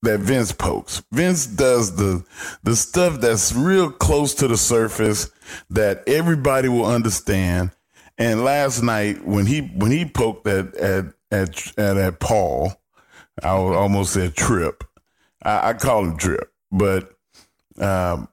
that 0.02 0.20
Vince 0.20 0.52
pokes. 0.52 1.02
Vince 1.12 1.46
does 1.46 1.96
the 1.96 2.24
the 2.62 2.76
stuff 2.76 3.20
that's 3.20 3.54
real 3.54 3.90
close 3.90 4.34
to 4.34 4.48
the 4.48 4.56
surface 4.56 5.30
that 5.70 6.02
everybody 6.06 6.68
will 6.68 6.84
understand. 6.86 7.70
And 8.18 8.44
last 8.44 8.82
night 8.82 9.24
when 9.24 9.46
he 9.46 9.60
when 9.60 9.90
he 9.90 10.04
poked 10.04 10.46
at 10.46 10.74
at 10.76 11.06
at 11.30 11.78
at, 11.78 11.96
at 11.96 12.20
Paul, 12.20 12.72
I 13.42 13.48
almost 13.48 14.12
said 14.12 14.36
Trip. 14.36 14.84
I, 15.42 15.70
I 15.70 15.72
call 15.74 16.04
him 16.04 16.16
Trip, 16.18 16.52
but 16.70 17.12
um, 17.78 18.28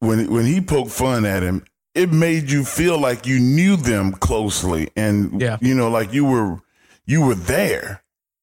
when 0.00 0.30
when 0.32 0.44
he 0.46 0.60
poked 0.60 0.90
fun 0.90 1.24
at 1.24 1.42
him, 1.42 1.64
it 1.94 2.12
made 2.12 2.50
you 2.50 2.64
feel 2.64 2.98
like 2.98 3.26
you 3.26 3.38
knew 3.38 3.76
them 3.76 4.12
closely, 4.12 4.90
and 4.96 5.40
Yeah. 5.40 5.56
you 5.60 5.74
know, 5.74 5.88
like 5.90 6.12
you 6.12 6.24
were 6.24 6.58
you 7.10 7.22
were 7.22 7.34
there. 7.34 8.02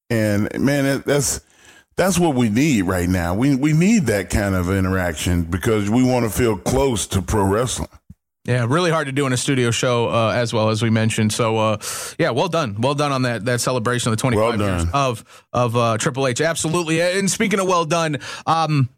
And 0.10 0.50
man, 0.60 1.02
that's 1.06 1.42
that's 1.96 2.20
what 2.20 2.36
we 2.36 2.50
need 2.50 2.84
right 2.84 3.10
now. 3.10 3.34
We 3.34 3.56
we 3.56 3.74
need 3.74 4.08
that 4.08 4.30
kind 4.30 4.56
of 4.56 4.70
interaction 4.70 5.44
because 5.44 5.90
we 5.90 6.04
want 6.04 6.26
to 6.26 6.30
feel 6.30 6.58
close 6.58 7.08
to 7.08 7.22
pro 7.22 7.44
wrestling. 7.44 7.90
Yeah, 8.46 8.66
really 8.70 8.92
hard 8.92 9.08
to 9.08 9.12
do 9.12 9.26
in 9.26 9.34
a 9.34 9.38
studio 9.38 9.72
show 9.72 10.10
uh, 10.10 10.32
as 10.34 10.54
well 10.54 10.70
as 10.70 10.82
we 10.82 10.90
mentioned. 10.90 11.34
So, 11.34 11.58
uh, 11.58 11.78
yeah, 12.18 12.30
well 12.30 12.48
done, 12.48 12.80
well 12.80 12.96
done 12.96 13.12
on 13.12 13.24
that 13.24 13.44
that 13.46 13.60
celebration 13.60 14.10
of 14.10 14.18
the 14.18 14.22
25 14.22 14.60
Well 14.60 14.70
years 14.70 14.86
of 14.94 15.46
of 15.52 15.76
uh, 15.76 15.98
Triple 15.98 16.28
H. 16.28 16.40
Absolutely. 16.40 17.02
And 17.02 17.30
speaking 17.30 17.60
of 17.60 17.68
well 17.68 17.86
done, 17.86 18.20
um, 18.46 18.90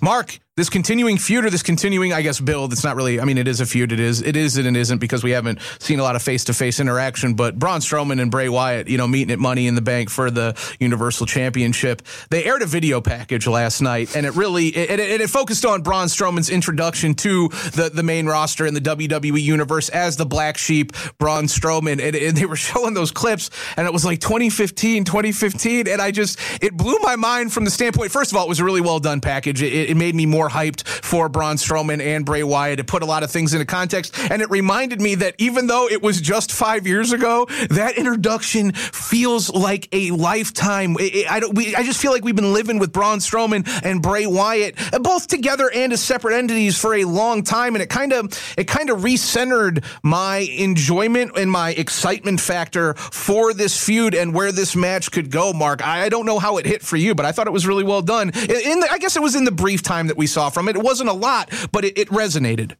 Mark, 0.00 0.38
this 0.56 0.70
continuing 0.70 1.18
feud 1.18 1.44
or 1.44 1.50
this 1.50 1.62
continuing, 1.62 2.14
I 2.14 2.22
guess, 2.22 2.40
build. 2.40 2.72
It's 2.72 2.82
not 2.82 2.96
really. 2.96 3.20
I 3.20 3.26
mean, 3.26 3.36
it 3.36 3.46
is 3.46 3.60
a 3.60 3.66
feud. 3.66 3.92
It 3.92 4.00
is. 4.00 4.22
It 4.22 4.36
is 4.36 4.56
and 4.56 4.66
it 4.66 4.74
isn't 4.80 4.98
because 4.98 5.22
we 5.22 5.32
haven't 5.32 5.58
seen 5.80 6.00
a 6.00 6.02
lot 6.02 6.16
of 6.16 6.22
face 6.22 6.44
to 6.44 6.54
face 6.54 6.80
interaction. 6.80 7.34
But 7.34 7.58
Braun 7.58 7.80
Strowman 7.80 8.22
and 8.22 8.30
Bray 8.30 8.48
Wyatt, 8.48 8.88
you 8.88 8.96
know, 8.96 9.06
meeting 9.06 9.30
at 9.32 9.38
Money 9.38 9.66
in 9.66 9.74
the 9.74 9.82
Bank 9.82 10.08
for 10.08 10.30
the 10.30 10.56
Universal 10.80 11.26
Championship. 11.26 12.00
They 12.30 12.44
aired 12.44 12.62
a 12.62 12.66
video 12.66 13.02
package 13.02 13.46
last 13.46 13.82
night, 13.82 14.16
and 14.16 14.24
it 14.24 14.34
really 14.34 14.68
it, 14.68 14.98
it, 14.98 15.20
it 15.20 15.28
focused 15.28 15.66
on 15.66 15.82
Braun 15.82 16.06
Strowman's 16.06 16.48
introduction 16.48 17.12
to 17.16 17.48
the 17.48 17.90
the 17.92 18.02
main 18.02 18.24
roster 18.24 18.64
in 18.64 18.72
the 18.72 18.80
WWE 18.80 19.42
universe 19.42 19.90
as 19.90 20.16
the 20.16 20.24
Black 20.24 20.56
Sheep, 20.56 20.94
Braun 21.18 21.48
Strowman, 21.48 22.02
and, 22.02 22.16
and 22.16 22.34
they 22.34 22.46
were 22.46 22.56
showing 22.56 22.94
those 22.94 23.10
clips, 23.10 23.50
and 23.76 23.86
it 23.86 23.92
was 23.92 24.06
like 24.06 24.20
2015, 24.20 25.04
2015, 25.04 25.86
and 25.86 26.00
I 26.00 26.12
just 26.12 26.38
it 26.62 26.74
blew 26.74 26.96
my 27.02 27.16
mind 27.16 27.52
from 27.52 27.66
the 27.66 27.70
standpoint. 27.70 28.10
First 28.10 28.32
of 28.32 28.38
all, 28.38 28.46
it 28.46 28.48
was 28.48 28.60
a 28.60 28.64
really 28.64 28.80
well 28.80 29.00
done 29.00 29.20
package. 29.20 29.60
It, 29.60 29.90
it 29.90 29.96
made 29.98 30.14
me 30.14 30.24
more 30.24 30.45
hyped 30.48 30.86
for 30.86 31.28
Braun 31.28 31.56
Strowman 31.56 32.00
and 32.00 32.24
Bray 32.24 32.42
Wyatt. 32.42 32.80
It 32.80 32.86
put 32.86 33.02
a 33.02 33.06
lot 33.06 33.22
of 33.22 33.30
things 33.30 33.52
into 33.54 33.64
context, 33.66 34.18
and 34.30 34.42
it 34.42 34.50
reminded 34.50 35.00
me 35.00 35.14
that 35.16 35.34
even 35.38 35.66
though 35.66 35.88
it 35.88 36.02
was 36.02 36.20
just 36.20 36.52
five 36.52 36.86
years 36.86 37.12
ago, 37.12 37.46
that 37.70 37.94
introduction 37.96 38.72
feels 38.72 39.50
like 39.52 39.88
a 39.92 40.10
lifetime. 40.12 40.96
It- 40.98 41.14
it- 41.14 41.30
I 41.30 41.40
don't. 41.40 41.54
We, 41.54 41.74
I 41.74 41.82
just 41.82 42.00
feel 42.00 42.12
like 42.12 42.24
we've 42.24 42.36
been 42.36 42.52
living 42.52 42.78
with 42.78 42.92
Braun 42.92 43.18
Strowman 43.18 43.66
and 43.84 44.02
Bray 44.02 44.26
Wyatt 44.26 44.74
uh, 44.94 44.98
both 44.98 45.26
together 45.28 45.70
and 45.72 45.92
as 45.92 46.02
separate 46.02 46.36
entities 46.36 46.78
for 46.78 46.94
a 46.94 47.04
long 47.04 47.42
time, 47.42 47.74
and 47.74 47.82
it 47.82 47.88
kind 47.90 48.12
of 48.12 48.32
it 48.56 48.64
kind 48.68 48.90
of 48.90 48.98
recentered 49.00 49.84
my 50.02 50.38
enjoyment 50.56 51.32
and 51.36 51.50
my 51.50 51.70
excitement 51.70 52.40
factor 52.40 52.94
for 52.94 53.52
this 53.52 53.82
feud 53.82 54.14
and 54.14 54.34
where 54.34 54.52
this 54.52 54.74
match 54.76 55.10
could 55.10 55.30
go. 55.30 55.52
Mark, 55.52 55.86
I, 55.86 56.04
I 56.04 56.08
don't 56.08 56.26
know 56.26 56.38
how 56.38 56.58
it 56.58 56.66
hit 56.66 56.82
for 56.82 56.96
you, 56.96 57.14
but 57.14 57.26
I 57.26 57.32
thought 57.32 57.46
it 57.46 57.52
was 57.52 57.66
really 57.66 57.84
well 57.84 58.02
done. 58.02 58.28
In, 58.30 58.50
in 58.50 58.80
the, 58.80 58.88
I 58.90 58.98
guess 58.98 59.16
it 59.16 59.22
was 59.22 59.34
in 59.34 59.44
the 59.44 59.50
brief 59.52 59.82
time 59.82 60.06
that 60.08 60.16
we 60.16 60.26
saw 60.36 60.50
from 60.50 60.68
it. 60.68 60.76
It 60.76 60.82
wasn't 60.82 61.08
a 61.08 61.14
lot, 61.14 61.50
but 61.72 61.86
it, 61.86 61.96
it 61.96 62.08
resonated. 62.08 62.76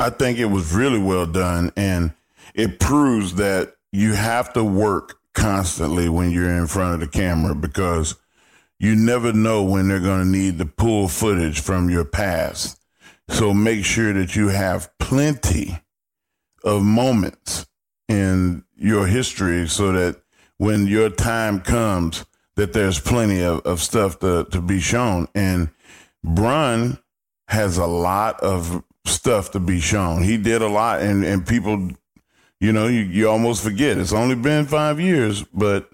I 0.00 0.10
think 0.10 0.38
it 0.38 0.46
was 0.46 0.74
really 0.74 0.98
well 0.98 1.26
done, 1.26 1.72
and 1.76 2.12
it 2.52 2.80
proves 2.80 3.36
that 3.36 3.74
you 3.92 4.14
have 4.14 4.52
to 4.54 4.64
work 4.64 5.20
constantly 5.32 6.08
when 6.08 6.32
you're 6.32 6.50
in 6.50 6.66
front 6.66 6.94
of 6.94 7.00
the 7.00 7.06
camera 7.06 7.54
because 7.54 8.16
you 8.80 8.96
never 8.96 9.32
know 9.32 9.62
when 9.62 9.86
they're 9.86 10.00
going 10.00 10.24
to 10.24 10.38
need 10.38 10.58
to 10.58 10.66
pull 10.66 11.06
footage 11.06 11.60
from 11.60 11.88
your 11.88 12.04
past. 12.04 12.80
So 13.28 13.54
make 13.54 13.84
sure 13.84 14.12
that 14.12 14.34
you 14.34 14.48
have 14.48 14.90
plenty 14.98 15.80
of 16.64 16.82
moments 16.82 17.66
in 18.08 18.64
your 18.74 19.06
history 19.06 19.68
so 19.68 19.92
that 19.92 20.20
when 20.56 20.88
your 20.88 21.08
time 21.08 21.60
comes, 21.60 22.24
that 22.56 22.72
there's 22.72 22.98
plenty 22.98 23.42
of, 23.42 23.60
of 23.60 23.80
stuff 23.80 24.18
to, 24.18 24.44
to 24.50 24.60
be 24.60 24.80
shown. 24.80 25.28
And 25.36 25.70
Braun 26.24 26.98
has 27.48 27.78
a 27.78 27.86
lot 27.86 28.40
of 28.40 28.82
stuff 29.06 29.50
to 29.52 29.60
be 29.60 29.80
shown. 29.80 30.22
He 30.22 30.36
did 30.36 30.62
a 30.62 30.68
lot, 30.68 31.02
and, 31.02 31.24
and 31.24 31.46
people, 31.46 31.90
you 32.60 32.72
know, 32.72 32.86
you, 32.86 33.00
you 33.00 33.28
almost 33.28 33.62
forget. 33.62 33.98
It's 33.98 34.12
only 34.12 34.34
been 34.36 34.66
five 34.66 35.00
years, 35.00 35.42
but 35.54 35.90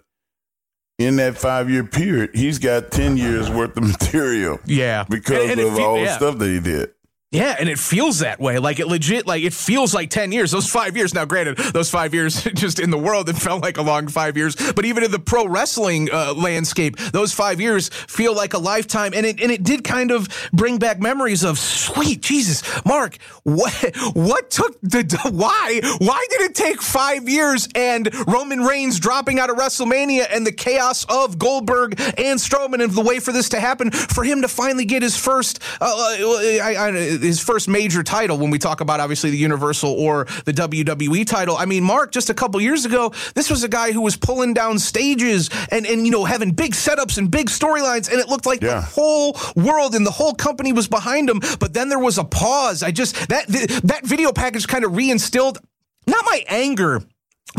in 0.99 1.17
that 1.17 1.37
five 1.39 1.71
year 1.71 1.85
period, 1.85 2.31
he's 2.35 2.59
got 2.59 2.91
10 2.91 3.17
years 3.17 3.51
worth 3.51 3.77
of 3.77 3.83
material 4.01 4.59
Yeah, 4.65 5.05
because 5.09 5.51
And- 5.51 5.61
and 5.61 5.71
of 5.71 5.79
all 5.79 5.97
the 5.97 6.07
stuff 6.17 6.39
that 6.39 6.49
he 6.49 6.61
did. 6.61 6.91
Yeah, 7.37 7.55
and 7.59 7.69
it 7.69 7.79
feels 7.79 8.21
that 8.21 8.41
way. 8.41 8.59
Like 8.59 8.81
it 8.81 8.87
legit, 8.87 9.27
like 9.27 9.43
it 9.43 9.53
feels 9.53 9.95
like 9.95 10.09
10 10.09 10.33
years. 10.33 10.51
Those 10.53 10.71
five 10.71 10.97
years. 10.97 11.13
Now, 11.13 11.27
granted, 11.27 11.59
those 11.59 11.91
five 11.91 12.15
years 12.15 12.43
just 12.55 12.79
in 12.79 12.89
the 12.89 12.97
world, 12.97 13.29
it 13.29 13.37
felt 13.37 13.63
like 13.63 13.77
a 13.77 13.83
long 13.83 14.09
five 14.09 14.39
years. 14.39 14.57
But 14.57 14.87
even 14.87 15.05
in 15.05 15.11
the 15.11 15.19
pro 15.19 15.47
wrestling 15.47 16.09
uh, 16.11 16.33
landscape, 16.33 16.97
those 16.97 17.35
five 17.35 17.61
years 17.61 17.91
feel 17.91 18.35
like 18.35 18.55
a 18.55 18.59
lifetime. 18.59 19.13
And 19.15 19.27
it, 19.27 19.39
and 19.43 19.53
it 19.53 19.63
did 19.63 19.85
kind 19.85 20.13
of 20.13 20.29
bring 20.55 20.79
back 20.79 20.99
memories 20.99 21.45
of 21.45 21.59
sweet 21.59 22.23
Jesus, 22.23 22.63
Mark, 22.87 23.19
what, 23.43 23.95
what 24.15 24.51
took 24.51 24.81
the, 24.81 25.05
why, 25.31 25.81
why 25.99 26.27
did 26.31 26.41
it 26.41 26.55
take 26.55 26.81
five 26.81 27.29
years 27.29 27.69
and 27.75 28.09
Roman 28.27 28.61
Reigns 28.61 28.99
dropping 28.99 29.39
out 29.39 29.51
of 29.51 29.59
WrestleMania 29.59 30.25
and 30.33 30.47
the 30.47 30.53
chaos 30.53 31.05
of 31.11 31.39
Goldberg 31.39 32.01
and 32.01 32.41
Strowman 32.41 32.83
and 32.83 32.93
the 32.93 33.03
way 33.03 33.21
for 33.21 33.33
this 33.33 33.51
to 33.51 33.61
happen 33.61 33.91
for 33.91 34.25
him 34.25 34.41
to 34.41 34.49
finally 34.49 34.87
get 34.87 35.03
his 35.03 35.19
first, 35.19 35.63
uh, 35.83 35.85
uh, 35.85 36.17
I, 36.63 36.77
I, 36.79 37.26
his 37.27 37.41
first 37.41 37.69
major 37.69 38.03
title 38.03 38.39
when 38.39 38.51
we 38.51 38.59
talk 38.59 38.81
about 38.81 39.01
obviously 39.01 39.31
the 39.31 39.37
Universal 39.37 39.93
or 39.93 40.25
the 40.45 40.53
WWE 40.53 41.27
title. 41.27 41.57
I 41.57 41.67
mean, 41.67 41.85
Mark, 41.85 42.13
just 42.13 42.31
a 42.31 42.35
couple 42.35 42.61
years 42.61 42.85
ago, 42.85 43.13
this 43.35 43.51
was 43.51 43.65
a 43.65 43.69
guy 43.69 43.93
who 43.93 44.01
was 44.01 44.17
pulling 44.17 44.55
down 44.55 44.79
stages 44.79 45.51
and, 45.71 45.87
and 45.87 46.07
you 46.07 46.13
know, 46.13 46.25
having 46.25 46.53
big 46.53 46.73
setups 46.73 47.19
and 47.19 47.31
big 47.31 47.49
storylines, 47.49 48.11
and 48.11 48.21
it 48.21 48.29
looked 48.29 48.47
like 48.47 48.61
the 48.61 48.81
whole 48.81 49.37
world 49.55 49.95
and 49.95 50.07
the 50.07 50.11
whole 50.11 50.35
company 50.35 50.73
was 50.73 50.89
behind 50.89 51.29
him. 51.29 51.41
But 51.59 51.75
then 51.75 51.89
there 51.89 51.99
was 51.99 52.19
a 52.19 52.25
pause. 52.25 52.83
I 52.83 52.91
just, 52.91 53.29
that, 53.29 53.47
that 53.49 54.01
video 54.05 54.33
package 54.33 54.67
kind 54.67 54.85
of 54.85 54.93
reinstilled 54.93 55.59
not 56.07 56.25
my 56.25 56.45
anger, 56.49 57.03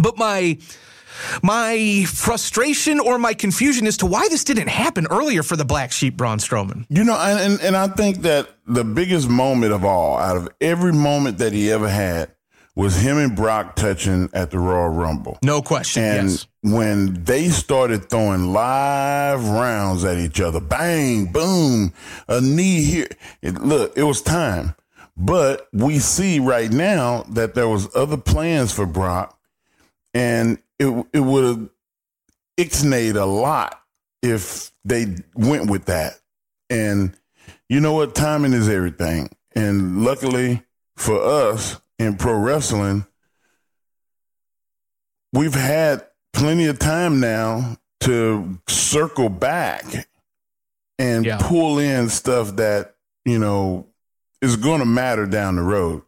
but 0.01 0.17
my 0.17 0.57
my 1.41 2.05
frustration 2.07 2.99
or 2.99 3.17
my 3.17 3.33
confusion 3.33 3.87
as 3.87 3.97
to 3.97 4.05
why 4.05 4.27
this 4.29 4.43
didn't 4.43 4.69
happen 4.69 5.07
earlier 5.09 5.43
for 5.43 5.55
the 5.55 5.65
black 5.65 5.91
sheep 5.91 6.17
Braun 6.17 6.39
Strowman. 6.39 6.85
You 6.89 7.03
know, 7.03 7.17
and, 7.17 7.39
and, 7.39 7.61
and 7.61 7.77
I 7.77 7.87
think 7.87 8.21
that 8.23 8.49
the 8.65 8.83
biggest 8.83 9.29
moment 9.29 9.73
of 9.73 9.85
all, 9.85 10.17
out 10.17 10.37
of 10.37 10.49
every 10.61 10.93
moment 10.93 11.37
that 11.39 11.53
he 11.53 11.71
ever 11.71 11.89
had, 11.89 12.31
was 12.75 12.95
him 12.95 13.17
and 13.17 13.35
Brock 13.35 13.75
touching 13.75 14.29
at 14.33 14.51
the 14.51 14.59
Royal 14.59 14.89
Rumble. 14.89 15.39
No 15.41 15.63
question. 15.63 16.03
And 16.03 16.29
yes. 16.29 16.47
when 16.61 17.23
they 17.23 17.49
started 17.49 18.07
throwing 18.07 18.53
live 18.53 19.43
rounds 19.49 20.05
at 20.05 20.19
each 20.19 20.39
other, 20.39 20.59
bang, 20.59 21.31
boom, 21.31 21.91
a 22.27 22.39
knee 22.39 22.83
here. 22.83 23.07
It, 23.41 23.55
look, 23.55 23.97
it 23.97 24.03
was 24.03 24.21
time. 24.21 24.75
But 25.17 25.67
we 25.73 25.97
see 25.97 26.39
right 26.39 26.71
now 26.71 27.23
that 27.29 27.55
there 27.55 27.67
was 27.67 27.93
other 27.95 28.17
plans 28.17 28.71
for 28.71 28.85
Brock, 28.85 29.35
and 30.13 30.59
it 30.79 31.05
it 31.13 31.19
would 31.19 31.43
have 31.43 31.69
ixnayed 32.57 33.15
a 33.15 33.25
lot 33.25 33.81
if 34.21 34.71
they 34.85 35.15
went 35.35 35.69
with 35.69 35.85
that. 35.85 36.19
And 36.69 37.13
you 37.69 37.79
know 37.79 37.93
what? 37.93 38.15
Timing 38.15 38.53
is 38.53 38.67
everything. 38.69 39.29
And 39.55 40.03
luckily 40.03 40.63
for 40.95 41.21
us 41.21 41.79
in 41.99 42.15
pro 42.17 42.33
wrestling, 42.33 43.05
we've 45.33 45.53
had 45.55 46.05
plenty 46.33 46.65
of 46.67 46.79
time 46.79 47.19
now 47.19 47.77
to 48.01 48.59
circle 48.67 49.29
back 49.29 49.83
and 50.99 51.25
Yeah. 51.25 51.37
pull 51.41 51.79
in 51.79 52.09
stuff 52.09 52.55
that, 52.57 52.95
you 53.25 53.39
know, 53.39 53.87
is 54.41 54.55
going 54.55 54.79
to 54.79 54.85
matter 54.85 55.25
down 55.25 55.55
the 55.55 55.61
road. 55.63 56.03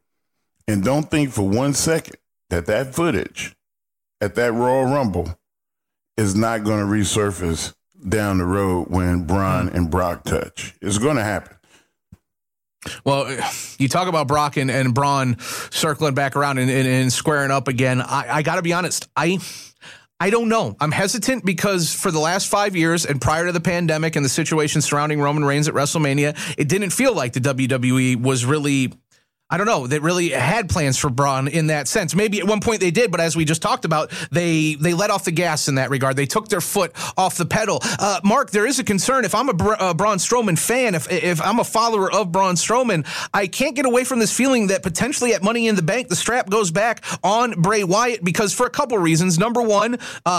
And 0.68 0.84
don't 0.84 1.10
think 1.10 1.32
for 1.32 1.48
one 1.48 1.74
second 1.74 2.18
that 2.50 2.66
that 2.68 2.94
footage 2.94 3.56
at 4.22 4.36
that 4.36 4.54
Royal 4.54 4.86
Rumble 4.86 5.38
is 6.18 6.36
not 6.36 6.64
going 6.64 6.80
to 6.80 6.86
resurface 6.86 7.74
down 8.08 8.38
the 8.38 8.46
road 8.46 8.88
when 8.90 9.26
Braun 9.26 9.70
and 9.70 9.90
Brock 9.90 10.24
touch. 10.24 10.76
It's 10.82 10.98
going 10.98 11.18
to 11.18 11.24
happen. 11.24 11.56
Well, 13.04 13.38
you 13.78 13.90
talk 13.90 14.08
about 14.08 14.28
Brock 14.28 14.56
and, 14.58 14.72
and 14.72 14.94
Braun 14.94 15.38
circling 15.40 16.14
back 16.14 16.36
around 16.36 16.60
and, 16.60 16.70
and, 16.72 16.88
and 16.88 17.12
squaring 17.12 17.52
up 17.52 17.68
again. 17.68 18.02
I, 18.02 18.26
I 18.30 18.42
got 18.42 18.56
to 18.56 18.62
be 18.62 18.74
honest. 18.74 19.10
I 19.16 19.40
I 20.22 20.30
don't 20.32 20.50
know. 20.50 20.76
I'm 20.82 20.92
hesitant 20.92 21.46
because 21.46 21.94
for 21.94 22.12
the 22.12 22.20
last 22.20 22.50
five 22.50 22.76
years 22.76 23.06
and 23.06 23.22
prior 23.22 23.46
to 23.46 23.54
the 23.54 23.62
pandemic 23.62 24.18
and 24.18 24.26
the 24.26 24.30
situation 24.30 24.82
surrounding 24.82 25.22
Roman 25.22 25.46
Reigns 25.46 25.70
at 25.70 25.74
WrestleMania, 25.74 26.38
it 26.58 26.68
didn't 26.68 26.90
feel 26.90 27.14
like 27.14 27.32
the 27.32 27.40
WWE 27.40 28.22
was 28.22 28.44
really 28.44 28.92
I 29.52 29.58
don't 29.58 29.66
know, 29.66 29.88
that 29.88 30.04
really 30.04 30.30
had 30.30 30.70
plans 30.70 30.98
for 30.98 31.10
Braun 31.10 31.48
in 31.48 31.68
that 31.68 31.88
sense. 31.88 32.14
Maybe 32.14 32.40
at 32.40 32.46
one 32.46 32.60
point 32.60 32.82
they 32.82 32.92
did, 32.92 33.10
but 33.10 33.20
as 33.20 33.36
we 33.36 33.46
just 33.46 33.64
talked 33.64 33.84
about, 33.84 34.12
they 34.32 34.76
they 34.76 34.94
let 34.94 35.10
off 35.10 35.26
the 35.26 35.32
gas 35.32 35.68
in 35.68 35.76
that 35.76 35.90
regard. 35.90 36.16
They 36.16 36.28
took 36.28 36.50
their 36.50 36.62
foot 36.62 36.92
off 37.18 37.36
the 37.36 37.46
pedal. 37.46 37.80
Uh, 37.82 38.20
Mark, 38.24 38.52
there 38.52 38.68
is 38.68 38.78
a 38.78 38.84
concern. 38.84 39.26
If 39.26 39.34
I'm 39.34 39.50
a, 39.50 39.54
Bra- 39.54 39.78
a 39.80 39.94
Braun 39.96 40.18
Strowman 40.18 40.58
fan, 40.58 40.94
if 40.94 41.12
if 41.12 41.42
I'm 41.42 41.60
a 41.60 41.64
follower 41.64 42.12
of 42.12 42.32
Braun 42.32 42.56
Strowman, 42.56 43.08
I 43.34 43.48
can't 43.48 43.76
get 43.76 43.88
away 43.88 44.04
from 44.04 44.20
this 44.20 44.32
feeling 44.32 44.68
that 44.68 44.84
potentially 44.84 45.34
at 45.34 45.42
Money 45.42 45.68
in 45.68 45.76
the 45.76 45.82
Bank, 45.82 46.10
the 46.10 46.16
strap 46.16 46.50
goes 46.50 46.70
back 46.70 47.04
on 47.24 47.60
Bray 47.60 47.84
Wyatt 47.84 48.24
because 48.24 48.54
for 48.54 48.68
a 48.68 48.70
couple 48.70 49.00
reasons. 49.00 49.40
Number 49.40 49.64
one, 49.64 49.96
uh, 49.96 49.98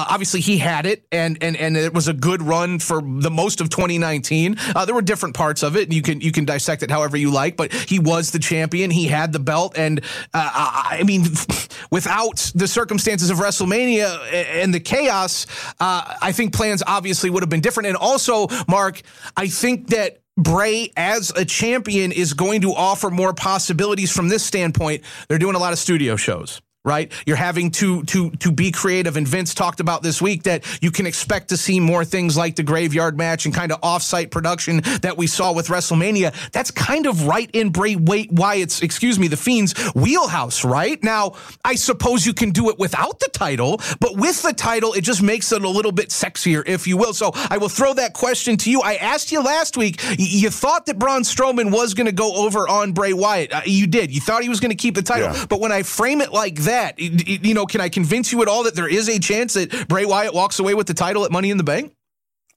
obviously 0.08 0.40
he 0.40 0.58
had 0.58 0.86
it, 0.86 1.04
and 1.10 1.36
and 1.42 1.56
and 1.56 1.76
it 1.76 1.92
was 1.92 2.06
a 2.06 2.12
good 2.14 2.42
run 2.42 2.78
for 2.78 3.02
the 3.02 3.30
most 3.30 3.60
of 3.60 3.70
2019. 3.70 4.56
Uh, 4.76 4.84
there 4.84 4.94
were 4.94 5.02
different 5.02 5.34
parts 5.34 5.64
of 5.64 5.76
it, 5.76 5.84
and 5.84 5.94
you 5.94 6.02
can 6.02 6.20
you 6.20 6.30
can 6.30 6.44
dissect 6.44 6.84
it 6.84 6.92
however 6.92 7.16
you 7.16 7.32
like, 7.32 7.56
but 7.56 7.72
he 7.72 7.98
was 7.98 8.30
the 8.30 8.38
champion. 8.38 8.90
He 8.90 8.99
he 9.00 9.08
had 9.08 9.32
the 9.32 9.38
belt, 9.38 9.76
and 9.76 10.00
uh, 10.34 10.50
I 10.52 11.02
mean, 11.04 11.24
without 11.90 12.50
the 12.54 12.68
circumstances 12.68 13.30
of 13.30 13.38
WrestleMania 13.38 14.32
and 14.32 14.72
the 14.74 14.80
chaos, 14.80 15.46
uh, 15.80 16.16
I 16.20 16.32
think 16.32 16.52
plans 16.54 16.82
obviously 16.86 17.30
would 17.30 17.42
have 17.42 17.50
been 17.50 17.60
different. 17.60 17.88
And 17.88 17.96
also, 17.96 18.48
Mark, 18.68 19.02
I 19.36 19.48
think 19.48 19.88
that 19.88 20.18
Bray 20.36 20.90
as 20.96 21.32
a 21.36 21.44
champion 21.44 22.12
is 22.12 22.32
going 22.34 22.62
to 22.62 22.72
offer 22.72 23.10
more 23.10 23.34
possibilities 23.34 24.10
from 24.10 24.28
this 24.28 24.44
standpoint. 24.44 25.02
They're 25.28 25.38
doing 25.38 25.56
a 25.56 25.58
lot 25.58 25.72
of 25.72 25.78
studio 25.78 26.16
shows 26.16 26.60
right? 26.84 27.12
You're 27.26 27.36
having 27.36 27.70
to 27.72 28.02
to 28.04 28.30
to 28.30 28.52
be 28.52 28.70
creative. 28.70 29.16
And 29.16 29.28
Vince 29.28 29.54
talked 29.54 29.80
about 29.80 30.02
this 30.02 30.22
week 30.22 30.44
that 30.44 30.64
you 30.82 30.90
can 30.90 31.06
expect 31.06 31.48
to 31.50 31.56
see 31.56 31.78
more 31.78 32.04
things 32.04 32.36
like 32.36 32.56
the 32.56 32.62
graveyard 32.62 33.18
match 33.18 33.44
and 33.44 33.54
kind 33.54 33.70
of 33.70 33.80
offsite 33.82 34.30
production 34.30 34.80
that 35.02 35.16
we 35.16 35.26
saw 35.26 35.52
with 35.52 35.68
WrestleMania. 35.68 36.34
That's 36.52 36.70
kind 36.70 37.06
of 37.06 37.26
right 37.26 37.50
in 37.52 37.70
Bray 37.70 37.96
Wyatt's, 37.96 38.80
excuse 38.82 39.18
me, 39.18 39.28
the 39.28 39.36
Fiend's 39.36 39.74
wheelhouse, 39.94 40.64
right? 40.64 41.02
Now, 41.02 41.34
I 41.64 41.74
suppose 41.74 42.24
you 42.24 42.32
can 42.32 42.50
do 42.50 42.70
it 42.70 42.78
without 42.78 43.20
the 43.20 43.28
title, 43.28 43.80
but 44.00 44.16
with 44.16 44.42
the 44.42 44.52
title, 44.52 44.94
it 44.94 45.02
just 45.02 45.22
makes 45.22 45.52
it 45.52 45.62
a 45.62 45.68
little 45.68 45.92
bit 45.92 46.08
sexier, 46.08 46.66
if 46.66 46.86
you 46.86 46.96
will. 46.96 47.12
So 47.12 47.32
I 47.34 47.58
will 47.58 47.68
throw 47.68 47.92
that 47.94 48.14
question 48.14 48.56
to 48.58 48.70
you. 48.70 48.80
I 48.80 48.94
asked 48.94 49.32
you 49.32 49.42
last 49.42 49.76
week. 49.76 50.00
You 50.18 50.48
thought 50.48 50.86
that 50.86 50.98
Braun 50.98 51.22
Strowman 51.22 51.70
was 51.72 51.92
going 51.92 52.06
to 52.06 52.12
go 52.12 52.36
over 52.36 52.66
on 52.68 52.92
Bray 52.92 53.12
Wyatt. 53.12 53.52
Uh, 53.52 53.60
you 53.66 53.86
did. 53.86 54.10
You 54.10 54.20
thought 54.20 54.42
he 54.42 54.48
was 54.48 54.60
going 54.60 54.70
to 54.70 54.76
keep 54.76 54.94
the 54.94 55.02
title, 55.02 55.34
yeah. 55.34 55.44
but 55.48 55.60
when 55.60 55.72
I 55.72 55.82
frame 55.82 56.22
it 56.22 56.32
like 56.32 56.54
that 56.56 56.69
that? 56.70 56.98
You 56.98 57.54
know, 57.54 57.66
can 57.66 57.80
I 57.80 57.88
convince 57.88 58.32
you 58.32 58.40
at 58.42 58.48
all 58.48 58.64
that 58.64 58.74
there 58.74 58.88
is 58.88 59.08
a 59.08 59.18
chance 59.18 59.54
that 59.54 59.88
Bray 59.88 60.04
Wyatt 60.04 60.32
walks 60.32 60.58
away 60.58 60.74
with 60.74 60.86
the 60.86 60.94
title 60.94 61.24
at 61.24 61.30
Money 61.30 61.50
in 61.50 61.56
the 61.56 61.64
Bank? 61.64 61.94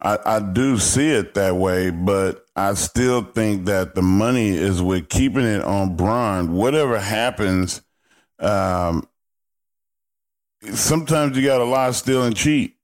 I, 0.01 0.17
I 0.25 0.39
do 0.39 0.77
see 0.77 1.09
it 1.09 1.33
that 1.35 1.55
way, 1.55 1.89
but 1.89 2.45
I 2.55 2.73
still 2.73 3.23
think 3.23 3.65
that 3.65 3.95
the 3.95 4.01
money 4.01 4.49
is 4.49 4.81
with 4.81 5.09
keeping 5.09 5.45
it 5.45 5.63
on 5.63 5.95
Braun. 5.95 6.53
Whatever 6.53 6.99
happens, 6.99 7.81
um, 8.39 9.07
sometimes 10.73 11.37
you 11.37 11.45
got 11.45 11.59
to 11.59 11.63
lie, 11.63 11.91
steal, 11.91 12.23
and 12.23 12.35
cheat. 12.35 12.75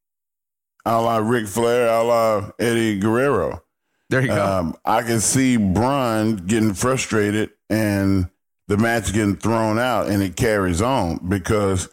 A 0.86 1.00
la 1.02 1.18
Ric 1.18 1.48
Flair, 1.48 1.88
a 1.88 2.04
la 2.04 2.52
Eddie 2.58 3.00
Guerrero. 3.00 3.62
There 4.10 4.22
you 4.22 4.28
go. 4.28 4.44
Um, 4.44 4.76
I 4.86 5.04
can 5.04 5.20
see 5.20 5.58
Braun 5.58 6.38
getting 6.38 6.74
frustrated 6.74 7.52
and 7.70 8.30
the 8.70 8.78
match 8.78 9.12
getting 9.12 9.36
thrown 9.36 9.80
out 9.80 10.08
and 10.08 10.22
it 10.22 10.36
carries 10.36 10.82
on 10.82 11.18
because 11.28 11.90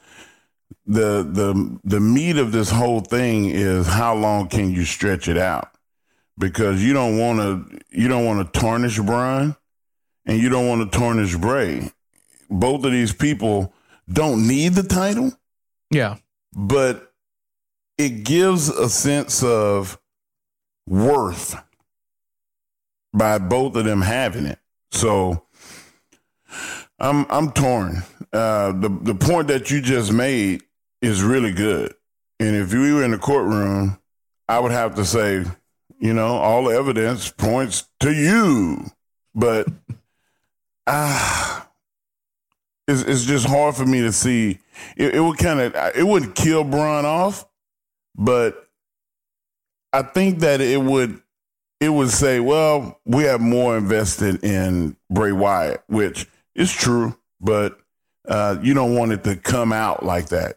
the 0.87 1.23
the 1.23 1.81
the 1.83 1.99
meat 1.99 2.37
of 2.37 2.53
this 2.53 2.71
whole 2.71 3.01
thing 3.01 3.47
is 3.47 3.87
how 3.87 4.15
long 4.15 4.47
can 4.47 4.71
you 4.71 4.85
stretch 4.85 5.27
it 5.27 5.39
out 5.39 5.71
because 6.39 6.85
you 6.85 6.93
don't 6.93 7.19
want 7.19 7.39
to 7.39 7.81
you 7.91 8.09
don't 8.09 8.27
want 8.27 8.53
to 8.53 8.61
tarnish 8.61 9.01
Braun 9.01 9.57
and 10.27 10.39
you 10.39 10.51
don't 10.51 10.69
want 10.69 10.93
to 10.93 10.99
tarnish 10.99 11.35
Bray. 11.37 11.91
Both 12.51 12.85
of 12.85 12.93
these 12.93 13.12
people 13.12 13.73
don't 14.12 14.47
need 14.47 14.75
the 14.75 14.83
title. 14.83 15.33
Yeah. 15.91 16.17
But 16.53 17.11
it 17.97 18.25
gives 18.25 18.69
a 18.69 18.91
sense 18.91 19.43
of 19.43 19.99
worth 20.87 21.57
by 23.15 23.39
both 23.39 23.77
of 23.77 23.87
them 23.87 24.03
having 24.03 24.45
it. 24.45 24.59
So 24.91 25.45
I'm 26.98 27.26
I'm 27.30 27.50
torn. 27.52 28.02
Uh, 28.32 28.72
the 28.72 28.88
the 28.88 29.14
point 29.14 29.48
that 29.48 29.70
you 29.70 29.80
just 29.80 30.12
made 30.12 30.62
is 31.02 31.22
really 31.22 31.52
good, 31.52 31.94
and 32.40 32.56
if 32.56 32.72
we 32.72 32.92
were 32.92 33.04
in 33.04 33.11
the 33.11 33.18
courtroom, 33.18 33.98
I 34.48 34.59
would 34.59 34.72
have 34.72 34.94
to 34.96 35.04
say, 35.04 35.44
you 35.98 36.14
know, 36.14 36.37
all 36.37 36.64
the 36.64 36.76
evidence 36.76 37.30
points 37.30 37.85
to 38.00 38.12
you, 38.12 38.87
but 39.35 39.66
ah, 40.87 41.68
it's 42.88 43.02
it's 43.02 43.24
just 43.24 43.46
hard 43.46 43.74
for 43.76 43.85
me 43.85 44.00
to 44.02 44.12
see. 44.12 44.59
It, 44.96 45.16
it 45.16 45.20
would 45.20 45.38
kind 45.38 45.61
of 45.61 45.74
it 45.96 46.06
wouldn't 46.06 46.35
kill 46.35 46.64
Braun 46.64 47.04
off, 47.04 47.46
but 48.16 48.68
I 49.92 50.02
think 50.02 50.40
that 50.40 50.61
it 50.61 50.80
would 50.80 51.20
it 51.80 51.90
would 51.90 52.11
say, 52.11 52.40
well, 52.40 53.00
we 53.04 53.24
have 53.24 53.40
more 53.40 53.76
invested 53.76 54.42
in 54.42 54.96
Bray 55.11 55.32
Wyatt, 55.32 55.82
which 55.88 56.26
it's 56.57 56.73
true, 56.73 57.16
but 57.40 57.79
uh, 58.27 58.57
you 58.62 58.75
don't 58.75 58.97
want 58.97 59.12
it 59.12 59.25
to 59.25 59.37
come 59.37 59.73
out 59.73 60.05
like 60.05 60.31
that. 60.31 60.57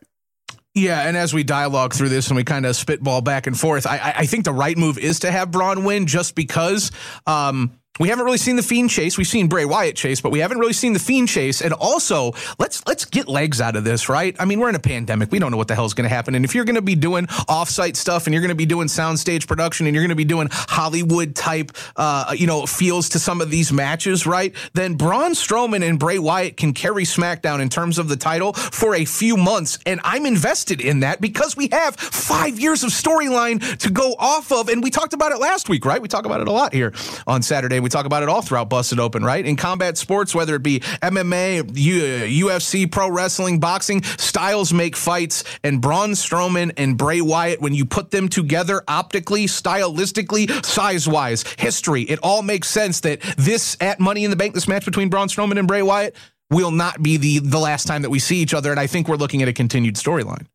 Yeah, 0.75 1.07
and 1.07 1.17
as 1.17 1.33
we 1.33 1.43
dialogue 1.43 1.93
through 1.93 2.09
this 2.09 2.27
and 2.27 2.37
we 2.37 2.43
kind 2.43 2.65
of 2.65 2.75
spitball 2.75 3.21
back 3.21 3.47
and 3.47 3.59
forth, 3.59 3.85
I, 3.85 4.13
I 4.17 4.25
think 4.25 4.45
the 4.45 4.53
right 4.53 4.77
move 4.77 4.97
is 4.97 5.19
to 5.19 5.31
have 5.31 5.51
Braun 5.51 5.83
win 5.83 6.05
just 6.05 6.35
because 6.35 6.91
um, 7.27 7.78
we 7.99 8.07
haven't 8.07 8.25
really 8.25 8.37
seen 8.37 8.55
the 8.55 8.63
Fiend 8.63 8.89
chase. 8.89 9.17
We've 9.17 9.27
seen 9.27 9.47
Bray 9.47 9.65
Wyatt 9.65 9.95
chase, 9.95 10.21
but 10.21 10.31
we 10.31 10.39
haven't 10.39 10.59
really 10.59 10.73
seen 10.73 10.93
the 10.93 10.99
Fiend 10.99 11.27
chase. 11.27 11.61
And 11.61 11.73
also, 11.73 12.33
let's 12.57 12.85
let's 12.87 13.05
get 13.05 13.27
legs 13.27 13.59
out 13.59 13.75
of 13.75 13.83
this, 13.83 14.07
right? 14.07 14.35
I 14.39 14.45
mean, 14.45 14.59
we're 14.59 14.69
in 14.69 14.75
a 14.75 14.79
pandemic. 14.79 15.31
We 15.31 15.39
don't 15.39 15.51
know 15.51 15.57
what 15.57 15.67
the 15.67 15.75
hell 15.75 15.85
is 15.85 15.93
going 15.93 16.09
to 16.09 16.15
happen. 16.15 16.33
And 16.33 16.45
if 16.45 16.55
you're 16.55 16.65
going 16.65 16.75
to 16.75 16.81
be 16.81 16.95
doing 16.95 17.27
offsite 17.27 17.97
stuff, 17.97 18.25
and 18.25 18.33
you're 18.33 18.41
going 18.41 18.49
to 18.49 18.55
be 18.55 18.65
doing 18.65 18.87
soundstage 18.87 19.47
production, 19.47 19.85
and 19.85 19.93
you're 19.93 20.03
going 20.03 20.09
to 20.09 20.15
be 20.15 20.23
doing 20.23 20.47
Hollywood 20.51 21.35
type, 21.35 21.71
uh, 21.97 22.33
you 22.35 22.47
know, 22.47 22.65
feels 22.65 23.09
to 23.09 23.19
some 23.19 23.41
of 23.41 23.51
these 23.51 23.73
matches, 23.73 24.25
right? 24.25 24.55
Then 24.73 24.95
Braun 24.95 25.31
Strowman 25.31 25.87
and 25.87 25.99
Bray 25.99 26.19
Wyatt 26.19 26.55
can 26.55 26.73
carry 26.73 27.03
SmackDown 27.03 27.59
in 27.59 27.67
terms 27.67 27.97
of 27.97 28.07
the 28.07 28.15
title 28.15 28.53
for 28.53 28.95
a 28.95 29.03
few 29.03 29.35
months, 29.35 29.77
and 29.85 29.99
I'm 30.05 30.25
invested 30.25 30.79
in 30.79 31.01
that 31.01 31.19
because 31.19 31.57
we 31.57 31.67
have 31.73 31.97
five 31.97 32.59
years 32.59 32.83
of 32.83 32.91
storyline 32.91 33.77
to 33.79 33.91
go 33.91 34.15
off 34.17 34.51
of. 34.53 34.69
And 34.69 34.81
we 34.81 34.89
talked 34.89 35.13
about 35.13 35.33
it 35.33 35.39
last 35.39 35.67
week, 35.67 35.85
right? 35.85 36.01
We 36.01 36.07
talk 36.07 36.25
about 36.25 36.39
it 36.39 36.47
a 36.47 36.51
lot 36.51 36.73
here 36.73 36.93
on 37.27 37.41
Saturday. 37.41 37.79
We 37.79 37.88
we 37.89 37.97
talk 37.97 38.05
about 38.05 38.21
it 38.21 38.29
all 38.29 38.43
throughout 38.43 38.69
Busted 38.69 38.99
Open, 38.99 39.23
right? 39.23 39.43
In 39.43 39.55
combat 39.55 39.97
sports, 39.97 40.35
whether 40.35 40.53
it 40.53 40.61
be 40.61 40.81
MMA, 41.01 41.75
U- 41.75 42.47
UFC, 42.47 42.89
pro 42.89 43.09
wrestling, 43.09 43.59
boxing, 43.59 44.03
styles 44.03 44.71
make 44.71 44.95
fights. 44.95 45.43
And 45.63 45.81
Braun 45.81 46.11
Strowman 46.11 46.71
and 46.77 46.99
Bray 46.99 47.19
Wyatt, 47.19 47.61
when 47.61 47.73
you 47.73 47.85
put 47.85 48.11
them 48.11 48.29
together 48.29 48.83
optically, 48.87 49.47
stylistically, 49.47 50.63
size 50.63 51.07
wise, 51.07 51.43
history, 51.57 52.03
it 52.03 52.19
all 52.21 52.43
makes 52.43 52.67
sense 52.67 52.99
that 52.99 53.21
this 53.37 53.75
at 53.81 53.99
Money 53.99 54.23
in 54.23 54.29
the 54.29 54.37
Bank, 54.37 54.53
this 54.53 54.67
match 54.67 54.85
between 54.85 55.09
Braun 55.09 55.27
Strowman 55.27 55.57
and 55.57 55.67
Bray 55.67 55.81
Wyatt, 55.81 56.15
will 56.51 56.71
not 56.71 57.01
be 57.01 57.17
the 57.17 57.39
the 57.39 57.59
last 57.59 57.85
time 57.87 58.03
that 58.03 58.11
we 58.11 58.19
see 58.19 58.37
each 58.37 58.53
other. 58.53 58.69
And 58.69 58.79
I 58.79 58.85
think 58.85 59.07
we're 59.07 59.15
looking 59.15 59.41
at 59.41 59.47
a 59.47 59.53
continued 59.53 59.95
storyline. 59.95 60.45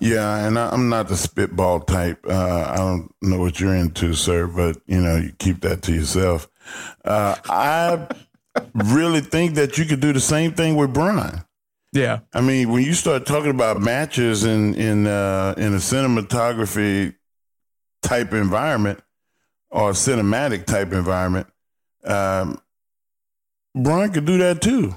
Yeah, 0.00 0.46
and 0.46 0.58
I'm 0.58 0.88
not 0.88 1.08
the 1.08 1.16
spitball 1.16 1.80
type. 1.80 2.24
Uh, 2.26 2.70
I 2.70 2.76
don't 2.76 3.14
know 3.20 3.38
what 3.38 3.60
you're 3.60 3.74
into, 3.74 4.14
sir, 4.14 4.46
but 4.46 4.78
you 4.86 4.98
know, 4.98 5.16
you 5.16 5.32
keep 5.38 5.60
that 5.60 5.82
to 5.82 5.92
yourself. 5.92 6.48
Uh, 7.04 7.36
I 7.44 8.08
really 8.74 9.20
think 9.20 9.54
that 9.56 9.76
you 9.76 9.84
could 9.84 10.00
do 10.00 10.14
the 10.14 10.20
same 10.20 10.52
thing 10.52 10.76
with 10.76 10.94
Brian. 10.94 11.42
Yeah, 11.92 12.20
I 12.32 12.40
mean, 12.40 12.70
when 12.70 12.82
you 12.82 12.94
start 12.94 13.26
talking 13.26 13.50
about 13.50 13.80
matches 13.80 14.44
in 14.44 14.74
in 14.74 15.06
uh, 15.06 15.54
in 15.58 15.74
a 15.74 15.78
cinematography 15.78 17.14
type 18.00 18.32
environment 18.32 19.00
or 19.70 19.90
cinematic 19.90 20.64
type 20.64 20.92
environment, 20.92 21.46
um, 22.04 22.58
Braun 23.74 24.10
could 24.12 24.24
do 24.24 24.38
that 24.38 24.62
too. 24.62 24.94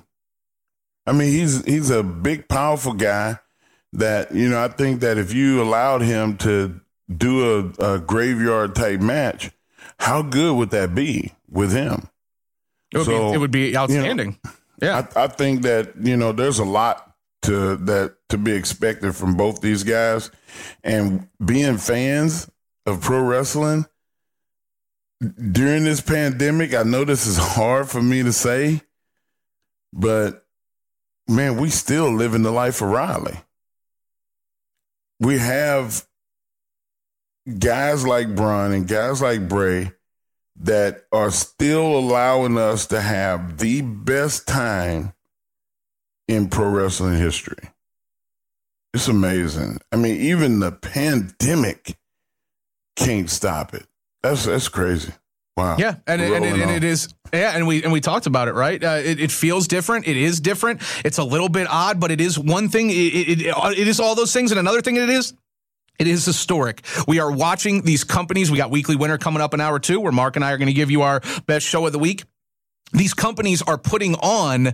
I 1.05 1.11
mean, 1.11 1.33
he's 1.33 1.65
he's 1.65 1.89
a 1.89 2.03
big, 2.03 2.47
powerful 2.47 2.93
guy 2.93 3.39
that 3.93 4.33
you 4.33 4.49
know 4.49 4.63
I 4.63 4.67
think 4.67 5.01
that 5.01 5.17
if 5.17 5.33
you 5.33 5.61
allowed 5.61 6.01
him 6.01 6.37
to 6.37 6.79
do 7.15 7.73
a, 7.79 7.95
a 7.95 7.99
graveyard 7.99 8.75
type 8.75 8.99
match, 8.99 9.51
how 9.99 10.21
good 10.21 10.55
would 10.55 10.71
that 10.71 10.93
be 10.93 11.33
with 11.49 11.71
him? 11.71 12.09
It 12.91 12.97
would, 12.99 13.05
so, 13.05 13.29
be, 13.29 13.35
it 13.35 13.37
would 13.37 13.51
be 13.51 13.77
outstanding. 13.77 14.37
You 14.43 14.49
know, 14.49 14.55
yeah, 14.81 15.07
I, 15.15 15.23
I, 15.23 15.27
think 15.27 15.61
that 15.63 15.93
you 16.01 16.17
know 16.17 16.31
there's 16.31 16.59
a 16.59 16.65
lot 16.65 17.15
to 17.43 17.75
that 17.77 18.15
to 18.29 18.37
be 18.37 18.51
expected 18.51 19.15
from 19.15 19.35
both 19.35 19.61
these 19.61 19.83
guys, 19.83 20.31
and 20.83 21.27
being 21.43 21.77
fans 21.77 22.49
of 22.85 23.01
pro 23.01 23.21
wrestling 23.21 23.85
during 25.51 25.83
this 25.83 26.01
pandemic. 26.01 26.73
I 26.73 26.83
know 26.83 27.05
this 27.05 27.27
is 27.27 27.37
hard 27.39 27.89
for 27.89 28.01
me 28.01 28.23
to 28.23 28.33
say, 28.33 28.81
but 29.91 30.45
man, 31.27 31.57
we 31.57 31.69
still 31.69 32.11
living 32.11 32.41
the 32.41 32.51
life 32.51 32.81
of 32.81 32.89
Riley. 32.89 33.37
We 35.23 35.37
have 35.37 36.05
guys 37.57 38.05
like 38.05 38.35
Braun 38.35 38.73
and 38.73 38.87
guys 38.87 39.21
like 39.21 39.47
Bray 39.47 39.93
that 40.57 41.05
are 41.13 41.31
still 41.31 41.97
allowing 41.97 42.57
us 42.57 42.87
to 42.87 42.99
have 42.99 43.57
the 43.57 43.81
best 43.81 44.45
time 44.47 45.13
in 46.27 46.49
pro 46.49 46.67
wrestling 46.67 47.17
history. 47.17 47.69
It's 48.93 49.07
amazing. 49.07 49.79
I 49.93 49.95
mean, 49.95 50.17
even 50.17 50.59
the 50.59 50.73
pandemic 50.73 51.97
can't 52.97 53.29
stop 53.29 53.73
it. 53.73 53.87
That's 54.21 54.43
that's 54.45 54.67
crazy. 54.67 55.13
Wow. 55.55 55.75
Yeah, 55.77 55.95
and, 56.07 56.21
and, 56.21 56.43
and, 56.45 56.61
and 56.61 56.71
it 56.71 56.83
is. 56.83 57.13
Yeah, 57.31 57.51
and 57.55 57.67
we 57.67 57.83
and 57.83 57.91
we 57.91 58.01
talked 58.01 58.25
about 58.25 58.47
it, 58.47 58.53
right? 58.53 58.83
Uh, 58.83 59.01
it, 59.03 59.19
it, 59.19 59.31
feels 59.31 59.67
different. 59.67 60.07
It 60.07 60.17
is 60.17 60.39
different. 60.39 60.81
It's 61.05 61.19
a 61.19 61.23
little 61.23 61.49
bit 61.49 61.67
odd, 61.69 61.99
but 61.99 62.09
it 62.09 62.19
is 62.19 62.39
one 62.39 62.69
thing. 62.69 62.89
It, 62.89 62.93
it, 62.93 63.41
it 63.41 63.87
is 63.87 63.99
all 63.99 64.15
those 64.15 64.33
things, 64.33 64.51
and 64.51 64.59
another 64.59 64.81
thing 64.81 64.95
it 64.95 65.09
is. 65.09 65.33
It 65.99 66.07
is 66.07 66.25
historic. 66.25 66.83
We 67.07 67.19
are 67.19 67.31
watching 67.31 67.83
these 67.83 68.03
companies. 68.03 68.49
We 68.49 68.57
got 68.57 68.71
weekly 68.71 68.95
winner 68.95 69.19
coming 69.19 69.41
up 69.41 69.53
an 69.53 69.61
hour 69.61 69.77
two, 69.77 69.99
where 69.99 70.11
Mark 70.11 70.35
and 70.35 70.43
I 70.43 70.51
are 70.51 70.57
going 70.57 70.67
to 70.67 70.73
give 70.73 70.89
you 70.89 71.03
our 71.03 71.21
best 71.45 71.67
show 71.67 71.85
of 71.85 71.91
the 71.91 71.99
week. 71.99 72.23
These 72.91 73.13
companies 73.13 73.61
are 73.61 73.77
putting 73.77 74.15
on 74.15 74.73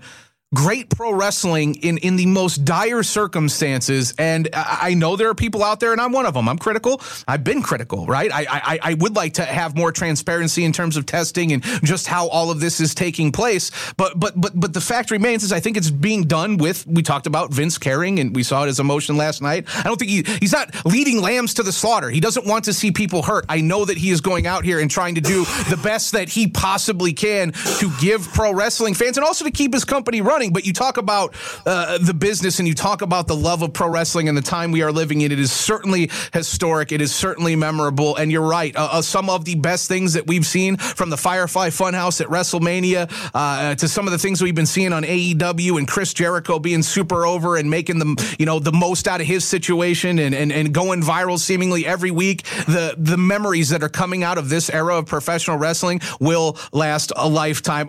great 0.55 0.89
pro 0.89 1.13
wrestling 1.13 1.75
in 1.75 1.99
in 1.99 2.15
the 2.15 2.25
most 2.25 2.65
dire 2.65 3.03
circumstances. 3.03 4.15
And 4.17 4.49
I, 4.53 4.95
know 4.95 5.15
there 5.15 5.29
are 5.29 5.35
people 5.35 5.63
out 5.63 5.79
there 5.79 5.91
and 5.91 6.01
i'm 6.01 6.11
one 6.11 6.25
of 6.25 6.33
them. 6.33 6.49
I'm 6.49 6.57
critical. 6.57 7.01
I've 7.27 7.43
been 7.43 7.61
critical 7.61 8.07
right? 8.07 8.31
I, 8.33 8.45
I 8.49 8.79
i 8.81 8.93
would 8.95 9.15
like 9.15 9.35
to 9.35 9.45
have 9.45 9.77
more 9.77 9.91
transparency 9.91 10.63
in 10.63 10.73
terms 10.73 10.97
of 10.97 11.05
testing 11.05 11.53
and 11.53 11.63
just 11.83 12.07
how 12.07 12.27
all 12.29 12.49
of 12.49 12.59
this 12.59 12.79
is 12.79 12.95
taking 12.95 13.31
place. 13.31 13.71
But 13.95 14.19
but 14.19 14.39
but 14.39 14.59
but 14.59 14.73
the 14.73 14.81
fact 14.81 15.11
remains 15.11 15.43
is 15.43 15.51
i 15.51 15.59
think 15.59 15.77
it's 15.77 15.91
being 15.91 16.23
done 16.23 16.57
with 16.57 16.85
we 16.87 17.03
talked 17.03 17.27
about 17.27 17.53
vince 17.53 17.77
caring 17.77 18.19
and 18.19 18.35
we 18.35 18.41
saw 18.41 18.63
it 18.63 18.69
as 18.69 18.79
emotion 18.79 19.17
last 19.17 19.41
night. 19.43 19.67
I 19.77 19.83
don't 19.83 19.97
think 19.97 20.09
he 20.09 20.23
he's 20.39 20.53
not 20.53 20.73
leading 20.85 21.21
lambs 21.21 21.53
to 21.55 21.63
the 21.63 21.71
slaughter. 21.71 22.09
He 22.09 22.19
doesn't 22.19 22.47
want 22.47 22.65
to 22.65 22.73
see 22.73 22.91
people 22.91 23.21
hurt. 23.21 23.45
I 23.49 23.61
know 23.61 23.85
that 23.85 23.97
he 23.97 24.09
is 24.09 24.19
going 24.19 24.47
out 24.47 24.65
here 24.65 24.79
and 24.79 24.89
trying 24.89 25.15
to 25.15 25.21
do 25.21 25.45
the 25.69 25.79
best 25.83 26.13
that 26.13 26.27
he 26.29 26.47
possibly 26.47 27.13
can 27.13 27.51
to 27.51 27.91
give 28.01 28.27
pro 28.29 28.51
wrestling 28.51 28.95
fans 28.95 29.17
and 29.17 29.25
also 29.25 29.45
to 29.45 29.51
keep 29.51 29.73
his 29.73 29.85
company 29.85 30.21
running 30.21 30.38
running, 30.39 30.53
but 30.53 30.65
you 30.65 30.71
talk 30.71 30.95
about 30.95 31.35
uh, 31.65 31.97
the 31.97 32.13
business 32.13 32.59
and 32.59 32.67
you 32.67 32.73
talk 32.73 33.01
about 33.01 33.27
the 33.27 33.35
love 33.35 33.61
of 33.61 33.73
pro 33.73 33.89
wrestling 33.89 34.29
and 34.29 34.37
the 34.37 34.41
time 34.41 34.71
we 34.71 34.81
are 34.81 34.91
living 34.91 35.19
in. 35.19 35.33
It 35.33 35.39
is 35.39 35.51
certainly 35.51 36.09
historic. 36.31 36.93
It 36.93 37.01
is 37.01 37.13
certainly 37.13 37.57
memorable. 37.57 38.15
And 38.15 38.31
you're 38.31 38.47
right. 38.47 38.73
Uh, 38.73 38.87
uh, 38.93 39.01
some 39.01 39.29
of 39.29 39.43
the 39.43 39.55
best 39.55 39.89
things 39.89 40.13
that 40.13 40.27
we've 40.27 40.45
seen 40.45 40.77
from 40.77 41.09
the 41.09 41.17
Firefly 41.17 41.71
Funhouse 41.71 42.21
at 42.21 42.27
WrestleMania 42.27 43.11
uh, 43.33 43.75
to 43.75 43.87
some 43.89 44.07
of 44.07 44.11
the 44.11 44.17
things 44.17 44.41
we've 44.41 44.55
been 44.55 44.65
seeing 44.65 44.93
on 44.93 45.03
AEW 45.03 45.77
and 45.77 45.85
Chris 45.85 46.13
Jericho 46.13 46.57
being 46.57 46.83
super 46.83 47.25
over 47.25 47.57
and 47.57 47.69
making 47.69 47.99
them, 47.99 48.15
you 48.37 48.45
know, 48.45 48.59
the 48.59 48.71
most 48.71 49.09
out 49.09 49.19
of 49.19 49.27
his 49.27 49.43
situation 49.43 50.19
and, 50.19 50.33
and, 50.33 50.53
and 50.53 50.73
going 50.73 51.01
viral 51.01 51.37
seemingly 51.37 51.85
every 51.85 52.11
week. 52.11 52.43
The, 52.65 52.95
the 52.97 53.17
memories 53.17 53.69
that 53.69 53.83
are 53.83 53.89
coming 53.89 54.23
out 54.23 54.37
of 54.37 54.47
this 54.47 54.69
era 54.69 54.97
of 54.97 55.05
professional 55.05 55.57
wrestling 55.57 55.99
will 56.21 56.57
last 56.71 57.11
a 57.17 57.27
lifetime. 57.27 57.88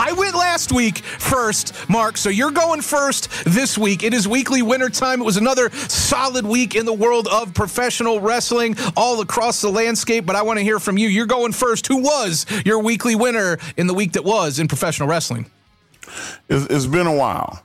I 0.00 0.12
went 0.12 0.34
last 0.34 0.72
week 0.72 0.98
first, 0.98 1.74
Mark. 1.90 2.16
So 2.16 2.30
you're 2.30 2.50
going 2.50 2.80
first 2.80 3.28
this 3.44 3.76
week. 3.76 4.02
It 4.02 4.14
is 4.14 4.26
weekly 4.26 4.62
winter 4.62 4.88
time. 4.88 5.20
It 5.20 5.24
was 5.24 5.36
another 5.36 5.68
solid 5.70 6.46
week 6.46 6.74
in 6.74 6.86
the 6.86 6.92
world 6.92 7.28
of 7.28 7.52
professional 7.52 8.18
wrestling 8.18 8.76
all 8.96 9.20
across 9.20 9.60
the 9.60 9.68
landscape. 9.68 10.24
But 10.24 10.36
I 10.36 10.42
want 10.42 10.58
to 10.58 10.64
hear 10.64 10.78
from 10.78 10.96
you. 10.96 11.06
You're 11.06 11.26
going 11.26 11.52
first. 11.52 11.86
Who 11.86 11.98
was 11.98 12.46
your 12.64 12.78
weekly 12.78 13.14
winner 13.14 13.58
in 13.76 13.88
the 13.88 13.92
week 13.92 14.12
that 14.12 14.24
was 14.24 14.58
in 14.58 14.68
professional 14.68 15.06
wrestling? 15.06 15.50
it's, 16.48 16.64
it's 16.70 16.86
been 16.86 17.06
a 17.06 17.14
while. 17.14 17.62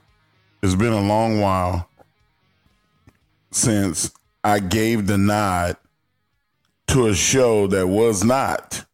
It's 0.62 0.74
been 0.74 0.92
a 0.92 1.00
long 1.00 1.40
while 1.40 1.88
since 3.50 4.10
I 4.44 4.58
gave 4.58 5.06
the 5.06 5.16
nod 5.16 5.78
to 6.88 7.06
a 7.06 7.14
show 7.14 7.66
that 7.68 7.86
was 7.88 8.22
not 8.22 8.84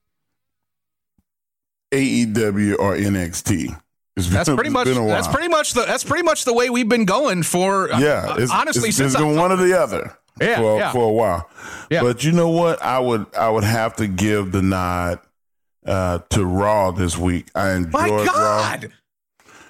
AEW 1.92 2.78
or 2.78 2.96
NXT. 2.96 3.78
Been, 4.14 4.24
that's 4.30 4.48
pretty 4.48 4.70
much 4.70 4.88
that's 4.88 5.28
pretty 5.28 5.48
much 5.48 5.72
the 5.72 5.86
that's 5.86 6.04
pretty 6.04 6.22
much 6.22 6.44
the 6.44 6.52
way 6.52 6.68
we've 6.68 6.88
been 6.88 7.06
going 7.06 7.42
for 7.42 7.90
uh, 7.90 7.98
yeah. 7.98 8.26
Uh, 8.28 8.46
honestly, 8.52 8.88
it's, 8.88 8.98
since 8.98 9.14
it's 9.14 9.22
been 9.22 9.36
one 9.36 9.50
or 9.50 9.56
the 9.56 9.78
other. 9.80 10.16
Yeah, 10.40 10.56
for, 10.56 10.78
yeah. 10.78 10.92
for 10.92 11.04
a 11.04 11.12
while. 11.12 11.50
Yeah. 11.90 12.02
But 12.02 12.24
you 12.24 12.32
know 12.32 12.48
what? 12.48 12.82
I 12.82 12.98
would 12.98 13.26
I 13.34 13.48
would 13.48 13.64
have 13.64 13.96
to 13.96 14.06
give 14.06 14.52
the 14.52 14.62
nod 14.62 15.18
uh, 15.86 16.18
to 16.30 16.44
Raw 16.44 16.90
this 16.90 17.16
week. 17.16 17.46
I 17.54 17.72
enjoyed 17.72 17.92
My 17.92 18.08
God. 18.08 18.84
Raw. 18.84 18.90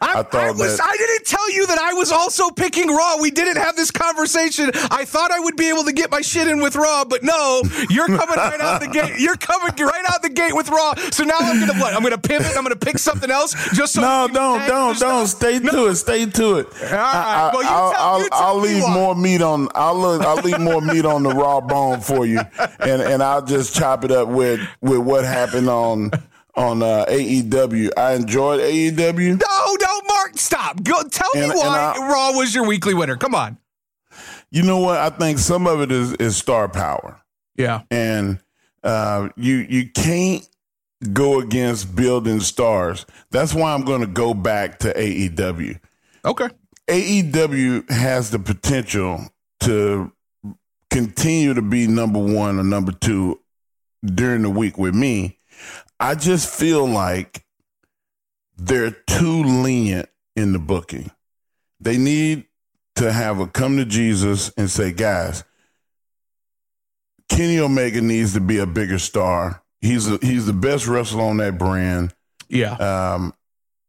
I, 0.02 0.18
I, 0.18 0.22
thought 0.22 0.34
I 0.34 0.50
was. 0.50 0.78
That, 0.78 0.88
I 0.88 0.96
didn't 0.96 1.26
tell 1.26 1.50
you 1.52 1.66
that 1.68 1.78
I 1.78 1.92
was 1.92 2.10
also 2.10 2.50
picking 2.50 2.88
Raw. 2.88 3.18
We 3.20 3.30
didn't 3.30 3.56
have 3.56 3.76
this 3.76 3.90
conversation. 3.90 4.70
I 4.90 5.04
thought 5.04 5.30
I 5.30 5.38
would 5.38 5.56
be 5.56 5.68
able 5.68 5.84
to 5.84 5.92
get 5.92 6.10
my 6.10 6.20
shit 6.20 6.48
in 6.48 6.60
with 6.60 6.74
Raw, 6.74 7.04
but 7.04 7.22
no, 7.22 7.62
you're 7.88 8.06
coming 8.06 8.36
right 8.36 8.60
out 8.60 8.80
the 8.80 8.88
gate. 8.88 9.18
You're 9.18 9.36
coming 9.36 9.72
right 9.78 10.04
out 10.08 10.22
the 10.22 10.28
gate 10.28 10.54
with 10.54 10.68
Raw. 10.68 10.94
So 11.12 11.24
now 11.24 11.36
I'm 11.38 11.60
gonna 11.60 11.78
what? 11.80 11.94
I'm 11.94 12.02
gonna 12.02 12.18
pivot. 12.18 12.56
I'm 12.56 12.64
gonna 12.64 12.76
pick 12.76 12.98
something 12.98 13.30
else. 13.30 13.54
Just 13.72 13.94
so 13.94 14.00
no, 14.00 14.28
don't, 14.32 14.66
don't, 14.66 14.98
don't. 14.98 15.26
Stay 15.26 15.60
no. 15.60 15.70
to 15.70 15.86
it. 15.86 15.94
Stay 15.96 16.26
to 16.26 16.58
it. 16.58 16.66
All 16.66 16.90
right. 16.90 17.50
well, 17.52 17.62
you 17.62 17.68
tell, 17.68 17.94
I'll, 17.96 18.20
you 18.20 18.28
I'll 18.32 18.58
leave 18.58 18.88
more 18.88 19.14
meat 19.14 19.40
on. 19.40 19.68
I'll 19.74 19.98
look, 19.98 20.22
I'll 20.22 20.42
leave 20.42 20.60
more 20.60 20.80
meat 20.80 21.04
on 21.04 21.22
the 21.22 21.30
raw 21.30 21.60
bone 21.60 22.00
for 22.00 22.26
you, 22.26 22.40
and 22.80 23.02
and 23.02 23.22
I'll 23.22 23.44
just 23.44 23.74
chop 23.74 24.04
it 24.04 24.10
up 24.10 24.28
with 24.28 24.60
with 24.80 24.98
what 24.98 25.24
happened 25.24 25.68
on 25.68 26.10
on 26.54 26.82
uh, 26.82 27.06
AEW. 27.08 27.90
I 27.96 28.14
enjoyed 28.14 28.60
AEW. 28.60 29.40
No, 29.40 29.76
no, 29.80 30.00
Mark, 30.06 30.38
stop. 30.38 30.82
Go 30.82 31.02
tell 31.04 31.30
and, 31.34 31.50
me 31.50 31.56
why 31.56 31.94
I, 31.96 32.08
Raw 32.08 32.32
was 32.36 32.54
your 32.54 32.66
weekly 32.66 32.94
winner. 32.94 33.16
Come 33.16 33.34
on. 33.34 33.58
You 34.50 34.62
know 34.62 34.78
what? 34.78 34.98
I 34.98 35.10
think 35.10 35.38
some 35.38 35.66
of 35.66 35.80
it 35.80 35.90
is 35.90 36.12
is 36.14 36.36
star 36.36 36.68
power. 36.68 37.20
Yeah, 37.56 37.82
and 37.90 38.38
uh, 38.82 39.30
you 39.36 39.56
you 39.68 39.90
can't 39.90 40.46
go 41.12 41.40
against 41.40 41.96
building 41.96 42.40
stars. 42.40 43.06
That's 43.30 43.54
why 43.54 43.72
I'm 43.72 43.84
going 43.84 44.02
to 44.02 44.06
go 44.06 44.34
back 44.34 44.80
to 44.80 44.92
AEW. 44.92 45.80
Okay. 46.24 46.48
AEW 46.88 47.90
has 47.90 48.30
the 48.30 48.38
potential 48.38 49.26
to 49.60 50.12
continue 50.90 51.54
to 51.54 51.62
be 51.62 51.86
number 51.86 52.18
one 52.18 52.58
or 52.58 52.64
number 52.64 52.92
two 52.92 53.40
during 54.04 54.42
the 54.42 54.50
week 54.50 54.76
with 54.76 54.94
me 54.94 55.38
I 56.02 56.16
just 56.16 56.52
feel 56.52 56.84
like 56.84 57.44
they're 58.56 58.90
too 58.90 59.44
lenient 59.44 60.08
in 60.34 60.52
the 60.52 60.58
booking. 60.58 61.12
They 61.78 61.96
need 61.96 62.46
to 62.96 63.12
have 63.12 63.38
a 63.38 63.46
come 63.46 63.76
to 63.76 63.84
Jesus 63.84 64.50
and 64.56 64.68
say, 64.68 64.90
guys, 64.90 65.44
Kenny 67.28 67.60
Omega 67.60 68.00
needs 68.00 68.32
to 68.32 68.40
be 68.40 68.58
a 68.58 68.66
bigger 68.66 68.98
star. 68.98 69.62
He's 69.80 70.10
a, 70.10 70.18
he's 70.20 70.44
the 70.44 70.52
best 70.52 70.88
wrestler 70.88 71.22
on 71.22 71.36
that 71.36 71.56
brand. 71.56 72.12
Yeah. 72.48 72.72
Um, 72.74 73.32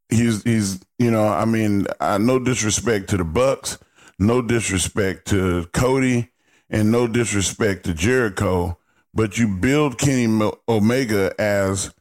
he's 0.09 0.43
he's 0.43 0.85
you 0.99 1.09
know 1.09 1.27
I 1.27 1.45
mean 1.45 1.87
I 1.99 2.19
no 2.19 2.37
disrespect 2.37 3.09
to 3.09 3.17
the 3.17 3.23
Bucks, 3.23 3.79
no 4.19 4.43
disrespect 4.43 5.29
to 5.29 5.65
Cody, 5.73 6.29
and 6.69 6.91
no 6.91 7.07
disrespect 7.07 7.85
to 7.85 7.95
Jericho, 7.95 8.77
but 9.15 9.39
you 9.39 9.47
build 9.47 9.97
Kenny 9.97 10.51
Omega 10.69 11.33
as 11.41 11.91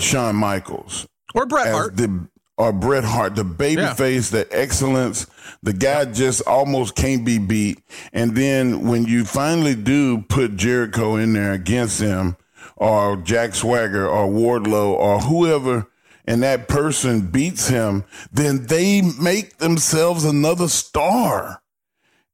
Shawn 0.00 0.36
Michaels 0.36 1.06
or 1.34 1.46
Bret 1.46 1.68
Hart. 1.68 1.96
The, 1.96 2.28
or 2.56 2.72
Bret 2.72 3.04
Hart, 3.04 3.36
the 3.36 3.44
baby 3.44 3.80
yeah. 3.80 3.94
face, 3.94 4.30
the 4.30 4.46
excellence, 4.50 5.26
the 5.62 5.72
guy 5.72 6.04
just 6.04 6.42
almost 6.46 6.94
can't 6.94 7.24
be 7.24 7.38
beat. 7.38 7.78
And 8.12 8.36
then 8.36 8.86
when 8.86 9.04
you 9.06 9.24
finally 9.24 9.74
do 9.74 10.22
put 10.22 10.56
Jericho 10.56 11.16
in 11.16 11.32
there 11.32 11.52
against 11.52 12.00
him, 12.00 12.36
or 12.76 13.16
Jack 13.16 13.54
Swagger, 13.54 14.06
or 14.06 14.26
Wardlow, 14.28 14.90
or 14.90 15.20
whoever, 15.20 15.86
and 16.26 16.42
that 16.42 16.68
person 16.68 17.22
beats 17.22 17.68
him, 17.68 18.04
then 18.30 18.66
they 18.66 19.00
make 19.02 19.56
themselves 19.58 20.24
another 20.24 20.68
star. 20.68 21.62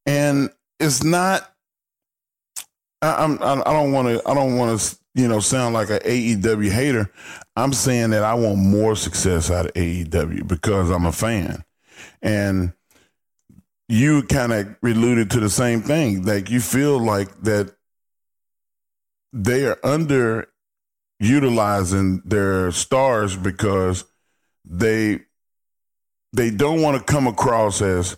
and 0.06 0.50
it's 0.78 1.02
not. 1.02 1.50
I, 3.02 3.24
I'm. 3.24 3.42
I 3.42 3.72
don't 3.72 3.92
want 3.92 4.08
to. 4.08 4.28
I 4.28 4.34
don't 4.34 4.56
want 4.56 4.80
to. 4.80 4.96
You 5.16 5.26
know, 5.28 5.40
sound 5.40 5.74
like 5.74 5.90
an 5.90 6.00
AEW 6.00 6.70
hater. 6.70 7.10
I'm 7.56 7.72
saying 7.72 8.10
that 8.10 8.22
I 8.22 8.34
want 8.34 8.58
more 8.58 8.94
success 8.94 9.50
out 9.50 9.66
of 9.66 9.72
AEW 9.72 10.46
because 10.46 10.90
I'm 10.90 11.06
a 11.06 11.12
fan, 11.12 11.64
and 12.22 12.72
you 13.88 14.22
kind 14.22 14.52
of 14.52 14.76
alluded 14.82 15.30
to 15.32 15.40
the 15.40 15.50
same 15.50 15.82
thing. 15.82 16.22
Like 16.22 16.50
you 16.50 16.60
feel 16.60 16.98
like 16.98 17.42
that 17.42 17.74
they 19.32 19.66
are 19.66 19.78
under 19.82 20.48
utilizing 21.18 22.22
their 22.24 22.70
stars 22.70 23.36
because 23.36 24.04
they 24.64 25.20
they 26.32 26.50
don't 26.50 26.82
want 26.82 26.98
to 26.98 27.12
come 27.12 27.26
across 27.26 27.80
as 27.80 28.16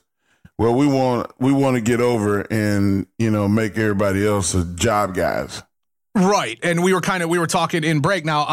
well 0.58 0.74
we 0.74 0.86
want 0.86 1.30
we 1.38 1.52
want 1.52 1.76
to 1.76 1.80
get 1.80 2.00
over 2.00 2.40
and 2.50 3.06
you 3.18 3.30
know 3.30 3.46
make 3.46 3.78
everybody 3.78 4.26
else 4.26 4.54
a 4.54 4.64
job 4.74 5.14
guys 5.14 5.62
Right, 6.18 6.58
and 6.64 6.82
we 6.82 6.92
were 6.92 7.00
kind 7.00 7.22
of 7.22 7.28
we 7.28 7.38
were 7.38 7.46
talking 7.46 7.84
in 7.84 8.00
break. 8.00 8.24
Now, 8.24 8.40
uh, 8.40 8.46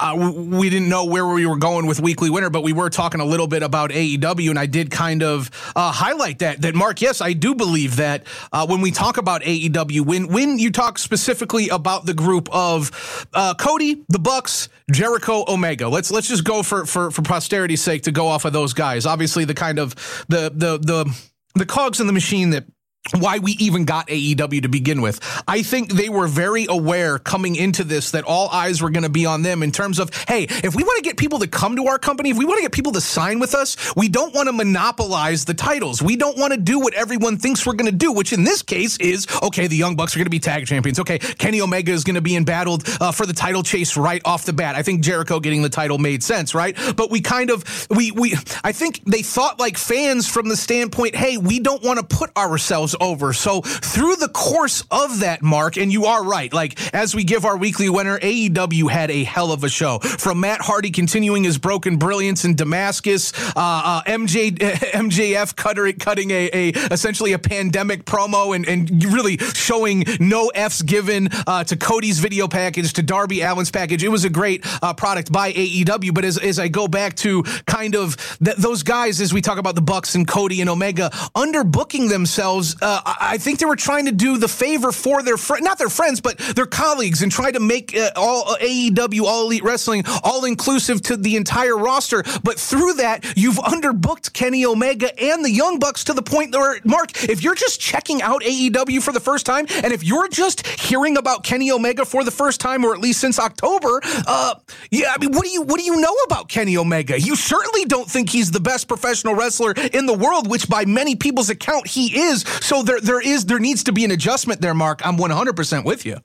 uh, 0.00 0.16
uh 0.16 0.32
we 0.32 0.68
didn't 0.68 0.88
know 0.88 1.04
where 1.04 1.24
we 1.24 1.46
were 1.46 1.56
going 1.56 1.86
with 1.86 2.00
weekly 2.00 2.30
winner, 2.30 2.50
but 2.50 2.62
we 2.62 2.72
were 2.72 2.90
talking 2.90 3.20
a 3.20 3.24
little 3.24 3.46
bit 3.46 3.62
about 3.62 3.90
AEW, 3.90 4.50
and 4.50 4.58
I 4.58 4.66
did 4.66 4.90
kind 4.90 5.22
of 5.22 5.48
uh, 5.76 5.92
highlight 5.92 6.40
that. 6.40 6.62
That 6.62 6.74
Mark, 6.74 7.00
yes, 7.00 7.20
I 7.20 7.32
do 7.32 7.54
believe 7.54 7.96
that 7.96 8.26
uh, 8.52 8.66
when 8.66 8.80
we 8.80 8.90
talk 8.90 9.18
about 9.18 9.42
AEW, 9.42 10.00
when 10.00 10.26
when 10.28 10.58
you 10.58 10.72
talk 10.72 10.98
specifically 10.98 11.68
about 11.68 12.06
the 12.06 12.14
group 12.14 12.48
of 12.50 13.28
uh, 13.32 13.54
Cody, 13.54 14.02
the 14.08 14.18
Bucks, 14.18 14.68
Jericho, 14.90 15.44
Omega, 15.46 15.88
let's 15.88 16.10
let's 16.10 16.26
just 16.26 16.42
go 16.42 16.64
for 16.64 16.86
for 16.86 17.12
for 17.12 17.22
posterity's 17.22 17.82
sake 17.82 18.02
to 18.02 18.10
go 18.10 18.26
off 18.26 18.44
of 18.44 18.52
those 18.52 18.72
guys. 18.72 19.06
Obviously, 19.06 19.44
the 19.44 19.54
kind 19.54 19.78
of 19.78 19.94
the 20.28 20.50
the 20.52 20.76
the 20.78 21.18
the 21.54 21.66
cogs 21.66 22.00
in 22.00 22.08
the 22.08 22.12
machine 22.12 22.50
that 22.50 22.64
why 23.10 23.38
we 23.38 23.52
even 23.52 23.84
got 23.84 24.06
AEW 24.06 24.62
to 24.62 24.68
begin 24.68 25.02
with. 25.02 25.20
I 25.48 25.62
think 25.62 25.92
they 25.92 26.08
were 26.08 26.28
very 26.28 26.66
aware 26.68 27.18
coming 27.18 27.56
into 27.56 27.82
this 27.82 28.12
that 28.12 28.24
all 28.24 28.48
eyes 28.50 28.80
were 28.80 28.90
going 28.90 29.02
to 29.02 29.08
be 29.08 29.26
on 29.26 29.42
them 29.42 29.62
in 29.62 29.72
terms 29.72 29.98
of, 29.98 30.10
hey, 30.28 30.44
if 30.48 30.76
we 30.76 30.84
want 30.84 30.96
to 30.98 31.02
get 31.02 31.16
people 31.16 31.40
to 31.40 31.48
come 31.48 31.74
to 31.76 31.86
our 31.88 31.98
company, 31.98 32.30
if 32.30 32.38
we 32.38 32.44
want 32.44 32.58
to 32.58 32.62
get 32.62 32.72
people 32.72 32.92
to 32.92 33.00
sign 33.00 33.40
with 33.40 33.54
us, 33.54 33.76
we 33.96 34.08
don't 34.08 34.32
want 34.34 34.46
to 34.46 34.52
monopolize 34.52 35.44
the 35.44 35.54
titles. 35.54 36.00
We 36.00 36.14
don't 36.14 36.38
want 36.38 36.52
to 36.52 36.60
do 36.60 36.78
what 36.78 36.94
everyone 36.94 37.38
thinks 37.38 37.66
we're 37.66 37.72
going 37.74 37.90
to 37.90 37.96
do, 37.96 38.12
which 38.12 38.32
in 38.32 38.44
this 38.44 38.62
case 38.62 38.96
is, 38.98 39.26
okay, 39.42 39.66
the 39.66 39.76
Young 39.76 39.96
Bucks 39.96 40.14
are 40.14 40.20
going 40.20 40.26
to 40.26 40.30
be 40.30 40.38
tag 40.38 40.66
champions. 40.66 41.00
Okay, 41.00 41.18
Kenny 41.18 41.60
Omega 41.60 41.90
is 41.90 42.04
going 42.04 42.14
to 42.14 42.22
be 42.22 42.36
embattled 42.36 42.84
uh, 43.00 43.10
for 43.10 43.26
the 43.26 43.32
title 43.32 43.64
chase 43.64 43.96
right 43.96 44.22
off 44.24 44.44
the 44.44 44.52
bat. 44.52 44.76
I 44.76 44.82
think 44.82 45.02
Jericho 45.02 45.40
getting 45.40 45.62
the 45.62 45.68
title 45.68 45.98
made 45.98 46.22
sense, 46.22 46.54
right? 46.54 46.76
But 46.96 47.10
we 47.10 47.20
kind 47.20 47.50
of, 47.50 47.64
we, 47.90 48.12
we, 48.12 48.34
I 48.62 48.70
think 48.70 49.02
they 49.04 49.22
thought 49.22 49.58
like 49.58 49.76
fans 49.76 50.28
from 50.28 50.48
the 50.48 50.56
standpoint, 50.56 51.16
hey, 51.16 51.36
we 51.36 51.58
don't 51.58 51.82
want 51.82 51.98
to 51.98 52.16
put 52.16 52.34
ourselves 52.36 52.91
over. 53.00 53.32
So 53.32 53.60
through 53.62 54.16
the 54.16 54.28
course 54.28 54.84
of 54.90 55.20
that, 55.20 55.42
Mark, 55.42 55.76
and 55.76 55.92
you 55.92 56.06
are 56.06 56.24
right, 56.24 56.52
like 56.52 56.94
as 56.94 57.14
we 57.14 57.24
give 57.24 57.44
our 57.44 57.56
weekly 57.56 57.88
winner, 57.88 58.18
AEW 58.18 58.90
had 58.90 59.10
a 59.10 59.24
hell 59.24 59.52
of 59.52 59.64
a 59.64 59.68
show. 59.68 59.98
From 59.98 60.40
Matt 60.40 60.60
Hardy 60.60 60.90
continuing 60.90 61.44
his 61.44 61.58
broken 61.58 61.96
brilliance 61.96 62.44
in 62.44 62.54
Damascus, 62.54 63.32
uh, 63.50 63.52
uh, 63.56 64.02
MJ 64.02 64.50
MJF 64.58 65.56
cutting, 65.56 65.98
cutting 65.98 66.30
a, 66.30 66.50
a, 66.52 66.68
essentially 66.90 67.32
a 67.32 67.38
pandemic 67.38 68.04
promo 68.04 68.54
and, 68.54 68.66
and 68.66 69.04
really 69.04 69.36
showing 69.38 70.04
no 70.20 70.48
f's 70.48 70.82
given 70.82 71.28
uh, 71.46 71.64
to 71.64 71.76
Cody's 71.76 72.18
video 72.18 72.48
package 72.48 72.92
to 72.94 73.02
Darby 73.02 73.42
Allin's 73.42 73.70
package. 73.70 74.04
It 74.04 74.08
was 74.08 74.24
a 74.24 74.30
great 74.30 74.64
uh, 74.82 74.94
product 74.94 75.32
by 75.32 75.52
AEW. 75.52 76.14
But 76.14 76.24
as, 76.24 76.38
as 76.38 76.58
I 76.58 76.68
go 76.68 76.88
back 76.88 77.14
to 77.16 77.42
kind 77.66 77.94
of 77.94 78.16
th- 78.42 78.56
those 78.56 78.82
guys, 78.82 79.20
as 79.20 79.32
we 79.32 79.40
talk 79.40 79.58
about 79.58 79.74
the 79.74 79.82
Bucks 79.82 80.14
and 80.14 80.26
Cody 80.26 80.60
and 80.60 80.70
Omega, 80.70 81.10
underbooking 81.34 82.08
themselves 82.08 82.76
uh, 82.82 83.00
I 83.04 83.38
think 83.38 83.58
they 83.58 83.66
were 83.66 83.76
trying 83.76 84.06
to 84.06 84.12
do 84.12 84.36
the 84.36 84.48
favor 84.48 84.92
for 84.92 85.22
their 85.22 85.36
friend, 85.36 85.64
not 85.64 85.78
their 85.78 85.88
friends, 85.88 86.20
but 86.20 86.36
their 86.38 86.66
colleagues, 86.66 87.22
and 87.22 87.30
try 87.30 87.50
to 87.50 87.60
make 87.60 87.96
uh, 87.96 88.10
all 88.16 88.50
uh, 88.50 88.56
AEW, 88.58 89.22
all 89.22 89.46
Elite 89.46 89.62
Wrestling, 89.62 90.02
all 90.22 90.44
inclusive 90.44 91.00
to 91.02 91.16
the 91.16 91.36
entire 91.36 91.76
roster. 91.76 92.24
But 92.42 92.58
through 92.58 92.94
that, 92.94 93.36
you've 93.36 93.56
underbooked 93.56 94.32
Kenny 94.32 94.66
Omega 94.66 95.18
and 95.22 95.44
the 95.44 95.50
Young 95.50 95.78
Bucks 95.78 96.04
to 96.04 96.12
the 96.12 96.22
point 96.22 96.54
where, 96.54 96.80
Mark, 96.84 97.24
if 97.24 97.42
you're 97.42 97.54
just 97.54 97.80
checking 97.80 98.20
out 98.20 98.42
AEW 98.42 99.02
for 99.02 99.12
the 99.12 99.20
first 99.20 99.46
time, 99.46 99.66
and 99.82 99.92
if 99.92 100.02
you're 100.02 100.28
just 100.28 100.66
hearing 100.66 101.16
about 101.16 101.44
Kenny 101.44 101.70
Omega 101.70 102.04
for 102.04 102.24
the 102.24 102.30
first 102.30 102.60
time, 102.60 102.84
or 102.84 102.94
at 102.94 103.00
least 103.00 103.20
since 103.20 103.38
October, 103.38 104.00
uh, 104.26 104.54
yeah, 104.90 105.12
I 105.14 105.18
mean, 105.18 105.32
what 105.32 105.44
do 105.44 105.50
you 105.50 105.62
what 105.62 105.78
do 105.78 105.84
you 105.84 106.00
know 106.00 106.14
about 106.26 106.48
Kenny 106.48 106.76
Omega? 106.76 107.20
You 107.20 107.36
certainly 107.36 107.84
don't 107.84 108.10
think 108.10 108.30
he's 108.30 108.50
the 108.50 108.60
best 108.60 108.88
professional 108.88 109.34
wrestler 109.34 109.72
in 109.92 110.06
the 110.06 110.14
world, 110.14 110.50
which 110.50 110.68
by 110.68 110.84
many 110.84 111.14
people's 111.14 111.50
account 111.50 111.86
he 111.86 112.18
is. 112.18 112.42
So 112.60 112.71
there 112.80 113.00
there 113.00 113.20
is 113.20 113.44
there 113.44 113.58
needs 113.58 113.84
to 113.84 113.92
be 113.92 114.06
an 114.06 114.10
adjustment 114.10 114.62
there, 114.62 114.72
Mark. 114.72 115.04
I'm 115.06 115.18
100 115.18 115.54
percent 115.54 115.84
with 115.84 116.06
you. 116.06 116.16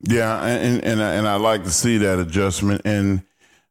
Yeah, 0.00 0.44
and 0.44 0.84
and 0.84 1.00
and 1.00 1.26
I 1.26 1.36
like 1.36 1.64
to 1.64 1.70
see 1.70 1.96
that 1.98 2.18
adjustment. 2.18 2.82
And 2.84 3.22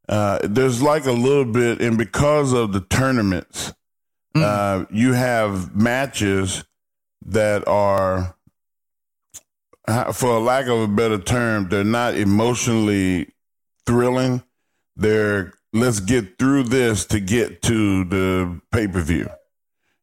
uh, 0.09 0.39
there's 0.43 0.81
like 0.81 1.05
a 1.05 1.11
little 1.11 1.45
bit, 1.45 1.81
and 1.81 1.97
because 1.97 2.53
of 2.53 2.73
the 2.73 2.81
tournaments, 2.81 3.73
mm. 4.35 4.41
uh, 4.41 4.85
you 4.89 5.13
have 5.13 5.75
matches 5.75 6.63
that 7.27 7.67
are, 7.67 8.35
uh, 9.87 10.11
for 10.11 10.35
a 10.35 10.39
lack 10.39 10.67
of 10.67 10.79
a 10.79 10.87
better 10.87 11.19
term, 11.19 11.69
they're 11.69 11.83
not 11.83 12.15
emotionally 12.15 13.33
thrilling. 13.85 14.41
They're 14.95 15.53
let's 15.73 15.99
get 15.99 16.39
through 16.39 16.63
this 16.63 17.05
to 17.05 17.19
get 17.19 17.61
to 17.63 18.03
the 18.05 18.61
pay 18.71 18.87
per 18.87 19.01
view. 19.01 19.29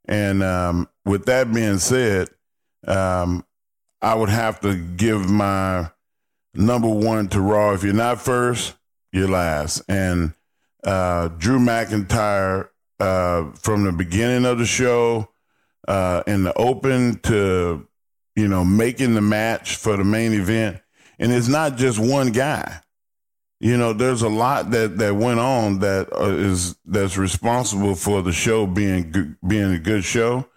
And 0.07 0.43
um, 0.43 0.89
with 1.05 1.27
that 1.27 1.53
being 1.53 1.79
said, 1.79 2.29
um, 2.87 3.45
I 4.01 4.15
would 4.15 4.29
have 4.29 4.61
to 4.61 4.75
give 4.75 5.31
my 5.31 5.91
number 6.55 6.89
one 6.89 7.29
to 7.29 7.41
Raw. 7.41 7.73
If 7.73 7.85
you're 7.85 7.95
not 7.95 8.21
first, 8.21 8.75
you're 9.13 9.29
last. 9.29 9.83
And 9.89 10.35
uh, 10.85 11.29
Drew 11.29 11.59
McIntyre, 11.59 12.69
uh, 12.99 13.53
from 13.53 13.85
the 13.85 13.93
beginning 13.93 14.45
of 14.45 14.59
the 14.59 14.67
show, 14.67 15.29
uh, 15.89 16.23
in 16.27 16.45
the 16.45 16.53
open 16.55 17.19
to, 17.21 17.87
you 18.37 18.49
know, 18.49 18.65
making 18.65 19.15
the 19.15 19.21
match 19.21 19.77
for 19.77 19.97
the 19.97 20.05
main 20.05 20.33
event. 20.33 20.81
And 21.19 21.33
it's 21.33 21.49
not 21.49 21.77
just 21.77 21.99
one 21.99 22.33
guy. 22.33 22.82
You 23.63 23.77
know, 23.77 23.93
there's 23.93 24.23
a 24.23 24.29
lot 24.29 24.73
that, 24.73 24.99
that 24.99 25.15
went 25.15 25.39
on 25.39 25.79
that 25.79 26.13
uh, 26.13 26.31
is 26.31 26.75
that's 26.85 27.17
responsible 27.17 27.95
for 27.95 28.21
the 28.21 28.33
show 28.33 28.67
being 28.67 29.37
being 29.47 29.73
a 29.73 29.79
good 29.79 30.03
show. 30.03 30.49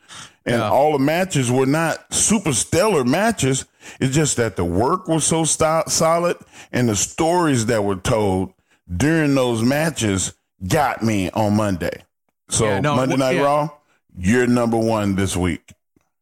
And 0.43 0.57
yeah. 0.57 0.71
all 0.71 0.93
the 0.93 0.99
matches 0.99 1.51
were 1.51 1.67
not 1.67 2.11
super 2.11 2.51
stellar 2.51 3.03
matches. 3.03 3.65
It's 3.99 4.15
just 4.15 4.37
that 4.37 4.55
the 4.55 4.65
work 4.65 5.07
was 5.07 5.23
so 5.23 5.43
st- 5.43 5.89
solid 5.89 6.37
and 6.71 6.89
the 6.89 6.95
stories 6.95 7.67
that 7.67 7.83
were 7.83 7.95
told 7.95 8.53
during 8.91 9.35
those 9.35 9.61
matches 9.61 10.33
got 10.67 11.03
me 11.03 11.29
on 11.29 11.55
Monday. 11.55 12.03
So 12.49 12.65
yeah, 12.65 12.79
no, 12.79 12.95
Monday 12.95 13.17
Night 13.17 13.35
yeah. 13.35 13.43
Raw, 13.43 13.69
you're 14.17 14.47
number 14.47 14.77
one 14.77 15.13
this 15.13 15.37
week 15.37 15.75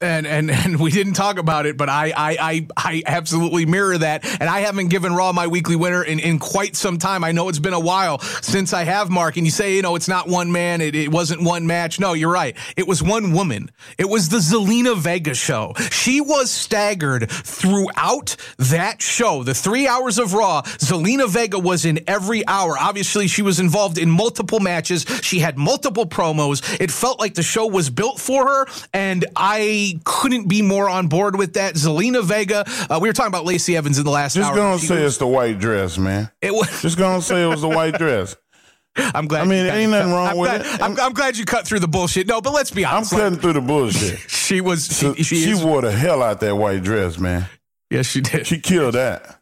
and 0.04 0.28
and 0.28 0.52
and 0.52 0.80
we 0.80 0.92
didn't 0.92 1.14
talk 1.14 1.38
about 1.38 1.66
it, 1.66 1.78
but 1.78 1.90
I 1.90 2.14
I 2.16 2.38
I, 2.40 2.68
I 2.76 3.04
absolutely 3.06 3.66
mirror 3.66 3.98
that, 3.98 4.26
and 4.40 4.50
I 4.50 4.60
haven't 4.60 4.90
given 4.90 5.14
Raw 5.14 5.32
my 5.32 5.48
weekly 5.48 5.76
winner 5.76 6.04
in, 6.04 6.20
in 6.20 6.40
quite 6.40 6.76
some 6.76 6.98
time. 6.98 7.24
I 7.24 7.32
know 7.32 7.50
it's 7.50 7.60
been 7.60 7.74
a 7.74 7.80
while 7.80 8.20
since 8.20 8.74
I 8.74 8.84
have 8.84 9.10
Mark, 9.10 9.38
and 9.38 9.46
you 9.46 9.52
say 9.52 9.76
you 9.76 9.82
know 9.82 9.96
it's 9.96 10.08
not 10.08 10.28
one 10.28 10.52
man, 10.52 10.82
it, 10.82 10.96
it 10.96 11.12
wasn't 11.12 11.44
one 11.44 11.66
match. 11.66 12.00
No, 12.00 12.14
you're 12.14 12.32
right. 12.32 12.56
It 12.76 12.88
was 12.88 13.02
one 13.02 13.32
woman. 13.32 13.72
It 13.98 14.10
was 14.10 14.30
the 14.30 14.38
Zelina 14.38 14.98
Vega 14.98 15.34
show. 15.34 15.74
She 15.92 16.22
was 16.22 16.52
staggered 16.52 17.30
throughout 17.30 18.36
that 18.60 19.02
show. 19.02 19.44
The 19.44 19.54
three 19.54 19.88
hours 19.88 20.20
of 20.20 20.34
Raw, 20.34 20.62
Zelina 20.64 21.30
Vega 21.30 21.60
was 21.60 21.86
in 21.86 22.00
every 22.08 22.46
hour. 22.48 22.76
Obviously, 22.78 23.28
she 23.28 23.42
was 23.42 23.60
involved 23.60 23.98
in 23.98 24.10
multiple 24.10 24.60
matches. 24.60 25.06
She 25.22 25.40
had 25.40 25.58
multiple 25.58 26.06
promos. 26.06 26.82
It 26.82 26.92
felt 26.92 27.20
like 27.20 27.36
the 27.36 27.44
show 27.44 27.66
was 27.66 27.90
built 27.90 28.20
for 28.20 28.46
her, 28.46 28.68
and 28.94 29.26
I 29.36 29.93
couldn't 30.04 30.48
be 30.48 30.62
more 30.62 30.90
on 30.90 31.08
board 31.08 31.36
with 31.36 31.54
that. 31.54 31.76
Zelina 31.76 32.24
Vega. 32.24 32.66
Uh, 32.90 33.00
we 33.02 33.10
were 33.10 33.14
talking 33.14 33.32
about 33.32 33.46
Lacey 33.46 33.76
Evans 33.76 33.98
in 33.98 34.06
the 34.06 34.12
last 34.12 34.36
Just 34.36 34.50
hour. 34.50 34.56
gonna 34.56 34.80
say 34.80 35.04
was, 35.04 35.14
it's 35.14 35.18
the 35.18 35.28
white 35.28 35.60
dress, 35.60 35.98
man. 35.98 36.30
It 36.42 36.54
was. 36.54 36.70
Just 36.82 36.98
gonna 36.98 37.22
say 37.22 37.44
it 37.44 37.48
was 37.48 37.62
the 37.62 37.70
white 37.70 37.98
dress. 37.98 38.36
I'm 38.96 39.28
glad. 39.28 39.42
I 39.42 39.46
mean, 39.46 39.66
ain't 39.66 39.92
nothing 39.92 40.12
wrong 40.12 40.28
I'm 40.28 40.38
with 40.38 40.50
glad, 40.52 40.62
it. 40.62 40.82
I'm, 40.82 41.00
I'm, 41.00 41.14
glad 41.14 41.36
you 41.36 41.46
cut 41.46 41.66
through 41.66 41.80
the 41.80 41.88
bullshit. 41.88 42.28
No, 42.28 42.42
but 42.42 42.54
let's 42.54 42.70
be 42.70 42.86
honest. 42.86 43.14
I'm 43.14 43.20
cutting 43.20 43.34
like, 43.34 43.42
through 43.42 43.54
the 43.54 43.62
bullshit. 43.62 44.20
she 44.28 44.62
was. 44.62 44.86
She, 44.86 44.94
so, 44.94 45.14
she, 45.16 45.54
wore 45.56 45.82
the 45.82 45.92
hell 45.92 46.22
out 46.22 46.40
that 46.42 46.56
white 46.56 46.84
dress, 46.84 47.18
man. 47.18 47.48
Yes, 47.90 48.06
she 48.06 48.22
did. 48.22 48.46
She 48.46 48.60
killed 48.60 48.94
that. 48.94 49.40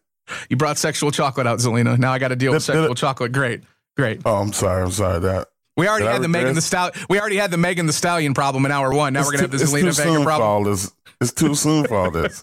You 0.50 0.56
brought 0.56 0.78
sexual 0.78 1.12
chocolate 1.12 1.48
out, 1.48 1.60
Zelina. 1.60 1.98
Now 1.98 2.14
I 2.14 2.20
got 2.20 2.30
to 2.30 2.38
deal 2.38 2.54
with 2.54 2.64
sexual 2.64 2.96
chocolate. 2.96 3.34
Great, 3.34 3.64
great. 3.98 4.22
Oh, 4.24 4.38
I'm 4.38 4.54
sorry. 4.54 4.84
I'm 4.84 4.92
sorry. 4.92 5.20
That 5.20 5.50
we 5.78 5.88
already 5.88 6.06
Did 6.06 6.14
had 6.14 6.22
the 6.22 6.28
Megan 6.28 6.56
Thee 6.56 6.62
Stallion. 6.62 6.94
We 7.10 7.20
already 7.20 7.38
had 7.38 7.52
the 7.52 7.58
Megan 7.58 7.86
Thee 7.86 7.94
Stallion 7.94 8.34
problem 8.34 8.66
in 8.66 8.72
hour 8.72 8.94
one. 8.94 9.14
Now 9.14 9.22
it's 9.22 9.28
we're 9.28 9.38
gonna 9.38 9.48
too, 9.48 9.58
have 9.58 9.72
the 9.72 9.78
Zelina 9.78 9.96
Vega 9.96 10.24
problem. 10.24 10.78
It's 11.22 11.34
too 11.34 11.54
soon 11.54 11.86
for 11.86 11.98
all 11.98 12.12
this. 12.12 12.42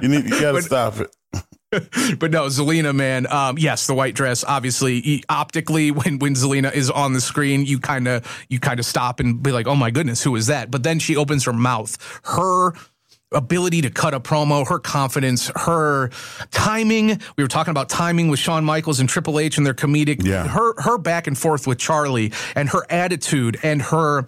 You 0.00 0.08
need 0.08 0.24
you 0.24 0.40
got 0.40 0.52
to 0.52 0.62
stop 0.62 0.98
it. 1.00 1.14
but 2.18 2.30
no, 2.30 2.46
Zelina, 2.46 2.94
man. 2.94 3.30
Um, 3.30 3.56
yes, 3.58 3.86
the 3.86 3.94
white 3.94 4.14
dress. 4.14 4.42
Obviously, 4.42 5.22
optically, 5.28 5.90
when 5.90 6.18
when 6.18 6.34
Zelina 6.34 6.72
is 6.72 6.90
on 6.90 7.12
the 7.12 7.20
screen, 7.20 7.64
you 7.64 7.78
kind 7.78 8.08
of 8.08 8.46
you 8.48 8.58
kind 8.58 8.80
of 8.80 8.86
stop 8.86 9.20
and 9.20 9.42
be 9.42 9.52
like, 9.52 9.66
"Oh 9.66 9.76
my 9.76 9.90
goodness, 9.90 10.22
who 10.22 10.34
is 10.36 10.46
that?" 10.48 10.70
But 10.70 10.82
then 10.82 10.98
she 10.98 11.16
opens 11.16 11.44
her 11.44 11.52
mouth. 11.52 11.96
Her 12.24 12.72
ability 13.32 13.82
to 13.82 13.90
cut 13.90 14.14
a 14.14 14.20
promo, 14.20 14.66
her 14.66 14.78
confidence, 14.78 15.50
her 15.54 16.10
timing. 16.50 17.20
We 17.36 17.44
were 17.44 17.48
talking 17.48 17.70
about 17.70 17.88
timing 17.88 18.28
with 18.28 18.40
Shawn 18.40 18.64
Michaels 18.64 19.00
and 19.00 19.08
Triple 19.08 19.38
H 19.38 19.56
and 19.56 19.66
their 19.66 19.74
comedic. 19.74 20.24
Yeah. 20.24 20.46
Her 20.48 20.74
her 20.80 20.98
back 20.98 21.26
and 21.26 21.36
forth 21.38 21.66
with 21.66 21.78
Charly 21.78 22.32
and 22.56 22.68
her 22.70 22.84
attitude 22.90 23.58
and 23.62 23.82
her 23.82 24.26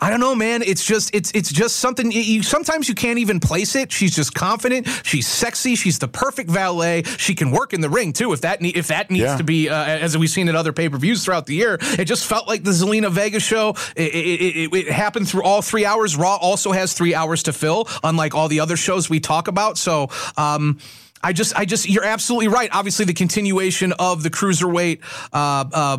I 0.00 0.10
don't 0.10 0.20
know, 0.20 0.34
man. 0.34 0.62
It's 0.62 0.84
just 0.84 1.14
it's 1.14 1.30
it's 1.32 1.52
just 1.52 1.76
something. 1.76 2.10
You, 2.10 2.42
sometimes 2.42 2.88
you 2.88 2.94
can't 2.94 3.18
even 3.18 3.40
place 3.40 3.76
it. 3.76 3.92
She's 3.92 4.14
just 4.14 4.34
confident. 4.34 4.88
She's 5.04 5.26
sexy. 5.26 5.74
She's 5.76 5.98
the 5.98 6.08
perfect 6.08 6.50
valet. 6.50 7.02
She 7.04 7.34
can 7.34 7.50
work 7.50 7.72
in 7.72 7.80
the 7.80 7.90
ring 7.90 8.12
too. 8.12 8.32
If 8.32 8.40
that 8.42 8.58
if 8.64 8.88
that 8.88 9.10
needs 9.10 9.24
Yeah. 9.24 9.36
to 9.36 9.44
be, 9.44 9.68
uh, 9.68 9.84
as 9.84 10.16
we've 10.18 10.30
seen 10.30 10.48
at 10.48 10.54
other 10.56 10.72
pay 10.72 10.88
per 10.88 10.96
views 10.98 11.24
throughout 11.24 11.46
the 11.46 11.54
year, 11.54 11.78
it 11.80 12.06
just 12.06 12.26
felt 12.26 12.48
like 12.48 12.64
the 12.64 12.70
Zelina 12.72 13.10
Vega 13.10 13.40
show. 13.40 13.70
It, 13.96 14.14
it, 14.14 14.56
it, 14.72 14.74
it 14.74 14.88
happened 14.90 15.28
through 15.28 15.42
all 15.44 15.62
three 15.62 15.84
hours. 15.84 16.16
Raw 16.16 16.36
also 16.36 16.72
has 16.72 16.92
three 16.92 17.14
hours 17.14 17.44
to 17.44 17.52
fill, 17.52 17.86
unlike 18.02 18.34
all 18.34 18.48
the 18.48 18.60
other 18.60 18.76
shows 18.76 19.08
we 19.08 19.20
talk 19.20 19.48
about. 19.48 19.78
So. 19.78 20.08
um 20.36 20.78
I 21.22 21.32
just, 21.32 21.54
I 21.56 21.64
just, 21.64 21.88
you're 21.88 22.04
absolutely 22.04 22.48
right. 22.48 22.70
Obviously, 22.72 23.04
the 23.04 23.14
continuation 23.14 23.92
of 23.92 24.22
the 24.22 24.30
cruiserweight 24.30 25.02
uh, 25.32 25.64
uh, 25.72 25.98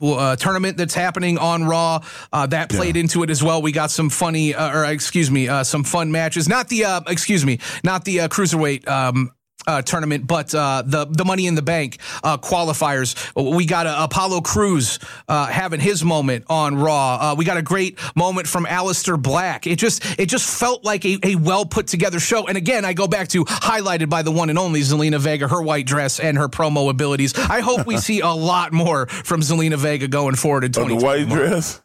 uh, 0.00 0.06
uh, 0.06 0.36
tournament 0.36 0.76
that's 0.76 0.94
happening 0.94 1.38
on 1.38 1.64
Raw 1.64 2.02
uh, 2.32 2.46
that 2.46 2.70
played 2.70 2.96
into 2.96 3.22
it 3.22 3.30
as 3.30 3.42
well. 3.42 3.60
We 3.60 3.72
got 3.72 3.90
some 3.90 4.08
funny, 4.08 4.54
uh, 4.54 4.76
or 4.76 4.84
excuse 4.84 5.30
me, 5.30 5.48
uh, 5.48 5.64
some 5.64 5.82
fun 5.84 6.12
matches. 6.12 6.48
Not 6.48 6.68
the, 6.68 6.84
uh, 6.84 7.00
excuse 7.08 7.44
me, 7.44 7.58
not 7.82 8.04
the 8.04 8.20
uh, 8.20 8.28
cruiserweight. 8.28 8.86
Um, 8.86 9.32
uh, 9.66 9.82
tournament, 9.82 10.26
but 10.26 10.54
uh, 10.54 10.82
the 10.84 11.06
the 11.06 11.24
Money 11.24 11.46
in 11.46 11.54
the 11.54 11.62
Bank 11.62 11.98
uh, 12.22 12.36
qualifiers. 12.38 13.14
We 13.56 13.64
got 13.66 13.86
uh, 13.86 13.96
Apollo 14.00 14.42
Crews 14.42 14.98
uh, 15.28 15.46
having 15.46 15.80
his 15.80 16.04
moment 16.04 16.44
on 16.48 16.76
Raw. 16.76 17.14
Uh, 17.20 17.34
we 17.36 17.44
got 17.44 17.56
a 17.56 17.62
great 17.62 17.98
moment 18.16 18.46
from 18.48 18.64
Aleister 18.66 19.20
Black. 19.20 19.66
It 19.66 19.76
just 19.76 20.04
it 20.18 20.26
just 20.26 20.48
felt 20.58 20.84
like 20.84 21.04
a, 21.04 21.18
a 21.22 21.36
well 21.36 21.64
put 21.64 21.86
together 21.86 22.18
show. 22.20 22.46
And 22.46 22.56
again, 22.56 22.84
I 22.84 22.92
go 22.92 23.06
back 23.06 23.28
to 23.28 23.44
highlighted 23.44 24.08
by 24.08 24.22
the 24.22 24.32
one 24.32 24.50
and 24.50 24.58
only 24.58 24.80
Zelina 24.80 25.18
Vega, 25.20 25.48
her 25.48 25.62
white 25.62 25.86
dress 25.86 26.18
and 26.20 26.36
her 26.38 26.48
promo 26.48 26.90
abilities. 26.90 27.34
I 27.36 27.60
hope 27.60 27.86
we 27.86 27.96
see 28.08 28.20
a 28.20 28.30
lot 28.30 28.72
more 28.72 29.06
from 29.06 29.40
Zelina 29.40 29.76
Vega 29.76 30.08
going 30.08 30.34
forward 30.34 30.64
in 30.64 30.70
Oh, 30.76 30.84
the 30.84 30.94
2020. 30.94 31.24
white 31.24 31.28
dress. 31.34 31.80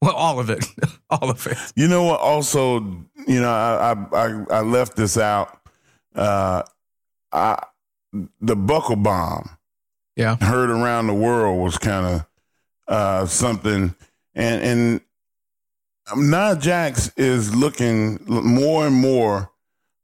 Well, 0.00 0.14
all 0.14 0.40
of 0.40 0.50
it, 0.50 0.66
all 1.10 1.30
of 1.30 1.46
it. 1.46 1.56
You 1.76 1.86
know 1.88 2.02
what? 2.04 2.20
Also, 2.20 2.80
you 3.28 3.40
know, 3.40 3.50
I 3.50 3.92
I 3.92 4.26
I, 4.26 4.44
I 4.50 4.60
left 4.62 4.96
this 4.96 5.16
out. 5.16 5.58
Uh, 6.14 6.62
I 7.32 7.64
the 8.40 8.56
buckle 8.56 8.96
bomb. 8.96 9.50
Yeah, 10.16 10.36
heard 10.36 10.70
around 10.70 11.06
the 11.06 11.14
world 11.14 11.62
was 11.62 11.78
kind 11.78 12.06
of 12.06 12.26
uh, 12.86 13.26
something, 13.26 13.94
and 14.34 14.62
and 14.62 15.00
Nia 16.16 16.56
Jax 16.56 17.10
is 17.16 17.54
looking 17.54 18.18
more 18.26 18.86
and 18.86 18.96
more 18.96 19.50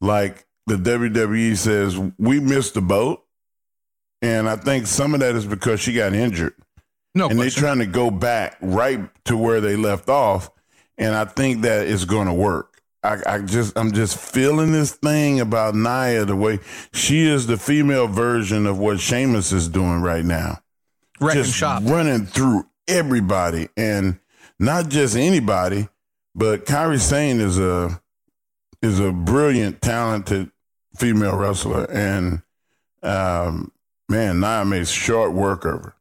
like 0.00 0.46
the 0.66 0.76
WWE 0.76 1.56
says 1.56 1.98
we 2.18 2.40
missed 2.40 2.74
the 2.74 2.80
boat, 2.80 3.24
and 4.22 4.48
I 4.48 4.56
think 4.56 4.86
some 4.86 5.14
of 5.14 5.20
that 5.20 5.34
is 5.34 5.46
because 5.46 5.80
she 5.80 5.92
got 5.92 6.14
injured. 6.14 6.54
No 7.14 7.28
and 7.28 7.38
they're 7.38 7.50
trying 7.50 7.78
to 7.78 7.86
go 7.86 8.10
back 8.10 8.56
right 8.60 9.10
to 9.24 9.36
where 9.36 9.60
they 9.60 9.76
left 9.76 10.08
off, 10.08 10.50
and 10.96 11.14
I 11.14 11.24
think 11.24 11.62
that 11.62 11.86
is 11.86 12.04
going 12.04 12.26
to 12.26 12.34
work. 12.34 12.77
I, 13.02 13.18
I 13.26 13.38
just, 13.40 13.78
I'm 13.78 13.92
just 13.92 14.18
feeling 14.18 14.72
this 14.72 14.92
thing 14.92 15.40
about 15.40 15.74
Nia 15.74 16.24
the 16.24 16.34
way 16.36 16.58
she 16.92 17.26
is 17.26 17.46
the 17.46 17.56
female 17.56 18.08
version 18.08 18.66
of 18.66 18.78
what 18.78 18.98
Sheamus 19.00 19.52
is 19.52 19.68
doing 19.68 20.00
right 20.00 20.24
now, 20.24 20.58
Wrecking 21.20 21.44
just 21.44 21.54
shop. 21.54 21.82
running 21.86 22.26
through 22.26 22.66
everybody, 22.88 23.68
and 23.76 24.18
not 24.58 24.88
just 24.88 25.16
anybody, 25.16 25.88
but 26.34 26.66
Kairi 26.66 27.00
Sane 27.00 27.40
is 27.40 27.58
a 27.58 28.00
is 28.82 28.98
a 29.00 29.12
brilliant, 29.12 29.80
talented 29.80 30.50
female 30.96 31.36
wrestler, 31.36 31.84
and 31.90 32.42
um, 33.04 33.70
man, 34.08 34.40
Nia 34.40 34.64
makes 34.64 34.90
short 34.90 35.32
work 35.32 35.64
of 35.64 35.82
her, 35.84 35.94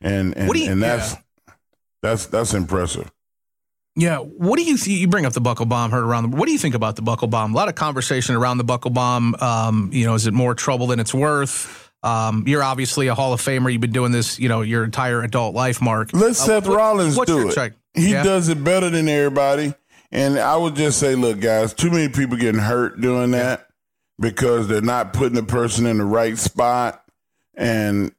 and 0.00 0.34
and, 0.36 0.48
What 0.48 0.56
do 0.56 0.62
you- 0.64 0.72
and 0.72 0.82
that's 0.82 1.16
that's 2.02 2.26
that's 2.26 2.54
impressive. 2.54 3.10
Yeah, 3.96 4.18
what 4.18 4.56
do 4.56 4.64
you 4.64 4.76
think? 4.76 4.98
You 4.98 5.08
bring 5.08 5.26
up 5.26 5.32
the 5.32 5.40
buckle 5.40 5.66
bomb 5.66 5.90
heard 5.90 6.04
around 6.04 6.30
the. 6.30 6.36
What 6.36 6.46
do 6.46 6.52
you 6.52 6.58
think 6.58 6.74
about 6.74 6.96
the 6.96 7.02
buckle 7.02 7.28
bomb? 7.28 7.52
A 7.52 7.56
lot 7.56 7.68
of 7.68 7.74
conversation 7.74 8.34
around 8.34 8.58
the 8.58 8.64
buckle 8.64 8.90
bomb. 8.92 9.34
Um, 9.40 9.90
you 9.92 10.06
know, 10.06 10.14
is 10.14 10.26
it 10.26 10.32
more 10.34 10.54
trouble 10.54 10.86
than 10.86 11.00
it's 11.00 11.12
worth? 11.12 11.90
Um, 12.02 12.44
you're 12.46 12.62
obviously 12.62 13.08
a 13.08 13.14
Hall 13.14 13.32
of 13.32 13.42
Famer. 13.42 13.70
You've 13.70 13.80
been 13.82 13.92
doing 13.92 14.12
this, 14.12 14.38
you 14.38 14.48
know, 14.48 14.62
your 14.62 14.84
entire 14.84 15.22
adult 15.22 15.54
life, 15.54 15.82
Mark. 15.82 16.10
Let 16.14 16.30
Uh, 16.30 16.34
Seth 16.34 16.66
what- 16.68 16.76
Rollins 16.78 17.18
do 17.26 17.48
it. 17.48 17.54
check? 17.54 17.72
He 17.94 18.12
Yeah? 18.12 18.22
does 18.22 18.48
it 18.48 18.62
better 18.64 18.88
than 18.88 19.08
everybody. 19.08 19.74
And 20.12 20.38
I 20.38 20.56
would 20.56 20.76
just 20.76 20.98
say, 20.98 21.14
look, 21.14 21.40
guys, 21.40 21.74
too 21.74 21.90
many 21.90 22.08
people 22.08 22.36
getting 22.36 22.60
hurt 22.60 23.00
doing 23.00 23.32
that 23.32 23.66
because 24.18 24.66
they're 24.68 24.80
not 24.80 25.12
putting 25.12 25.34
the 25.34 25.42
person 25.42 25.84
in 25.86 25.98
the 25.98 26.04
right 26.04 26.38
spot. 26.38 27.02
And 27.54 28.12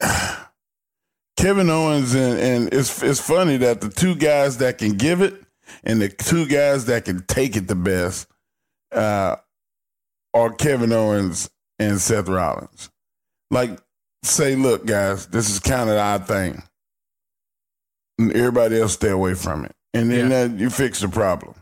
Kevin 1.36 1.68
Owens 1.70 2.14
and, 2.14 2.38
and 2.38 2.74
it's 2.74 3.02
it's 3.02 3.20
funny 3.20 3.56
that 3.58 3.80
the 3.80 3.88
two 3.88 4.14
guys 4.14 4.58
that 4.58 4.78
can 4.78 4.92
give 4.96 5.20
it 5.20 5.34
and 5.82 6.00
the 6.00 6.08
two 6.08 6.46
guys 6.46 6.86
that 6.86 7.04
can 7.04 7.24
take 7.26 7.56
it 7.56 7.66
the 7.68 7.74
best 7.74 8.28
uh, 8.92 9.36
are 10.32 10.52
Kevin 10.52 10.92
Owens 10.92 11.50
and 11.78 12.00
Seth 12.00 12.28
Rollins. 12.28 12.90
Like, 13.50 13.78
say, 14.22 14.56
look, 14.56 14.86
guys, 14.86 15.26
this 15.26 15.50
is 15.50 15.58
kind 15.60 15.90
of 15.90 15.96
our 15.96 16.18
thing. 16.18 16.62
And 18.18 18.32
everybody 18.32 18.80
else 18.80 18.94
stay 18.94 19.10
away 19.10 19.34
from 19.34 19.64
it. 19.64 19.72
And 19.92 20.10
then 20.10 20.30
Yeah. 20.30 20.46
that, 20.46 20.58
you 20.58 20.70
fix 20.70 21.00
the 21.00 21.08
problem. 21.08 21.54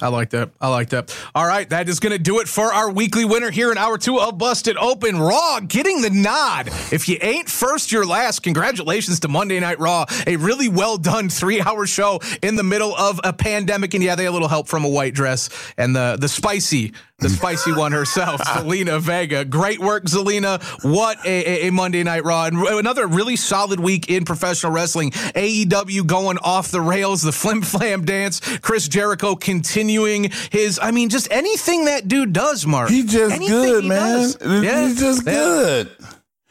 I 0.00 0.08
like 0.08 0.30
that. 0.30 0.50
I 0.60 0.68
like 0.68 0.88
that. 0.90 1.16
All 1.34 1.46
right, 1.46 1.68
that 1.68 1.88
is 1.88 2.00
going 2.00 2.12
to 2.12 2.18
do 2.18 2.40
it 2.40 2.48
for 2.48 2.72
our 2.72 2.90
weekly 2.90 3.26
winner 3.26 3.50
here 3.50 3.70
in 3.70 3.76
hour 3.76 3.98
two 3.98 4.18
of 4.18 4.38
Busted 4.38 4.76
Open. 4.78 5.20
Raw 5.20 5.60
getting 5.60 6.00
the 6.00 6.08
nod. 6.08 6.68
If 6.90 7.08
you 7.08 7.18
ain't 7.20 7.48
first, 7.48 7.92
you're 7.92 8.06
last. 8.06 8.42
Congratulations 8.42 9.20
to 9.20 9.28
Monday 9.28 9.60
Night 9.60 9.78
Raw. 9.78 10.06
A 10.26 10.36
really 10.36 10.68
well 10.68 10.96
done 10.96 11.28
three 11.28 11.60
hour 11.60 11.86
show 11.86 12.20
in 12.42 12.56
the 12.56 12.62
middle 12.62 12.96
of 12.96 13.20
a 13.22 13.34
pandemic. 13.34 13.92
And 13.92 14.02
yeah, 14.02 14.14
they 14.14 14.24
had 14.24 14.30
a 14.30 14.32
little 14.32 14.48
help 14.48 14.66
from 14.66 14.84
a 14.84 14.88
white 14.88 15.14
dress 15.14 15.50
and 15.76 15.94
the 15.94 16.16
the 16.18 16.28
spicy, 16.28 16.94
the 17.18 17.28
spicy 17.28 17.72
one 17.76 17.92
herself, 17.92 18.40
Zelina 18.40 18.98
Vega. 18.98 19.44
Great 19.44 19.78
work, 19.78 20.04
Zelina. 20.04 20.62
What 20.84 21.24
a, 21.24 21.68
a, 21.68 21.70
Monday 21.70 22.02
Night 22.02 22.24
Raw. 22.24 22.46
And 22.46 22.56
another 22.56 23.06
really 23.06 23.36
solid 23.36 23.78
week 23.78 24.08
in 24.08 24.24
professional 24.24 24.72
wrestling. 24.72 25.10
AEW 25.10 26.06
going 26.06 26.38
off 26.38 26.70
the 26.70 26.80
rails, 26.80 27.22
the 27.22 27.32
flim 27.32 27.62
flam 27.62 28.04
dance. 28.04 28.40
Chris 28.58 28.88
Jericho 28.88 29.36
continuing 29.82 30.30
his, 30.50 30.78
I 30.80 30.90
mean, 30.92 31.08
just 31.08 31.28
anything 31.32 31.86
that 31.86 32.06
dude 32.06 32.32
does, 32.32 32.66
Mark. 32.66 32.88
He 32.88 33.02
just 33.02 33.34
Anything 33.34 33.48
good, 33.48 33.82
he 33.82 33.88
man. 33.88 33.98
does. 33.98 34.36
Yeah. 34.40 34.86
He's 34.86 35.00
just 35.00 35.26
Yeah. 35.26 35.32
good. 35.32 35.90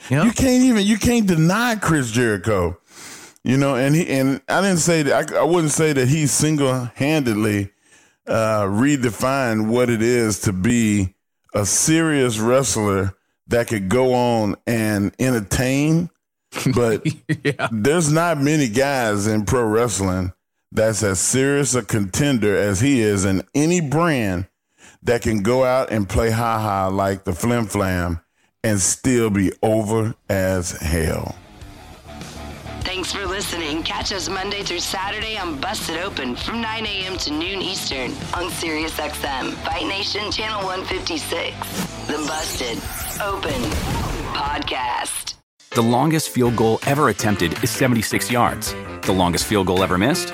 Yeah. 0.09 0.23
You 0.25 0.31
can't 0.31 0.63
even 0.63 0.85
you 0.85 0.97
can't 0.97 1.27
deny 1.27 1.75
Chris 1.75 2.11
Jericho. 2.11 2.77
You 3.43 3.57
know, 3.57 3.75
and 3.75 3.95
he 3.95 4.07
and 4.09 4.41
I 4.49 4.61
didn't 4.61 4.79
say 4.79 5.03
that 5.03 5.31
I, 5.31 5.39
I 5.39 5.43
wouldn't 5.43 5.71
say 5.71 5.93
that 5.93 6.07
he 6.07 6.27
single 6.27 6.89
handedly 6.95 7.71
uh, 8.27 8.63
redefined 8.63 9.67
what 9.67 9.89
it 9.89 10.01
is 10.01 10.41
to 10.41 10.53
be 10.53 11.15
a 11.53 11.65
serious 11.65 12.37
wrestler 12.39 13.13
that 13.47 13.67
could 13.67 13.89
go 13.89 14.13
on 14.13 14.55
and 14.67 15.13
entertain. 15.19 16.09
But 16.75 17.05
yeah. 17.43 17.69
there's 17.71 18.11
not 18.11 18.39
many 18.41 18.67
guys 18.67 19.25
in 19.27 19.45
pro 19.45 19.63
wrestling 19.63 20.33
that's 20.71 21.03
as 21.03 21.19
serious 21.19 21.75
a 21.75 21.83
contender 21.83 22.55
as 22.55 22.79
he 22.81 23.01
is 23.01 23.25
in 23.25 23.43
any 23.53 23.81
brand 23.81 24.47
that 25.03 25.21
can 25.21 25.41
go 25.41 25.63
out 25.63 25.91
and 25.91 26.07
play 26.07 26.31
ha 26.31 26.59
ha 26.59 26.87
like 26.87 27.23
the 27.23 27.33
Flim 27.33 27.65
Flam 27.65 28.21
and 28.63 28.79
still 28.79 29.29
be 29.29 29.51
over 29.63 30.15
as 30.29 30.71
hell. 30.71 31.35
Thanks 32.81 33.11
for 33.13 33.25
listening. 33.25 33.83
Catch 33.83 34.11
us 34.11 34.29
Monday 34.29 34.63
through 34.63 34.79
Saturday 34.79 35.37
on 35.37 35.59
Busted 35.59 35.97
Open 35.97 36.35
from 36.35 36.61
9 36.61 36.85
a.m. 36.85 37.17
to 37.17 37.31
noon 37.31 37.61
Eastern 37.61 38.11
on 38.33 38.49
SiriusXM, 38.51 39.53
Fight 39.63 39.87
Nation 39.87 40.31
Channel 40.31 40.63
156. 40.65 41.55
The 42.07 42.17
Busted 42.27 42.77
Open 43.21 43.61
Podcast. 44.33 45.35
The 45.71 45.81
longest 45.81 46.29
field 46.29 46.55
goal 46.57 46.79
ever 46.85 47.09
attempted 47.09 47.63
is 47.63 47.69
76 47.69 48.29
yards. 48.29 48.73
The 49.03 49.13
longest 49.13 49.45
field 49.45 49.67
goal 49.67 49.83
ever 49.83 49.97
missed? 49.97 50.33